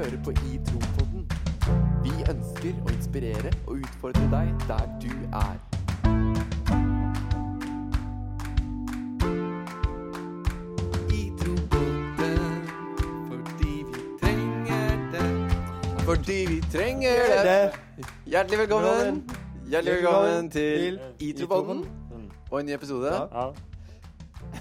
hører 0.00 0.22
på 0.24 0.30
I 0.30 0.58
Tro-podden. 0.64 1.24
Vi 2.00 2.12
ønsker 2.32 2.76
å 2.80 2.92
inspirere 2.94 3.50
og 3.66 3.82
utfordre 3.82 4.22
deg 4.32 4.62
der 4.64 4.86
du 5.02 5.10
er. 5.36 5.58
I 11.12 11.20
Tro-podden 11.40 12.62
fordi 13.26 13.74
vi 13.90 14.06
trenger 14.22 15.04
det. 15.12 15.26
Fordi 16.06 16.38
vi 16.48 16.60
trenger 16.72 17.34
det. 17.50 17.58
Hjertelig 18.24 18.62
velkommen. 18.62 19.20
Hjertelig 19.68 19.98
velkommen 20.00 20.50
til 20.56 20.98
I 21.18 21.34
Tro-podden 21.42 21.84
og 22.48 22.56
en 22.62 22.66
ny 22.72 22.78
episode. 22.78 23.12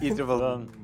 I 0.04 0.12
Tro-podden. 0.12 0.79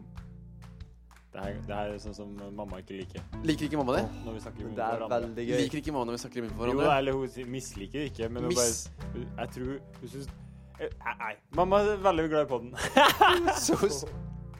Det 1.35 1.43
her, 1.43 1.55
det 1.67 1.75
her 1.75 1.89
er 1.91 1.97
sånn 1.99 2.15
som 2.15 2.29
mamma 2.55 2.77
ikke 2.79 2.95
liker. 2.95 3.23
Liker 3.43 3.67
ikke 3.67 3.79
mamma 3.81 3.97
det? 3.97 4.03
Når 4.23 4.37
vi 4.37 4.43
snakker 4.45 4.69
Det 4.77 4.85
er 4.85 5.01
veldig 5.11 5.43
gøy. 5.49 5.57
Liker 5.65 5.81
ikke 5.81 5.91
mamma 5.95 6.07
når 6.07 6.15
vi 6.15 6.21
snakker 6.23 6.39
i 6.39 6.43
munnen 6.45 6.55
på 6.55 6.63
hverandre? 6.63 6.85
Jo, 6.85 6.93
eller 6.95 7.17
hun 7.19 7.51
misliker 7.51 7.99
det 7.99 8.05
ikke, 8.13 8.29
men 8.31 8.45
hun 8.47 8.53
Miss- 8.53 8.75
bare 8.87 9.25
Jeg 9.41 9.49
tror 9.57 9.73
hun 9.99 10.13
syns 10.13 10.29
Eh, 10.75 10.91
Nei, 11.19 11.33
mamma 11.55 11.77
er 11.87 11.99
veldig 12.03 12.23
glad 12.31 12.45
i 12.45 12.49
podden. 12.49 12.73
Så 13.65 13.77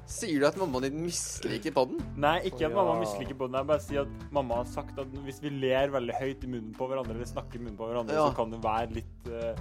sier 0.07 0.39
du 0.39 0.45
at 0.47 0.55
mammaen 0.59 0.85
din 0.87 1.01
misliker 1.03 1.73
podden? 1.75 1.99
Nei, 2.15 2.37
ikke 2.47 2.69
at 2.69 2.75
mamma 2.75 2.93
misliker 3.01 3.35
podden. 3.35 3.57
Jeg 3.59 3.67
bare 3.71 3.83
sier 3.83 4.05
at 4.05 4.31
mamma 4.35 4.61
har 4.61 4.69
sagt 4.71 4.99
at 5.01 5.17
hvis 5.25 5.41
vi 5.43 5.51
ler 5.51 5.91
veldig 5.95 6.15
høyt 6.21 6.45
i 6.47 6.51
munnen 6.53 6.71
på 6.77 6.87
hverandre, 6.87 7.17
eller 7.17 7.27
snakker 7.27 7.59
i 7.59 7.65
munnen 7.65 7.79
på 7.79 7.89
hverandre, 7.89 8.15
Ja. 8.15 8.29
så 8.29 8.35
kan 8.37 8.53
det 8.53 8.61
være 8.63 8.95
litt 8.95 9.27
uh, 9.27 9.59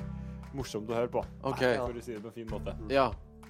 morsomt 0.55 0.91
å 0.91 0.99
høre 1.01 1.11
på. 1.11 1.25
Ok. 1.43 1.63
For 1.65 1.91
å 1.99 2.05
si 2.07 2.15
det 2.15 2.23
på 2.23 2.31
en 2.31 2.39
fin 2.39 2.51
måte. 2.55 2.77
Ja. 2.93 3.09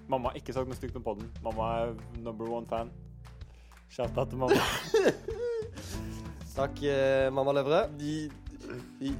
Mamma 0.08 0.32
har 0.32 0.40
ikke 0.40 0.52
sagt 0.56 0.68
noe 0.68 0.76
stygt 0.80 0.96
om 0.96 1.04
podden. 1.04 1.28
Mamma 1.44 1.68
er 1.82 1.94
number 2.24 2.48
one 2.48 2.64
fan. 2.72 2.88
Shout 3.94 4.16
out 4.18 4.30
til 4.32 4.40
mamma. 4.40 4.58
Takk, 6.58 6.80
eh, 6.82 7.28
mamma 7.34 7.52
Løvre. 7.54 7.84
De, 7.98 8.14
de, 8.98 9.12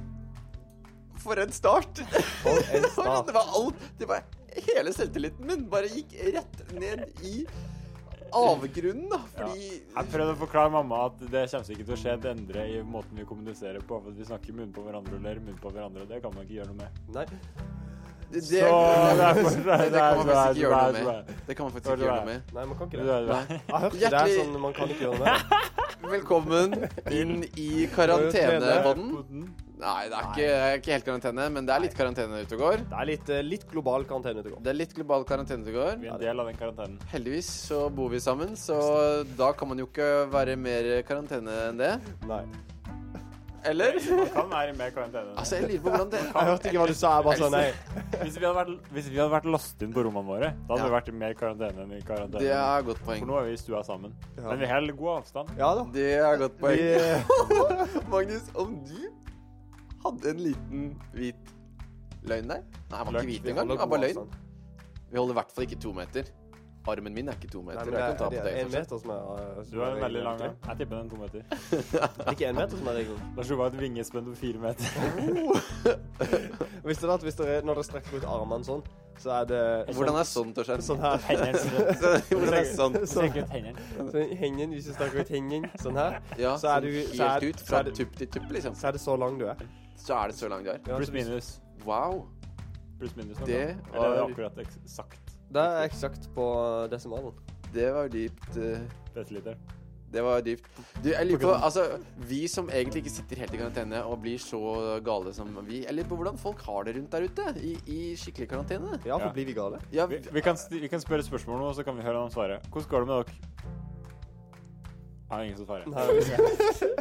for 1.23 1.39
en 1.39 1.53
start! 1.55 2.01
For 2.41 2.59
en 2.75 2.89
start. 2.95 3.29
det 3.29 3.35
var 3.37 3.53
alt 3.55 3.85
Det 3.99 4.09
var 4.09 4.25
hele 4.67 4.91
selvtilliten 4.95 5.47
min 5.47 5.63
bare 5.71 5.87
gikk 5.91 6.13
rett 6.35 6.59
ned 6.75 7.05
i 7.23 7.45
avgrunnen, 8.35 9.07
da. 9.11 9.21
Fordi 9.37 9.69
Jeg 9.79 10.11
prøvde 10.11 10.35
å 10.35 10.39
forklare 10.43 10.73
mamma 10.75 11.05
at 11.07 11.23
det 11.23 11.45
kommer 11.53 11.71
ikke 11.77 11.87
til 11.87 11.95
å 11.95 12.01
skje 12.01 12.17
et 12.17 12.29
endre 12.33 12.67
i 12.73 12.83
måten 12.83 13.15
vi 13.19 13.27
kommuniserer 13.29 13.79
på. 13.79 14.01
For 14.01 14.11
at 14.11 14.19
vi 14.19 14.27
snakker 14.27 14.59
munn 14.59 14.75
på 14.75 14.83
hverandre 14.83 15.15
og 15.15 15.23
ler 15.23 15.39
munn 15.43 15.59
på 15.61 15.71
hverandre, 15.71 16.03
og 16.03 16.11
det 16.11 16.19
kan 16.25 16.35
man 16.35 16.43
ikke 16.43 16.59
gjøre 16.59 16.73
noe 16.73 16.83
med. 16.83 17.01
Nei. 17.15 17.27
Det, 18.35 18.43
det, 18.51 18.61
Så 18.61 18.77
derfor- 19.23 19.57
det, 19.57 19.77
det 19.95 19.99
kan 19.99 20.17
man 20.19 20.27
faktisk 20.29 20.51
ikke 20.51 20.63
gjøre 20.65 20.85
noe 20.85 21.03
med. 21.09 21.33
Det 21.47 21.55
kan 21.57 21.65
man 21.65 21.73
faktisk 21.75 21.91
ikke 21.91 22.05
gjøre 22.05 22.15
noe 22.19 22.29
med. 22.29 22.53
Nei, 22.55 22.65
man 22.69 22.77
kan 22.79 22.89
ikke 22.91 23.01
det. 23.01 23.19
Nei. 23.31 23.43
Jeg 23.49 23.73
har 23.73 23.85
hørt 23.85 23.99
det. 23.99 24.13
Er 24.21 24.33
sånn 24.39 24.57
man 24.65 24.75
kan 24.79 24.91
ikke 24.95 25.05
gjøre 25.05 25.19
noe 25.19 25.25
med 25.25 25.31
det. 25.35 25.61
Velkommen 26.15 26.73
inn 27.17 27.31
i 27.57 27.69
karantenepodden. 27.95 29.55
Nei, 29.75 30.03
det 30.07 30.15
er 30.17 30.27
ikke, 30.29 30.49
ikke 30.79 30.91
helt 30.95 31.07
karantene, 31.09 31.45
men 31.51 31.65
det 31.67 31.73
er 31.75 31.81
litt 31.83 31.95
karantene 31.97 32.43
ute 32.45 32.55
og 32.55 32.61
går. 32.63 32.83
Det 32.91 32.99
er 33.01 33.09
litt, 33.09 33.31
eh, 33.35 33.41
litt 33.43 33.65
global 33.71 34.05
karantene 34.07 34.39
ute 34.39 34.47
og 34.51 34.53
går. 34.55 34.61
Det 34.67 34.71
er 34.71 34.77
litt 34.79 34.93
global 34.95 35.25
karantene 35.27 35.65
ute 35.65 35.73
og 35.73 35.79
går. 35.81 35.97
Vi 36.03 36.07
er 36.07 36.13
en 36.15 36.21
del 36.21 36.43
av 36.43 36.47
den 36.51 36.59
karantenen. 36.61 37.01
Heldigvis 37.11 37.49
så 37.71 37.81
bor 37.91 38.13
vi 38.13 38.21
sammen, 38.23 38.53
så 38.59 38.77
da 39.35 39.49
kan 39.57 39.67
man 39.73 39.81
jo 39.83 39.89
ikke 39.89 40.07
være 40.31 40.55
mer 40.59 40.87
karantene 41.09 41.57
enn 41.71 41.81
det. 41.83 41.91
Nei. 42.29 42.43
Eller? 43.65 43.95
Man 44.17 44.29
kan 44.33 44.49
være 44.51 44.69
i 44.73 44.75
mer 44.77 44.91
karantene. 44.95 45.33
Altså, 45.41 45.55
jeg 45.59 45.63
lurer 45.69 45.81
på 45.85 45.89
hvordan 45.93 46.09
det 46.13 46.19
Jeg 46.21 46.47
hørte 46.49 46.69
ikke 46.69 46.79
hva 46.81 46.87
du 46.91 46.93
sa. 46.99 47.11
Jeg 47.15 47.25
bare 47.27 47.37
sa 47.41 47.49
nei. 47.53 47.63
Hvis 48.25 48.37
vi 48.39 48.45
hadde 48.45 48.55
vært, 48.59 48.71
hvis 48.95 49.07
vi 49.11 49.17
hadde 49.19 49.31
vært 49.33 49.47
låst 49.55 49.81
inn 49.85 49.93
på 49.95 50.03
rommene 50.05 50.27
våre, 50.29 50.49
da 50.55 50.69
hadde 50.73 50.83
Ja. 50.83 50.87
vi 50.89 50.95
vært 50.95 51.09
i 51.11 51.15
mer 51.23 51.33
karantene 51.39 51.83
enn 51.85 51.93
i 51.97 52.01
karantene. 52.05 52.41
Det 52.45 52.51
er 52.53 52.79
et 52.79 52.85
godt 52.89 53.01
For 53.07 53.25
nå 53.31 53.39
er 53.41 53.47
vi 53.49 53.53
i 53.57 53.59
stua 53.61 53.81
sammen. 53.87 54.13
Ja. 54.37 54.45
Men 54.47 54.61
vi 54.63 54.69
holder 54.71 54.97
god 55.01 55.11
avstand. 55.17 55.51
Ja 55.59 55.71
da. 55.79 55.83
Det 55.97 56.07
er 56.13 56.29
et 56.31 56.39
godt 56.45 56.57
poeng. 56.61 56.79
Magnus, 58.13 58.47
om 58.55 58.77
du 58.87 58.97
hadde 60.05 60.33
en 60.35 60.41
liten 60.45 60.87
hvit 61.17 61.53
løgn 62.29 62.49
der 62.49 62.61
Nei, 62.65 62.97
han 62.97 63.07
var 63.09 63.19
ikke 63.21 63.31
hvit 63.33 63.47
engang. 63.51 63.69
Han 63.73 63.81
var 63.81 63.91
bare 63.95 64.03
løgn. 64.07 64.27
Vi 65.11 65.17
holder 65.19 65.35
i 65.35 65.39
hvert 65.41 65.51
fall 65.55 65.65
ikke 65.67 65.81
to 65.81 65.93
meter. 65.95 66.29
Armen 66.87 67.13
min 67.13 67.27
er 67.29 67.33
ikke 67.33 67.49
to 67.51 67.61
Nei, 67.63 67.73
meter. 67.73 67.85
men 67.89 67.93
jeg 67.99 68.09
kan 68.11 68.17
ta 68.19 68.29
det 68.29 68.39
på 68.39 68.45
deg 68.45 68.57
en 68.61 68.71
meter 68.71 68.99
som 69.01 69.09
er 69.09 69.63
som 69.63 69.71
Du 69.71 69.79
er 69.81 69.87
en 69.95 70.01
veldig 70.03 70.23
lang. 70.23 70.39
Jeg 70.41 70.77
tipper 70.77 70.95
den 70.95 71.05
er 71.05 71.09
to 71.09 71.17
meter. 71.17 71.41
Det 71.71 72.01
er 72.27 72.31
ikke 72.35 72.49
en 72.51 72.55
meter 72.59 72.77
som 72.77 72.87
er 72.91 72.93
regelen. 72.99 73.21
Lars 73.37 73.51
Ove 73.55 73.63
har 73.65 73.71
et 73.73 73.79
vingespenn 73.81 74.25
på 74.29 74.35
fire 74.35 74.59
meter. 74.59 74.85
Visste 76.85 77.07
du 77.07 77.11
at 77.15 77.25
hvis 77.25 77.35
dere, 77.39 77.61
når 77.65 77.79
dere 77.79 77.87
strekker 77.87 78.19
ut 78.19 78.27
armene 78.29 78.67
sånn, 78.67 78.83
så 79.17 79.31
er 79.39 79.45
det 79.49 79.59
Hvordan 79.95 80.17
er 80.19 80.27
sånn, 80.27 80.51
til 80.53 80.61
å 80.61 80.67
Torstein? 80.67 80.85
Sånn 80.89 81.01
her. 81.01 81.17
Hvordan 82.29 82.57
er 82.59 82.67
sånn? 82.75 82.97
Strekk 83.07 83.37
ut 83.41 83.53
hendene. 83.55 83.85
Så 84.11 84.25
hendene, 84.43 84.69
hvis 84.75 84.89
du 84.89 84.93
strekker 84.97 85.23
ut 85.25 85.31
hendene 85.33 85.69
sånn 85.81 85.97
her, 85.99 86.19
Ja, 86.37 86.53
Så 86.59 86.69
er 86.69 86.85
sånn 86.85 86.91
du- 86.91 87.17
så 87.17 87.29
helt 87.31 87.49
ut 87.49 87.65
fra 87.69 87.83
tupp 87.89 88.15
til 88.19 88.27
tupp, 88.37 88.49
liksom. 88.51 88.75
så 88.75 88.89
er 88.91 88.97
det 88.99 89.01
så 89.05 89.15
lang 89.17 89.39
du 89.39 89.45
er. 89.49 89.65
Så 89.97 90.13
er 90.19 90.27
det 90.33 90.35
så 90.37 90.49
lang 90.51 90.63
du 90.67 90.69
er. 90.73 90.81
Ja, 90.85 90.97
Pluss 90.99 91.11
minus. 91.15 91.53
Wow. 91.87 92.25
Pluss 92.99 93.15
minus. 93.15 93.37
Det 93.39 93.45
Det 93.47 93.55
Eller 93.93 94.05
er 94.05 94.11
det 94.11 94.19
var- 94.21 94.29
akkurat 94.29 94.57
eksakt 94.67 95.24
Det 95.51 95.61
er 95.61 95.85
eksakt 95.87 96.29
på 96.35 96.45
desimalen. 96.91 97.33
Det 97.73 97.89
var 97.93 98.07
dypt. 98.09 98.57
eh, 98.57 98.79
desiliter? 99.15 99.55
Det 100.15 100.21
var 100.23 100.39
dypt. 100.41 100.67
Du, 101.03 101.09
jeg 101.09 101.25
lurer 101.27 101.41
på, 101.41 101.51
altså, 101.65 101.81
Vi 102.29 102.47
som 102.47 102.69
egentlig 102.69 103.01
ikke 103.03 103.11
sitter 103.11 103.35
helt 103.41 103.53
i 103.53 103.57
karantene 103.57 104.03
og 104.07 104.21
blir 104.21 104.37
så 104.39 104.99
gale 105.03 105.33
som 105.33 105.49
vi 105.67 105.81
Jeg 105.83 105.93
lurer 105.95 106.07
på 106.07 106.15
hvordan 106.15 106.37
folk 106.39 106.61
har 106.61 106.83
det 106.87 106.95
rundt 106.95 107.11
der 107.11 107.25
ute 107.27 107.59
i, 107.59 107.73
i 107.87 108.15
skikkelig 108.15 108.47
karantene. 108.49 108.99
Ja, 109.05 109.17
for 109.17 109.25
Ja. 109.27 109.31
blir 109.33 109.45
vi 109.45 109.53
gale? 109.53 109.79
Ja, 109.91 110.05
Vi, 110.05 110.19
vi, 110.31 110.41
kan, 110.41 110.55
sti- 110.55 110.79
vi 110.79 110.87
kan 110.87 110.99
spørre 111.01 111.23
spørsmål 111.23 111.59
nå, 111.59 111.73
så 111.73 111.83
kan 111.83 111.97
vi 111.97 112.01
høre 112.03 112.21
han 112.21 112.31
svare. 112.31 112.59
Hvordan 112.71 112.89
går 112.89 112.99
det 112.99 113.07
med 113.07 113.15
dere? 113.15 113.35
Jeg 115.25 115.37
har 115.37 115.41
ingen 115.43 115.57
som 115.57 115.65
svarer. 115.65 115.85
Nei, 115.89 116.05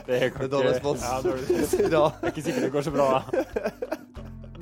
Det 0.07 0.23
er, 0.23 0.31
Det 0.39 0.43
er 0.43 0.49
dårlig 0.49 0.71
respons. 0.75 1.03
Ja, 1.03 1.21
dårlig 1.23 1.45
respons. 1.51 1.91
Dag. 1.95 2.11
Det 2.21 2.25
er 2.25 2.33
ikke 2.33 2.43
sikkert 2.43 2.63
det 2.63 2.73
går 2.73 2.81
så 2.83 2.91
bra, 2.91 3.07
da. 3.21 3.45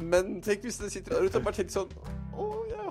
Men 0.03 0.43
tenk 0.43 0.60
hvis 0.66 0.78
det 0.82 0.93
sitter 0.93 1.14
der 1.14 1.25
ute 1.31 1.38
og 1.38 1.44
bare 1.47 1.54
tenker 1.54 1.72
sånn 1.72 1.88
jeg 1.88 2.21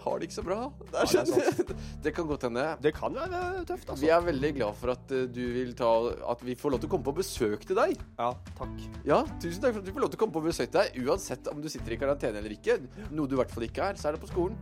har 0.02 0.20
det 0.20 0.28
ikke 0.28 0.38
så 0.38 0.44
bra. 0.46 0.58
Det, 0.82 0.90
er 0.92 1.12
Ja, 1.12 1.24
det 1.24 1.38
er 1.46 1.58
sånn. 1.58 1.82
det 2.06 2.14
kan 2.18 2.30
godt 2.30 2.46
hende. 2.48 2.66
Det 2.82 2.94
kan 2.98 3.18
være 3.18 3.64
tøft, 3.70 3.90
altså. 3.90 4.00
Vi 4.02 4.12
er 4.14 4.24
veldig 4.26 4.52
glad 4.58 4.78
for 4.82 4.94
at 4.96 5.14
eh, 5.16 5.28
du 5.30 5.42
vil 5.56 5.74
ta 5.78 5.90
At 6.34 6.44
vi 6.46 6.56
får 6.58 6.76
lov 6.76 6.84
til 6.84 6.90
å 6.90 6.94
komme 6.96 7.08
på 7.08 7.16
besøk 7.22 7.66
til 7.70 7.78
deg. 7.78 7.96
Ja, 8.18 8.32
takk. 8.58 8.76
Ja, 9.08 9.22
tusen 9.42 9.64
takk 9.64 9.76
for 9.76 9.84
at 9.84 9.90
vi 9.90 9.96
får 9.96 10.06
lov 10.06 10.14
til 10.14 10.20
å 10.20 10.24
komme 10.26 10.38
på 10.38 10.46
besøk 10.48 10.72
til 10.72 10.80
deg. 10.82 11.02
Uansett 11.06 11.52
om 11.52 11.62
du 11.64 11.70
sitter 11.72 11.96
i 11.96 12.00
karantene 12.02 12.42
eller 12.42 12.56
ikke. 12.58 12.80
Noe 13.12 13.30
du 13.30 13.38
i 13.38 13.42
hvert 13.42 13.54
fall 13.54 13.68
ikke 13.70 13.92
er, 13.92 14.02
så 14.02 14.10
er 14.10 14.18
det 14.18 14.24
på 14.24 14.32
skolen. 14.32 14.58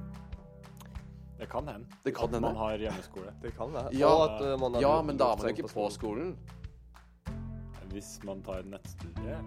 Det 1.40 1.48
kan 1.48 1.68
hende. 1.68 1.88
Det 2.04 2.12
kan 2.16 2.28
At 2.28 2.36
hende. 2.36 2.48
Man 2.48 2.56
har 2.60 2.78
hjemmeskole. 2.78 3.34
Det 3.42 3.56
kan 3.56 3.74
være. 3.74 3.96
Ja, 3.96 4.12
at, 4.26 4.42
uh, 4.44 4.60
man 4.60 4.82
Ja, 4.82 5.02
men 5.02 5.18
da 5.18 5.32
er 5.32 5.40
man 5.40 5.48
jo 5.48 5.56
ikke 5.56 5.72
på 5.72 5.90
skolen. 5.96 6.36
Hvis 7.90 8.20
man 8.22 8.44
tar 8.46 8.68
nettstudie 8.70 9.40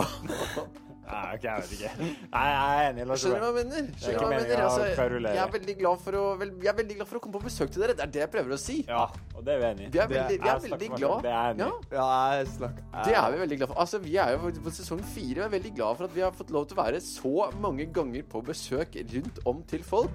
Nei, 1.12 1.34
okay, 1.36 1.48
jeg 1.48 1.62
vet 1.62 1.72
ikke. 1.76 2.08
Nei, 2.32 2.44
jeg 2.48 2.72
er 2.72 2.90
enig. 2.92 3.06
Lars 3.10 3.22
Skjønner 3.22 3.40
du 3.40 3.44
hva 3.44 3.50
jeg 3.52 3.66
mener? 3.68 3.88
ikke 3.92 4.28
meningen 4.32 4.48
mener? 4.48 4.62
å 4.62 4.68
Altså, 4.72 4.86
kverulere. 4.96 5.34
jeg 5.36 5.42
er 5.44 5.52
veldig 5.58 5.76
glad 5.82 6.00
for 6.06 6.12
å 6.12 6.22
vel, 6.40 6.50
Jeg 6.62 6.70
er 6.72 6.78
veldig 6.82 6.96
glad 6.96 7.08
for 7.12 7.16
å 7.18 7.22
komme 7.26 7.36
på 7.38 7.42
besøk 7.46 7.70
til 7.72 7.82
dere. 7.82 7.94
Det 7.98 8.02
er 8.06 8.12
det 8.16 8.20
jeg 8.22 8.30
prøver 8.32 8.52
å 8.56 8.58
si. 8.58 8.76
Ja, 8.88 9.04
og 9.36 9.44
det 9.44 9.54
er 9.54 9.58
vi 9.62 9.66
enig 9.72 9.86
i. 9.86 9.90
Vi 9.92 9.98
er 9.98 10.06
Det- 10.06 10.16
veldig, 10.18 10.38
vi 10.42 10.48
er 10.48 10.58
veldig 10.66 10.90
glad. 10.96 11.22
Det 11.22 11.32
er 11.32 11.54
enig. 11.54 11.58
Ja, 11.92 12.02
Ja, 12.02 12.36
jeg 12.38 12.46
snakker. 12.56 12.82
det 13.04 13.14
er 13.14 13.30
vi 13.32 13.38
veldig 13.46 13.58
glad 13.58 13.68
for. 13.68 13.78
Altså, 13.86 13.98
Vi 14.02 14.16
er 14.16 14.30
jo 14.32 14.38
på 14.50 14.70
sesong 14.72 15.00
fire 15.04 15.44
og 15.44 15.52
er 15.52 15.58
veldig 15.58 15.74
glad 15.76 15.96
for 15.96 16.04
at 16.04 16.14
vi 16.14 16.20
har 16.20 16.30
fått 16.32 16.50
lov 16.50 16.66
til 16.68 16.76
å 16.76 16.84
være 16.84 17.00
så 17.00 17.52
mange 17.60 17.86
ganger 17.92 18.22
på 18.24 18.42
besøk 18.44 18.94
rundt 19.12 19.38
om 19.46 19.62
til 19.64 19.82
folk. 19.82 20.10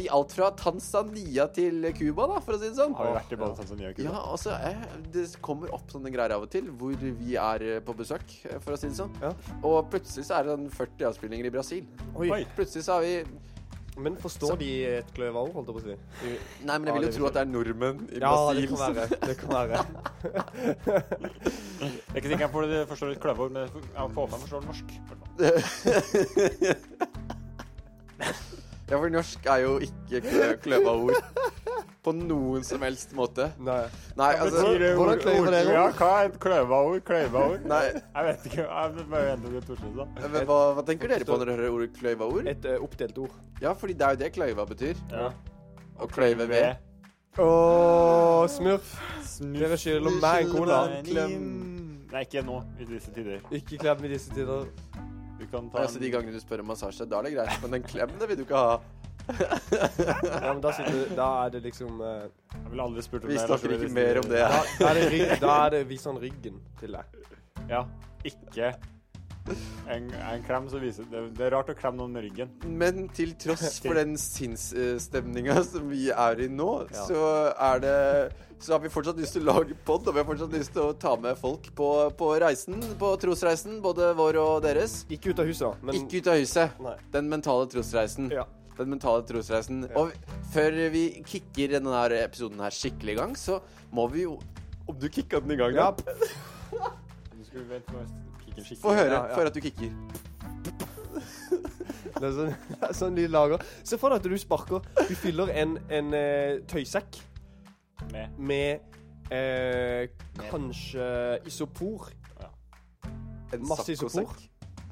I 0.00 0.06
alt 0.08 0.32
fra 0.32 0.48
Tanzania 0.56 1.44
til 1.52 1.84
Cuba, 1.98 2.24
da, 2.30 2.38
for 2.44 2.56
å 2.56 2.58
si 2.60 2.70
det 2.70 2.76
sånn. 2.78 2.94
Har 2.96 3.10
vi 3.10 3.16
vært 3.18 3.32
i 3.36 3.38
både 3.40 3.56
Tanzania 3.58 3.90
og 3.92 3.98
Ja, 4.00 4.16
altså, 4.32 4.50
jeg, 4.64 4.76
det 5.12 5.24
kommer 5.44 5.68
opp 5.76 5.88
sånne 5.92 6.10
greier 6.14 6.32
av 6.38 6.42
og 6.46 6.50
til 6.54 6.64
hvor 6.72 6.94
vi 7.04 7.36
er 7.36 7.58
eh, 7.68 7.80
på 7.84 7.92
besøk, 7.98 8.24
eh, 8.48 8.56
for 8.64 8.72
å 8.74 8.78
si 8.80 8.88
det 8.88 8.96
sånn. 8.96 9.12
Ja. 9.22 9.30
Og 9.62 9.76
plutselig 9.92 10.24
så 10.28 10.32
er 10.38 10.42
det 10.48 10.54
sånn 10.56 10.70
40 10.72 11.08
avspillinger 11.10 11.46
i 11.50 11.52
Brasil. 11.54 11.84
Oi. 12.16 12.28
Oi. 12.32 12.42
Plutselig 12.56 12.84
så 12.88 12.92
har 12.96 13.02
vi 13.04 13.14
Men 13.96 14.16
forstår 14.18 14.56
de 14.58 14.68
et 14.98 15.10
kløverord, 15.14 15.52
holdt 15.54 15.68
jeg 15.70 15.74
på 15.76 15.78
å 15.78 15.84
si? 15.84 15.94
De- 16.24 16.66
Nei, 16.66 16.78
men 16.80 16.86
jeg 16.88 16.94
vil 16.96 17.04
jo 17.06 17.12
tro 17.14 17.26
at 17.28 17.34
det 17.36 17.42
er 17.44 17.50
nordmenn 17.52 18.00
i 18.10 18.18
Ja, 18.18 18.32
Brasil. 18.32 18.56
det 18.58 18.66
kan 18.72 18.78
være. 18.88 19.04
Det 19.22 19.36
kan 19.38 19.50
være. 19.54 19.76
Det 21.84 22.14
er 22.14 22.18
ikke 22.18 22.30
sikkert 22.32 22.42
jeg 22.42 22.50
du 22.72 22.76
forstår 22.90 23.08
et 23.12 23.20
kløveord, 23.22 23.50
men 23.52 23.60
jeg 23.62 23.70
får 23.74 23.82
håpe 24.16 24.32
jeg 24.32 24.40
forstår 24.48 24.60
norsk. 24.64 24.86
Ja, 28.90 28.98
for 29.00 29.08
norsk 29.08 29.46
er 29.48 29.62
jo 29.64 29.78
ikke 29.80 30.20
klø 30.26 30.48
kløva 30.64 30.92
ord 31.06 31.14
på 32.04 32.12
noen 32.12 32.64
som 32.68 32.82
helst 32.84 33.14
måte. 33.16 33.46
Nei. 33.64 33.78
Nei, 34.18 34.26
Betyr 34.36 34.42
altså 34.44 34.72
det 34.82 34.90
hvordan 34.98 35.20
kløver 35.22 35.54
dere 35.54 35.70
ord- 35.70 35.76
Ja, 35.78 35.84
hva 35.96 36.10
er 36.20 36.28
et 36.28 36.36
kløveord? 36.42 36.98
Kløveord? 37.08 37.64
Nei, 37.70 37.84
Jeg 37.94 38.26
vet 38.28 38.44
ikke. 38.50 38.66
Jeg 38.66 39.06
bare 39.14 39.30
venter 39.30 39.54
på 39.54 39.62
Torstein, 39.70 39.94
da. 39.96 40.06
men 40.34 40.46
hva, 40.50 40.58
hva 40.76 40.84
tenker 40.90 41.08
dere 41.14 41.24
på 41.30 41.38
når 41.40 41.48
dere 41.48 41.56
hører 41.62 41.78
ordet 41.78 41.96
kløva 41.96 42.28
ord? 42.28 42.50
Et 42.52 42.68
uh, 42.68 42.76
oppdelt 42.84 43.18
ord. 43.24 43.38
Ja, 43.64 43.72
fordi 43.72 43.96
det 43.96 44.06
er 44.06 44.10
jo 44.18 44.20
det 44.24 44.32
kløyva 44.36 44.66
betyr. 44.74 45.00
Ja. 45.14 45.30
Å 45.96 46.10
kløyve 46.12 46.48
ved. 46.52 46.84
Åh, 47.40 48.44
smurf. 48.52 48.92
Smurf. 49.24 49.58
Dere 49.64 49.80
skylder 49.80 50.20
meg 50.20 50.44
en 50.44 50.52
cola. 50.52 50.82
Klem. 51.08 51.48
Nei, 52.12 52.20
ikke 52.28 52.44
nå, 52.46 52.60
i 52.78 52.84
disse 52.92 53.10
tider. 53.16 53.40
Ikke 53.50 53.80
klem 53.80 54.04
i 54.04 54.12
disse 54.12 54.30
tider. 54.36 54.68
Du 55.44 55.50
kan 55.52 55.66
ta 55.70 55.82
Altså 55.84 56.00
De 56.00 56.10
gangene 56.12 56.32
du 56.32 56.40
spør 56.40 56.62
om 56.64 56.70
massasje, 56.72 57.06
da 57.10 57.20
er 57.20 57.28
det 57.28 57.34
greit, 57.36 57.56
men 57.64 57.76
den 57.76 57.84
klemmen 57.84 58.20
det 58.20 58.28
vil 58.30 58.40
du 58.40 58.46
ikke 58.46 58.60
ha. 58.60 58.78
Ja, 59.24 60.50
men 60.52 60.60
da, 60.60 60.72
sitter, 60.76 61.14
da 61.16 61.26
er 61.46 61.52
det 61.54 61.62
liksom 61.64 62.00
eh, 62.04 62.26
Jeg 62.52 62.66
ville 62.72 62.84
aldri 62.84 63.04
spurt 63.06 63.24
om 63.24 63.30
Vi 63.32 63.38
det. 63.38 63.44
snakker 63.46 63.72
ikke 63.78 63.92
mer 63.96 64.20
om 64.20 64.26
det. 64.28 64.42
da, 64.42 64.58
da, 64.80 64.90
er 64.90 64.98
det 65.00 65.06
rygg, 65.14 65.30
da 65.40 65.54
er 65.66 65.70
det 65.76 65.80
viser 65.88 66.12
han 66.12 66.20
ryggen 66.20 66.58
til 66.80 66.98
deg. 66.98 67.22
Ja, 67.70 67.84
ikke 68.28 68.74
en, 69.92 70.06
en 70.14 70.42
klem 70.46 70.68
som 70.72 70.80
viser 70.80 71.04
det, 71.10 71.20
det 71.36 71.44
er 71.46 71.52
rart 71.52 71.68
å 71.68 71.74
klemme 71.76 72.00
noen 72.00 72.14
med 72.16 72.24
ryggen. 72.24 72.50
Men 72.80 73.08
til 73.16 73.34
tross 73.40 73.78
for 73.84 73.98
den 73.98 74.14
sinnsstemninga 74.20 75.58
som 75.66 75.88
vi 75.92 76.08
er 76.14 76.40
i 76.46 76.48
nå, 76.48 76.70
Ja. 76.94 77.04
så 77.08 77.22
er 77.52 77.82
det 77.84 77.98
Så 78.64 78.72
har 78.72 78.80
vi 78.80 78.88
fortsatt 78.88 79.18
lyst 79.20 79.34
til 79.36 79.44
å 79.44 79.52
lage 79.58 79.74
pod, 79.84 80.06
og 80.08 80.14
vi 80.16 80.22
har 80.22 80.28
fortsatt 80.28 80.54
lyst 80.56 80.72
til 80.72 80.86
å 80.86 80.94
ta 80.96 81.10
med 81.20 81.36
folk 81.36 81.66
på, 81.76 81.88
på 82.16 82.28
reisen, 82.40 82.78
på 82.96 83.10
trosreisen, 83.20 83.80
både 83.84 84.14
vår 84.16 84.38
og 84.40 84.62
deres. 84.64 85.02
Ikke 85.12 85.34
ut 85.34 85.42
av 85.42 85.50
huset, 85.50 85.66
da. 85.66 85.84
Men 85.90 85.98
Ikke 85.98 86.22
ut 86.22 86.30
av 86.32 86.38
huset. 86.40 86.78
Nei. 86.80 86.94
Den 87.12 87.28
mentale 87.28 87.66
trosreisen. 87.68 88.30
Ja. 88.32 88.46
Den 88.78 88.88
mentale 88.94 89.20
trosreisen. 89.28 89.84
Og 90.00 90.14
før 90.54 90.78
vi 90.94 91.02
kicker 91.28 91.76
denne 91.76 91.92
her 91.98 92.14
episoden 92.22 92.62
her 92.64 92.72
skikkelig 92.74 93.12
i 93.12 93.18
gang, 93.20 93.36
så 93.36 93.60
må 93.92 94.08
vi 94.14 94.24
jo 94.24 94.38
Om 94.88 94.96
du 95.00 95.06
kicka 95.08 95.38
den 95.44 95.52
i 95.54 95.56
gang, 95.60 95.74
Ja. 95.76 95.90
da? 95.92 96.90
Du 97.36 97.44
skulle 97.44 97.68
vente 97.68 97.92
med 97.92 98.08
å 98.62 98.64
kikke 98.64 98.68
skikkelig. 98.68 98.82
Få 98.84 98.94
høre. 98.94 99.10
Ja, 99.12 99.20
ja. 99.20 99.34
Få 99.34 99.40
høre 99.42 99.50
at 99.50 99.54
du 99.54 99.60
kicker. 99.64 99.90
Det 102.14 102.28
er 102.28 102.34
sånn, 102.36 102.52
det 102.70 102.88
er 102.88 102.94
sånn 102.96 103.16
lyd 103.18 103.32
lager. 103.34 103.62
Se 103.82 103.98
for 103.98 104.14
deg 104.14 104.22
at 104.22 104.28
du 104.30 104.38
sparker 104.38 104.84
Du 105.08 105.14
fyller 105.18 105.50
en, 105.50 105.74
en 105.92 106.12
eh, 106.14 106.60
tøysekk 106.70 107.18
Med. 108.12 108.38
med 108.38 109.32
eh, 109.34 110.06
kanskje 110.46 111.08
isopor. 111.50 112.06
En 113.52 113.66
Masse 113.66 113.92
isopor. 113.92 114.30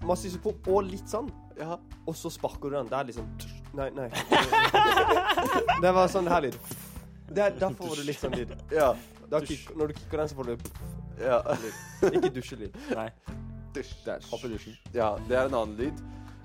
Masse 0.02 0.26
isopor 0.28 0.58
og 0.66 0.90
litt 0.90 1.08
sand. 1.10 1.30
Ja. 1.58 1.78
Og 2.10 2.16
så 2.18 2.30
sparker 2.32 2.72
du 2.72 2.76
den. 2.80 2.90
Det 2.90 2.98
er 2.98 3.08
liksom 3.12 3.30
Nei, 3.78 3.88
nei. 3.96 4.08
Det 5.84 5.92
var 5.94 6.10
sånn 6.12 6.26
her 6.28 6.44
lyd. 6.44 6.58
Det 7.32 7.46
er, 7.46 7.54
da 7.56 7.70
får 7.72 8.02
du 8.02 8.02
litt 8.04 8.20
sånn 8.20 8.34
lyd. 8.36 8.52
Ja. 8.74 8.90
Da 9.32 9.40
kick, 9.40 9.70
når 9.78 9.92
du 9.92 10.00
kicker 10.02 10.20
den, 10.20 10.28
så 10.28 10.36
får 10.36 10.50
du 10.50 10.66
ja. 11.22 11.38
Ikke 12.10 12.30
dusjelyd. 12.34 12.76
Nei. 12.96 13.08
Dusj. 13.74 13.92
Opp 14.32 14.44
i 14.44 14.48
dusjen. 14.52 14.76
Ja, 14.94 15.14
det 15.28 15.36
er 15.38 15.46
en 15.48 15.54
annen 15.54 15.76
lyd. 15.78 16.02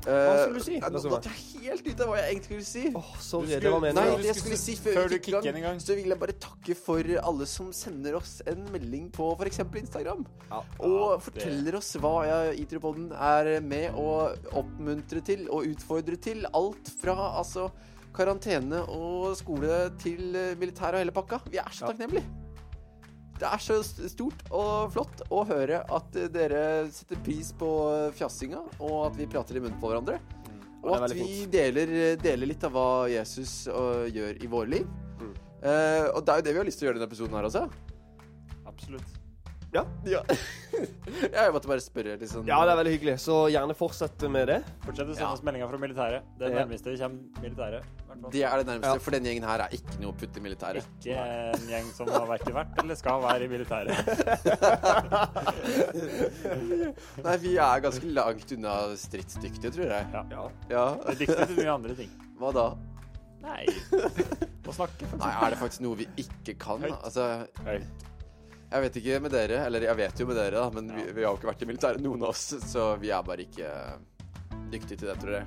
Hva 0.07 0.13
Eh, 0.13 0.43
skulle 0.45 0.59
du 0.59 0.63
si? 0.63 0.75
Nå 0.79 1.09
datt 1.09 1.25
jeg 1.25 1.63
helt 1.65 1.87
ut 1.89 1.99
av 1.99 2.07
hva 2.07 2.17
jeg 2.21 2.27
egentlig 2.35 2.45
skulle 2.47 2.67
si. 2.69 2.83
Oh, 2.95 3.07
sorry. 3.19 3.47
Skulle- 3.47 3.59
det 3.59 3.71
var 3.73 3.81
Nei, 3.97 4.03
det 4.15 4.25
jeg 4.29 4.35
skulle 4.37 4.57
si 4.61 4.75
før, 4.75 4.93
før 4.93 5.09
du 5.09 5.15
kicker 5.19 5.55
en 5.55 5.61
gang. 5.65 5.79
så 5.83 5.95
vil 5.97 6.07
jeg 6.13 6.19
bare 6.21 6.35
takke 6.39 6.75
for 6.77 7.03
alle 7.23 7.45
som 7.45 7.73
sender 7.73 8.15
oss 8.15 8.41
en 8.47 8.63
melding 8.71 9.09
på 9.11 9.35
f.eks. 9.37 9.59
Instagram. 9.59 10.25
Ja. 10.49 10.61
Og 10.79 11.11
Ja, 11.11 11.17
forteller 11.17 11.75
oss 11.75 11.91
hva 11.97 12.53
Itropoden 12.55 13.11
er 13.11 13.59
med 13.59 13.91
å 13.95 14.37
oppmuntre 14.53 15.21
til 15.25 15.49
og 15.49 15.65
utfordre 15.65 16.15
til. 16.21 16.45
Alt 16.53 16.87
fra 17.01 17.15
altså 17.35 17.69
karantene 18.13 18.87
og 18.87 19.35
skole 19.35 19.91
til 19.99 20.33
eh, 20.35 20.55
militær 20.55 20.93
og 20.93 21.01
hele 21.03 21.11
pakka. 21.11 21.41
Vi 21.51 21.57
er 21.57 21.67
så 21.73 21.89
takknemlige. 21.91 22.23
Det 23.37 23.45
er 23.45 23.61
så 23.61 23.77
stort 23.85 24.39
og 24.49 24.93
flott 24.95 25.21
å 25.29 25.43
høre 25.45 25.83
at 25.93 26.15
dere 26.33 26.61
setter 26.93 27.19
pris 27.25 27.51
på 27.57 27.69
fjassinga, 28.17 28.63
og 28.81 28.95
at 29.11 29.19
vi 29.19 29.29
prater 29.29 29.59
i 29.59 29.61
munnen 29.61 29.77
på 29.81 29.91
hverandre. 29.91 30.17
Mm. 30.47 30.55
Og 30.81 30.89
og 30.93 31.05
at 31.05 31.13
vi 31.17 31.45
deler, 31.51 31.93
deler 32.21 32.49
litt 32.49 32.65
av 32.65 32.73
hva 32.73 32.87
Jesus 33.11 33.67
uh, 33.69 34.07
gjør 34.09 34.41
i 34.41 34.49
våre 34.49 34.73
liv. 34.77 34.89
Mm. 35.21 35.35
Uh, 35.61 36.07
og 36.15 36.25
det 36.25 36.33
er 36.33 36.41
jo 36.41 36.47
det 36.47 36.55
vi 36.55 36.61
har 36.63 36.69
lyst 36.71 36.81
til 36.81 36.87
å 36.87 36.89
gjøre 36.89 36.97
i 36.97 37.03
denne 37.03 37.11
episoden 37.11 37.37
her 37.37 37.49
også. 37.51 37.63
Absolutt. 38.65 39.26
Ja. 39.73 39.83
Ja. 40.07 40.21
jeg 41.33 41.51
måtte 41.55 41.65
bare 41.69 41.81
spørre 41.81 42.27
sånn 42.29 42.45
ja, 42.47 42.59
det 42.67 42.71
er 42.73 42.77
veldig 42.77 42.91
hyggelig. 42.93 43.15
Så 43.23 43.35
gjerne 43.49 43.73
fortsett 43.75 44.21
med 44.29 44.47
det. 44.51 44.59
Fortsett 44.85 45.07
å 45.09 45.13
sende 45.15 45.25
Ja. 45.25 45.31
oss 45.33 45.41
meldinger 45.43 45.67
fra 45.71 45.77
militæret. 45.81 46.21
Det 46.37 46.45
er 46.45 46.49
det 46.53 46.57
nærmeste 46.61 46.91
vi 46.93 46.97
kommer 47.01 47.19
militæret. 47.41 47.81
i 47.81 47.83
hvert 48.07 48.19
fall. 48.21 48.31
Det 48.35 48.43
er 48.45 48.55
det 48.61 48.65
nærmeste, 48.69 48.93
Ja. 48.93 48.99
for 49.07 49.11
den 49.17 49.23
gjengen 49.25 49.45
her 49.49 49.59
er 49.65 49.69
ikke 49.73 49.97
noe 50.03 50.11
å 50.13 50.17
putte 50.21 50.37
i 50.37 50.41
militæret. 50.45 50.83
Ikke 51.01 51.17
en 51.17 51.65
gjeng 51.71 51.87
som 51.97 52.05
har 52.13 52.25
verken 52.29 52.53
vært 52.59 52.71
eller 52.83 52.95
skal 52.95 53.21
være 53.25 53.43
i 53.43 53.49
militæret. 53.55 53.95
Nei, 57.25 57.35
vi 57.41 57.55
er 57.57 57.81
ganske 57.87 58.07
langt 58.13 58.51
unna 58.55 58.73
stridsdyktige, 58.99 59.71
tror 59.73 59.89
jeg. 59.95 60.05
Ja. 60.13 60.21
Ja. 60.31 60.43
Ja. 60.71 60.85
Det 61.01 61.09
er 61.15 61.19
dyktig 61.23 61.47
til 61.47 61.55
mye 61.63 61.73
andre 61.73 61.93
ting. 61.97 62.11
Hva 62.37 62.51
da? 62.55 62.67
Nei 63.47 63.63
Å 64.67 64.73
snakke, 64.75 65.07
for 65.07 65.17
Nei, 65.21 65.29
er 65.31 65.53
det 65.53 65.59
faktisk 65.61 65.81
noe 65.85 65.95
vi 65.99 66.05
ikke 66.19 66.53
kan? 66.59 66.81
Høyt. 66.83 66.97
Altså, 67.07 67.23
Høyt. 67.65 67.87
Jeg 68.71 68.81
vet 68.83 68.95
ikke 68.99 69.19
med 69.23 69.31
dere, 69.31 69.65
eller 69.67 69.81
jeg 69.87 69.95
vet 69.97 70.19
jo 70.19 70.25
med 70.27 70.35
dere, 70.35 70.51
da, 70.59 70.69
men 70.75 70.87
vi, 70.95 71.01
Ja. 71.05 71.13
vi 71.13 71.23
har 71.23 71.31
jo 71.31 71.37
ikke 71.39 71.51
vært 71.53 71.61
i 71.63 71.69
militæret, 71.69 72.01
noen 72.03 72.21
av 72.23 72.29
oss, 72.33 72.45
så 72.67 72.97
vi 72.99 73.09
er 73.15 73.23
bare 73.23 73.45
ikke 73.47 73.69
dyktige 74.71 74.97
til 74.99 75.07
det, 75.07 75.17
tror 75.21 75.33
jeg. 75.39 75.45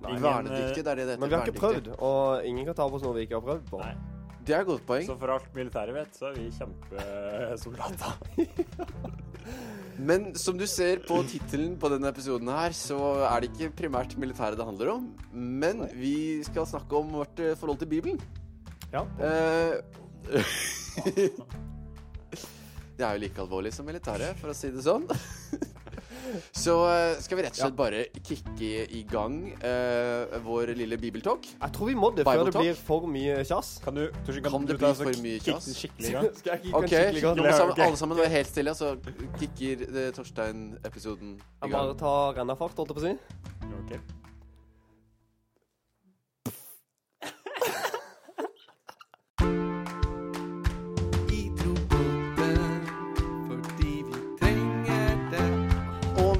Nei, 0.00 0.10
Ingen, 0.14 0.22
Vernedyktige, 0.22 0.82
det 0.84 0.90
er 0.92 0.96
det 0.96 1.04
det 1.06 1.10
heter. 1.10 1.20
Men 1.20 1.28
vi 1.28 1.34
har 1.36 1.42
ikke 1.46 1.60
vernedyktige. 1.60 1.92
prøvd, 1.92 2.02
og 2.10 2.44
ingen 2.48 2.64
kan 2.70 2.74
ta 2.78 2.86
på 2.88 2.94
oss 2.96 3.02
noe 3.04 3.14
vi 3.18 3.20
ikke 3.26 3.36
har 3.40 3.44
prøvd 3.48 3.64
på. 3.70 3.78
Nei. 3.82 3.94
Det 4.40 4.54
er 4.56 4.60
et 4.62 4.66
godt 4.70 4.86
poeng. 4.88 5.04
Så 5.06 5.18
for 5.20 5.28
alt 5.34 5.50
militæret 5.54 5.92
vet, 5.94 6.14
så 6.16 6.30
er 6.30 6.32
vi 6.38 6.46
kjempesoldater. 6.56 8.12
Men 10.08 10.30
som 10.38 10.56
du 10.56 10.64
ser 10.66 11.02
på 11.04 11.18
tittelen 11.28 11.74
på 11.80 11.90
denne 11.92 12.08
episoden 12.08 12.48
her, 12.48 12.72
så 12.72 12.96
er 13.28 13.40
det 13.44 13.50
ikke 13.52 13.68
primært 13.82 14.16
militæret 14.16 14.56
det 14.56 14.64
handler 14.64 14.94
om. 14.94 15.10
Men 15.32 15.84
vi 15.92 16.42
skal 16.46 16.64
snakke 16.66 16.96
om 16.96 17.12
vårt 17.18 17.38
eh, 17.44 17.52
forhold 17.60 17.78
til 17.82 17.90
Bibelen. 17.92 18.20
Ja. 18.94 19.04
Eh, 19.20 19.74
det 23.00 23.08
er 23.08 23.16
jo 23.16 23.24
like 23.24 23.44
alvorlig 23.44 23.72
som 23.74 23.88
militæret, 23.88 24.36
for 24.40 24.52
å 24.52 24.56
si 24.56 24.72
det 24.74 24.84
sånn. 24.84 25.08
Så 26.54 26.74
eh, 26.86 27.16
skal 27.22 27.38
vi 27.38 27.44
rett 27.46 27.56
og 27.56 27.60
slett 27.62 27.76
bare 27.78 28.02
kicke 28.26 28.84
i 28.94 29.00
gang 29.08 29.38
uh, 29.64 30.36
vår 30.44 30.74
lille 30.78 30.98
bibeltalk. 31.00 31.48
Jeg 31.48 31.74
tror 31.74 31.90
vi 31.90 31.96
må 31.98 32.12
det 32.14 32.26
før 32.28 32.44
det 32.46 32.54
blir 32.54 32.78
for 32.78 33.08
mye 33.10 33.40
kjass. 33.46 33.72
Kan 33.84 33.98
du, 33.98 34.06
Kan 34.44 34.68
det 34.68 34.76
du 34.76 34.84
ta 34.84 34.92
bli 34.92 35.00
så 35.00 35.08
for 35.08 35.24
mye 35.24 35.42
kjass? 35.42 35.70
skikkelig 35.80 36.12
i 36.12 36.14
gang? 36.14 36.30
Skal 36.40 36.52
jeg 36.54 36.64
kicke 36.66 36.76
Ok, 36.78 36.86
den 36.86 36.94
skikkelig 37.00 37.26
gang? 37.26 37.42
alle 37.42 37.56
sammen, 37.56 37.74
ok. 37.74 37.84
alle 37.88 38.00
sammen 38.04 38.22
være 38.22 38.34
helt 38.36 38.52
stille, 38.52 38.76
så 38.78 38.94
kicker 39.40 39.84
eh, 39.90 40.08
Torstein 40.16 40.64
episoden 40.84 41.36
i 41.36 41.42
gang. 41.42 41.68
Jeg 41.68 41.76
bare 41.78 42.00
tar 42.04 42.40
rennafart, 42.40 42.78
holdt 42.78 42.94
jeg 42.94 43.00
på 43.00 43.06
å 43.06 43.10
si. 43.10 43.76
Ok. 43.82 44.19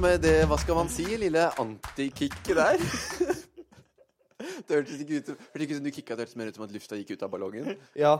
Med 0.01 0.21
det, 0.25 0.35
hva 0.49 0.57
skal 0.61 0.77
man 0.77 0.91
si, 0.91 1.05
lille 1.21 1.47
antikicket 1.61 2.57
der? 2.57 2.81
Det 4.41 4.73
hørtes 4.73 5.01
ikke 5.03 5.19
ut 5.19 5.27
hørtes 5.31 5.63
ikke 5.65 5.75
ut 5.75 5.77
som 5.77 5.85
du 5.85 5.91
kicka, 5.93 6.15
det 6.15 6.23
hørtes 6.25 6.37
mer 6.39 6.49
ut 6.49 6.55
som 6.57 6.63
at 6.65 6.71
lufta 6.73 6.97
gikk 6.97 7.11
ut 7.13 7.25
av 7.25 7.29
ballongen. 7.33 7.75
Ja. 7.97 8.15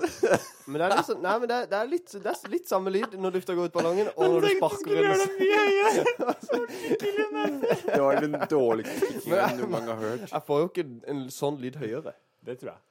Men 0.67 0.77
det 0.77 0.85
er 0.85 0.93
litt, 0.93 1.07
sånn, 1.07 1.21
nei, 1.23 1.33
men 1.41 1.49
det 1.49 1.57
er, 1.57 1.69
det 1.71 1.79
er 1.79 1.89
litt, 1.89 2.13
det 2.13 2.33
er 2.33 2.53
litt 2.53 2.69
samme 2.69 2.93
lyd 2.93 3.15
når 3.17 3.37
lufta 3.39 3.55
går 3.57 3.71
ut 3.71 3.75
ballongen, 3.79 4.11
og 4.13 4.35
når 4.35 4.45
du 4.45 4.49
sparker 4.59 4.93
den. 5.01 5.17
Det 7.91 8.01
var 8.01 8.21
den 8.21 8.37
dårligste 8.51 9.07
kickinga 9.07 9.41
jeg 9.41 9.57
noen 9.61 9.73
gang 9.73 9.89
har 9.89 10.01
hørt. 10.03 10.29
Jeg 10.29 10.47
får 10.47 10.61
jo 10.61 10.69
ikke 10.69 10.87
en 11.13 11.25
sånn 11.33 11.57
lyd 11.61 11.81
høyere. 11.81 12.13
Det 12.45 12.57
tror 12.61 12.73
jeg. 12.75 12.81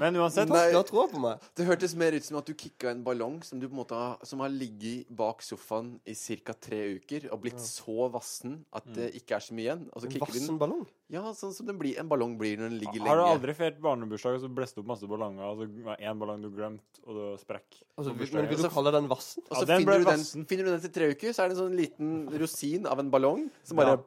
Men 0.00 0.16
uansett 0.16 0.48
Nei. 0.48 0.70
Du 0.70 0.76
har 0.78 0.84
troa 0.88 1.06
på 1.10 1.20
meg? 1.20 1.40
Det 1.54 1.66
hørtes 1.68 1.94
mer 1.98 2.12
ut 2.16 2.24
som 2.24 2.38
at 2.38 2.46
du 2.48 2.54
kicka 2.54 2.90
en 2.90 3.02
ballong 3.04 3.42
som 3.44 3.60
du 3.60 3.66
på 3.68 3.74
en 3.74 3.80
måte 3.82 3.92
har, 3.98 4.16
som 4.24 4.40
har 4.40 4.48
ligget 4.48 5.08
bak 5.14 5.42
sofaen 5.44 6.00
i 6.08 6.14
ca. 6.14 6.54
tre 6.54 6.78
uker 6.96 7.26
og 7.32 7.42
blitt 7.42 7.60
så 7.60 8.08
vassen 8.10 8.64
at 8.72 8.84
det 8.96 9.10
ikke 9.20 9.36
er 9.36 9.40
så 9.44 9.52
mye 9.54 9.64
igjen. 9.66 9.82
Og 9.92 10.02
så 10.02 10.08
En 10.10 10.18
vassen 10.24 10.58
ballong? 10.58 10.86
Ja, 11.12 11.22
sånn 11.36 11.52
som 11.52 11.66
den 11.68 11.76
blir, 11.78 11.98
en 12.00 12.08
ballong 12.08 12.38
blir 12.40 12.56
når 12.56 12.70
den 12.70 12.78
ligger 12.80 13.04
Har 13.06 13.16
du 13.16 13.22
lenge. 13.22 13.34
aldri 13.36 13.54
feiret 13.54 13.80
barnebursdag 13.84 14.38
og 14.38 14.40
så 14.46 14.48
blåste 14.48 14.80
opp 14.80 14.86
masse 14.86 15.06
ballonger, 15.06 15.44
og 15.44 15.58
så 15.60 15.84
var 15.84 15.96
én 16.00 16.18
ballong 16.18 16.40
du 16.42 16.48
glemte, 16.50 17.02
og 17.06 17.14
det 17.18 17.40
sprekk? 17.44 17.82
Altså, 17.98 18.14
vil- 18.16 18.32
men 18.34 18.48
vil 18.48 18.62
du 18.64 18.68
kalle 18.70 18.90
den 18.92 19.06
vassen? 19.08 19.42
Og 19.50 19.56
så 19.56 19.60
Ja, 19.60 19.66
den 19.74 19.84
finner, 19.84 19.98
du 19.98 20.04
den, 20.10 20.46
finner 20.48 20.64
du 20.64 20.70
den 20.70 20.80
til 20.80 20.90
tre 20.96 21.10
uker, 21.12 21.28
så 21.36 21.44
er 21.44 21.48
det 21.52 21.58
en 21.58 21.62
sånn 21.68 21.76
liten 21.76 22.40
rosin 22.40 22.86
av 22.86 22.98
en 22.98 23.10
ballong 23.10 23.50
som 23.62 23.76
bare 23.76 23.98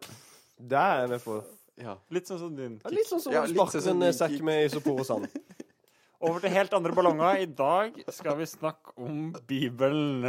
Det 0.57 0.73
er 0.77 1.01
jeg 1.05 1.09
med 1.09 1.21
på. 1.21 1.43
Ja. 1.77 1.93
Litt 2.09 2.25
sånn 2.25 2.39
som 2.39 2.55
din 2.57 2.79
kick. 2.79 2.85
Ja, 2.89 2.89
litt 2.97 3.05
sånn 3.07 3.21
som 3.21 3.31
Ja, 3.31 3.43
å 3.43 3.47
sparke 3.53 3.77
sånn 3.77 3.81
som 3.83 4.01
en 4.01 4.13
sekk 4.13 4.41
med 4.41 4.65
isopor 4.65 4.99
og 4.99 5.05
sand. 5.05 5.27
Over 6.17 6.41
til 6.41 6.49
helt 6.49 6.73
andre 6.73 6.93
ballonger. 6.97 7.43
I 7.43 7.45
dag 7.45 7.97
skal 8.09 8.39
vi 8.39 8.45
snakke 8.49 8.95
om 8.97 9.35
Bibelen. 9.47 10.25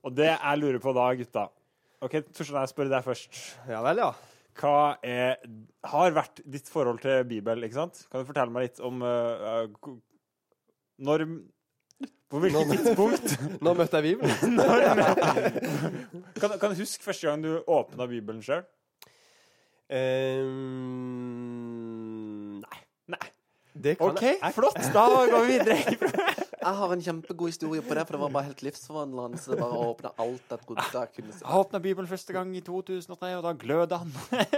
Og 0.00 0.14
det 0.16 0.30
jeg 0.30 0.60
lurer 0.60 0.80
på 0.80 0.94
da, 0.96 1.10
gutta 1.18 1.44
OK, 2.04 2.18
Torstein, 2.36 2.60
jeg 2.60 2.68
spør 2.72 2.88
deg 2.92 3.04
først. 3.04 3.36
Ja 3.68 3.80
vel, 3.84 4.00
ja. 4.02 4.10
Hva 4.60 4.96
er, 5.04 5.36
har 5.88 6.14
vært 6.14 6.42
ditt 6.44 6.68
forhold 6.70 7.00
til 7.02 7.24
Bibel, 7.28 7.64
ikke 7.64 7.78
sant? 7.78 8.04
Kan 8.10 8.20
du 8.22 8.28
fortelle 8.28 8.52
meg 8.54 8.62
litt 8.68 8.80
om 8.84 9.02
uh, 9.02 9.64
uh, 9.64 9.94
Når 11.04 11.24
På 12.30 12.42
hvilket 12.42 12.70
tidspunkt 12.70 13.34
Nå 13.64 13.74
møtte 13.74 13.96
jeg 13.98 14.14
Bibelen. 14.14 14.54
når, 14.60 14.78
kan, 16.38 16.50
kan 16.60 16.68
du 16.70 16.76
huske 16.80 17.04
første 17.04 17.26
gang 17.28 17.44
du 17.44 17.52
åpna 17.64 18.06
Bibelen 18.10 18.42
sjøl? 18.44 18.64
Um, 19.92 20.52
nei. 22.60 22.78
Nei. 23.16 23.26
Det 23.74 23.96
kan 23.98 24.12
OK, 24.14 24.22
jeg. 24.22 24.52
flott. 24.54 24.76
Da 24.94 25.04
går 25.10 25.46
vi 25.48 25.56
videre. 25.58 26.12
Jeg 26.64 26.78
har 26.78 26.92
en 26.94 27.02
kjempegod 27.04 27.50
historie 27.50 27.82
på 27.84 27.92
det, 27.92 28.06
for 28.06 28.16
det 28.16 28.20
var 28.22 28.30
bare 28.32 28.46
helt 28.46 28.62
livsforvandlende. 28.64 29.36
Så 29.36 29.52
det 29.52 29.58
bare 29.60 29.76
å 29.76 29.88
åpne 29.90 30.12
alt 30.24 30.54
et 30.54 30.62
trodde 30.64 30.84
jeg 30.94 31.10
kunne 31.12 31.34
se. 31.34 31.42
Jeg 31.42 31.60
åpna 31.60 31.80
Bibelen 31.84 32.08
første 32.08 32.32
gang 32.32 32.54
i 32.56 32.62
2003, 32.64 33.32
og 33.36 33.42
da 33.44 33.52
gløda 33.60 33.98
han. 34.00 34.14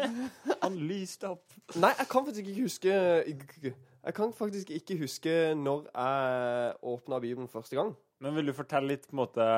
han 0.63 0.77
lyste 0.87 1.33
opp. 1.33 1.57
Nei, 1.75 1.91
jeg 1.99 2.07
kan 2.13 2.29
faktisk 2.29 2.47
ikke 2.53 2.63
huske 2.69 2.95
Jeg 2.95 4.15
kan 4.21 4.37
faktisk 4.39 4.71
ikke 4.77 4.99
huske 5.01 5.35
når 5.59 5.89
jeg 5.89 6.79
åpna 6.95 7.19
Bibelen 7.27 7.51
første 7.51 7.75
gang. 7.81 7.91
Men 8.23 8.39
vil 8.39 8.53
du 8.53 8.55
fortelle 8.55 8.93
litt 8.95 9.09
på 9.11 9.17
en 9.17 9.25
måte 9.25 9.51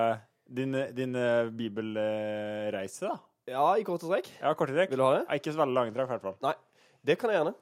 Din, 0.48 0.72
din 0.96 1.12
bibelreise, 1.58 3.10
da? 3.10 3.18
Ja, 3.48 3.68
i 3.76 3.84
korte 3.84 4.08
trekk. 4.08 4.32
Ja, 4.40 4.54
korte 4.56 4.72
trekk. 4.72 4.90
Vil 4.92 5.00
du 5.00 5.04
ha 5.04 5.18
det? 5.18 5.26
Ikke 5.36 5.52
så 5.52 5.60
veldig 5.60 5.76
lange 5.76 5.92
trekk, 5.92 6.08
i 6.08 6.16
hvert 6.16 6.24
fall. 6.30 6.40
Nei, 6.48 6.56
Det 7.04 7.20
kan 7.20 7.30
jeg 7.32 7.42
gjerne. 7.42 7.54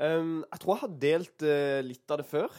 Ehm, 0.00 0.40
jeg 0.48 0.60
tror 0.62 0.74
jeg 0.74 0.80
har 0.84 0.98
delt 1.02 1.44
uh, 1.44 1.80
litt 1.84 2.12
av 2.12 2.22
det 2.22 2.28
før. 2.28 2.54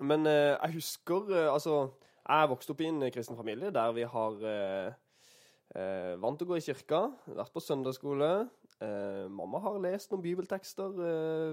Men 0.00 0.24
uh, 0.24 0.56
jeg 0.56 0.78
husker 0.78 1.28
uh, 1.28 1.52
Altså, 1.52 1.90
jeg 2.24 2.48
vokste 2.48 2.52
vokst 2.54 2.74
opp 2.74 2.82
i 2.84 2.88
en 2.88 3.06
kristen 3.12 3.36
familie 3.36 3.72
der 3.74 3.92
vi 3.96 4.04
har 4.06 4.36
vant 6.20 6.38
til 6.38 6.46
å 6.46 6.50
gå 6.50 6.56
i 6.58 6.62
kirka, 6.62 6.98
vært 7.30 7.52
på 7.54 7.62
søndagsskole. 7.62 8.28
Mamma 9.30 9.60
har 9.62 9.78
lest 9.82 10.10
noen 10.10 10.22
bibeltekster 10.22 10.92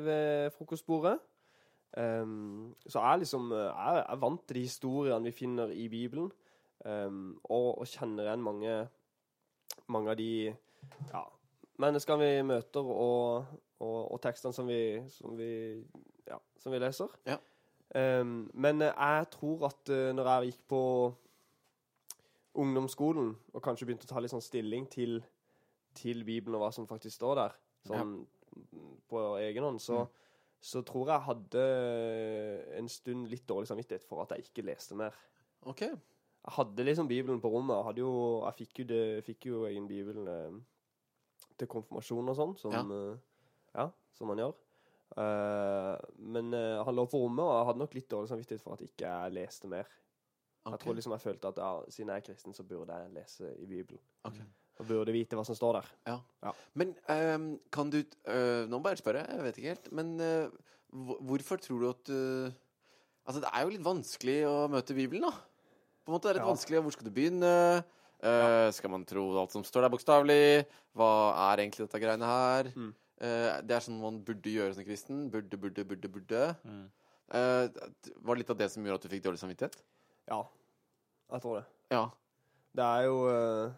ved 0.03 0.51
frokostbordet. 0.55 1.15
Um, 1.97 2.75
så 2.85 3.01
jeg 3.01 3.23
liksom 3.23 3.47
jeg 3.55 4.01
er 4.03 4.19
vant 4.21 4.43
til 4.45 4.59
de 4.59 4.65
historiene 4.67 5.29
vi 5.29 5.33
finner 5.37 5.71
i 5.73 5.87
Bibelen, 5.89 6.31
um, 6.85 7.39
og, 7.45 7.79
og 7.79 7.89
kjenner 7.89 8.27
igjen 8.27 8.45
mange, 8.45 8.75
mange 9.87 10.13
av 10.13 10.19
de 10.19 10.31
ja, 10.49 11.23
menneskene 11.81 12.21
vi 12.21 12.45
møter, 12.51 12.91
og, 12.93 13.57
og, 13.79 13.99
og 14.13 14.21
tekstene 14.23 14.55
som 14.55 14.67
vi, 14.69 14.81
som 15.13 15.37
vi, 15.37 15.51
ja, 16.27 16.39
som 16.61 16.73
vi 16.73 16.81
leser. 16.81 17.13
Ja. 17.27 17.37
Um, 17.95 18.49
men 18.53 18.83
eh, 18.83 18.91
jeg 18.91 19.29
tror 19.31 19.69
at 19.69 19.91
uh, 19.93 20.09
når 20.15 20.29
jeg 20.29 20.51
gikk 20.51 20.63
på 20.73 20.81
ungdomsskolen, 22.57 23.31
og 23.53 23.63
kanskje 23.63 23.87
begynte 23.87 24.09
å 24.09 24.11
ta 24.11 24.23
litt 24.23 24.33
sånn 24.33 24.43
stilling 24.43 24.87
til, 24.91 25.21
til 25.95 26.25
Bibelen 26.27 26.57
og 26.57 26.65
hva 26.65 26.71
som 26.75 26.89
faktisk 26.89 27.15
står 27.19 27.39
der, 27.39 27.57
sånn 27.87 28.17
på 29.07 29.21
egen 29.43 29.67
hånd, 29.67 29.81
så, 29.83 30.01
så 30.59 30.81
tror 30.85 31.11
jeg 31.11 31.25
hadde 31.27 31.63
en 32.79 32.89
stund 32.89 33.29
litt 33.29 33.45
dårlig 33.49 33.69
samvittighet 33.69 34.05
for 34.07 34.23
at 34.23 34.33
jeg 34.33 34.47
ikke 34.47 34.65
leste 34.65 34.97
mer. 34.97 35.15
OK. 35.69 35.83
Jeg 36.47 36.55
hadde 36.55 36.85
liksom 36.87 37.07
Bibelen 37.07 37.41
på 37.43 37.51
rommet. 37.51 37.75
Jeg, 37.89 38.01
jo, 38.05 38.11
jeg 38.45 38.57
fikk, 38.61 38.81
jo 38.81 38.87
det, 38.89 39.03
fikk 39.27 39.47
jo 39.49 39.63
egen 39.67 39.87
Bibel 39.89 40.29
eh, 40.31 40.59
til 41.59 41.69
konfirmasjon 41.71 42.31
og 42.31 42.37
sånn, 42.37 42.53
som, 42.61 42.75
Ja. 42.77 42.83
Ja, 43.77 43.91
som 44.17 44.33
han 44.33 44.41
gjør. 44.41 44.57
Uh, 45.15 45.95
men 46.19 46.51
uh, 46.53 46.83
han 46.83 46.97
lå 46.97 47.07
på 47.09 47.19
rommet, 47.21 47.41
og 47.45 47.53
jeg 47.55 47.67
hadde 47.69 47.81
nok 47.81 47.95
litt 47.95 48.09
dårlig 48.11 48.29
samvittighet 48.29 48.63
for 48.63 48.75
at 48.75 48.83
ikke 48.85 49.07
jeg 49.07 49.35
leste 49.37 49.69
mer. 49.71 49.89
Jeg 50.67 50.81
tror 50.81 50.97
liksom 50.97 51.13
jeg 51.15 51.23
følte 51.23 51.49
at 51.53 51.59
ja, 51.63 51.67
siden 51.95 52.09
jeg 52.11 52.19
er 52.21 52.25
kristen, 52.25 52.53
så 52.53 52.63
burde 52.67 52.95
jeg 52.99 53.13
lese 53.15 53.53
i 53.55 53.65
Bibelen. 53.69 54.01
Okay. 54.27 54.43
Og 54.77 54.89
burde 54.89 55.13
vite 55.15 55.37
hva 55.39 55.45
som 55.47 55.55
står 55.57 55.79
der. 55.79 56.19
Men 56.77 56.91
um, 57.07 57.45
kan 57.73 57.89
du 57.89 58.01
uh, 58.01 58.67
Nå 58.67 58.81
bare 58.83 58.99
spørre, 58.99 59.23
jeg 59.31 59.45
vet 59.45 59.61
ikke 59.61 59.71
helt. 59.73 59.87
Men 59.95 60.11
hvorfor 60.91 61.61
tror 61.63 61.85
du 61.85 61.89
at 61.93 62.11
Altså, 63.27 63.41
det 63.43 63.49
er 63.51 63.63
jo 63.65 63.71
litt 63.73 63.83
vanskelig 63.83 64.35
å 64.47 64.51
møte 64.71 64.95
Bibelen, 64.95 65.25
da. 65.27 65.33
På 66.05 66.11
en 66.11 66.15
måte, 66.15 66.29
Det 66.29 66.35
er 66.35 66.37
litt 66.37 66.45
Ja. 66.45 66.51
vanskelig. 66.53 66.83
Hvor 66.83 66.93
skal 66.95 67.07
du 67.07 67.11
begynne? 67.11 67.55
Skal 68.71 68.91
man 68.93 69.03
tro 69.03 69.25
alt 69.39 69.51
som 69.51 69.65
står 69.67 69.83
der, 69.83 69.91
bokstavelig? 69.91 70.67
Hva 70.95 71.09
er 71.49 71.63
egentlig 71.65 71.87
dette 71.89 71.99
greiene 71.99 72.29
her? 72.29 72.71
Mm. 72.71 72.93
Eh, 73.17 73.57
det 73.65 73.73
er 73.77 73.81
sånn 73.81 73.97
man 74.01 74.19
burde 74.25 74.51
gjøre 74.53 74.75
som 74.77 74.85
kristen. 74.85 75.25
Burde, 75.33 75.57
burde, 75.57 75.85
burde, 75.89 76.09
burde. 76.13 76.43
Mm. 76.67 76.85
Eh, 77.33 77.65
var 78.21 78.35
det 78.37 78.43
litt 78.43 78.53
av 78.53 78.59
det 78.59 78.69
som 78.71 78.85
gjorde 78.85 79.01
at 79.01 79.07
du 79.07 79.11
fikk 79.15 79.25
dårlig 79.25 79.41
samvittighet? 79.41 79.75
Ja, 80.29 80.43
jeg 81.33 81.41
tror 81.43 81.59
det. 81.59 81.65
Ja. 81.91 82.05
Det 82.77 82.85
er 82.85 83.07
jo 83.07 83.17
eh, 83.31 83.71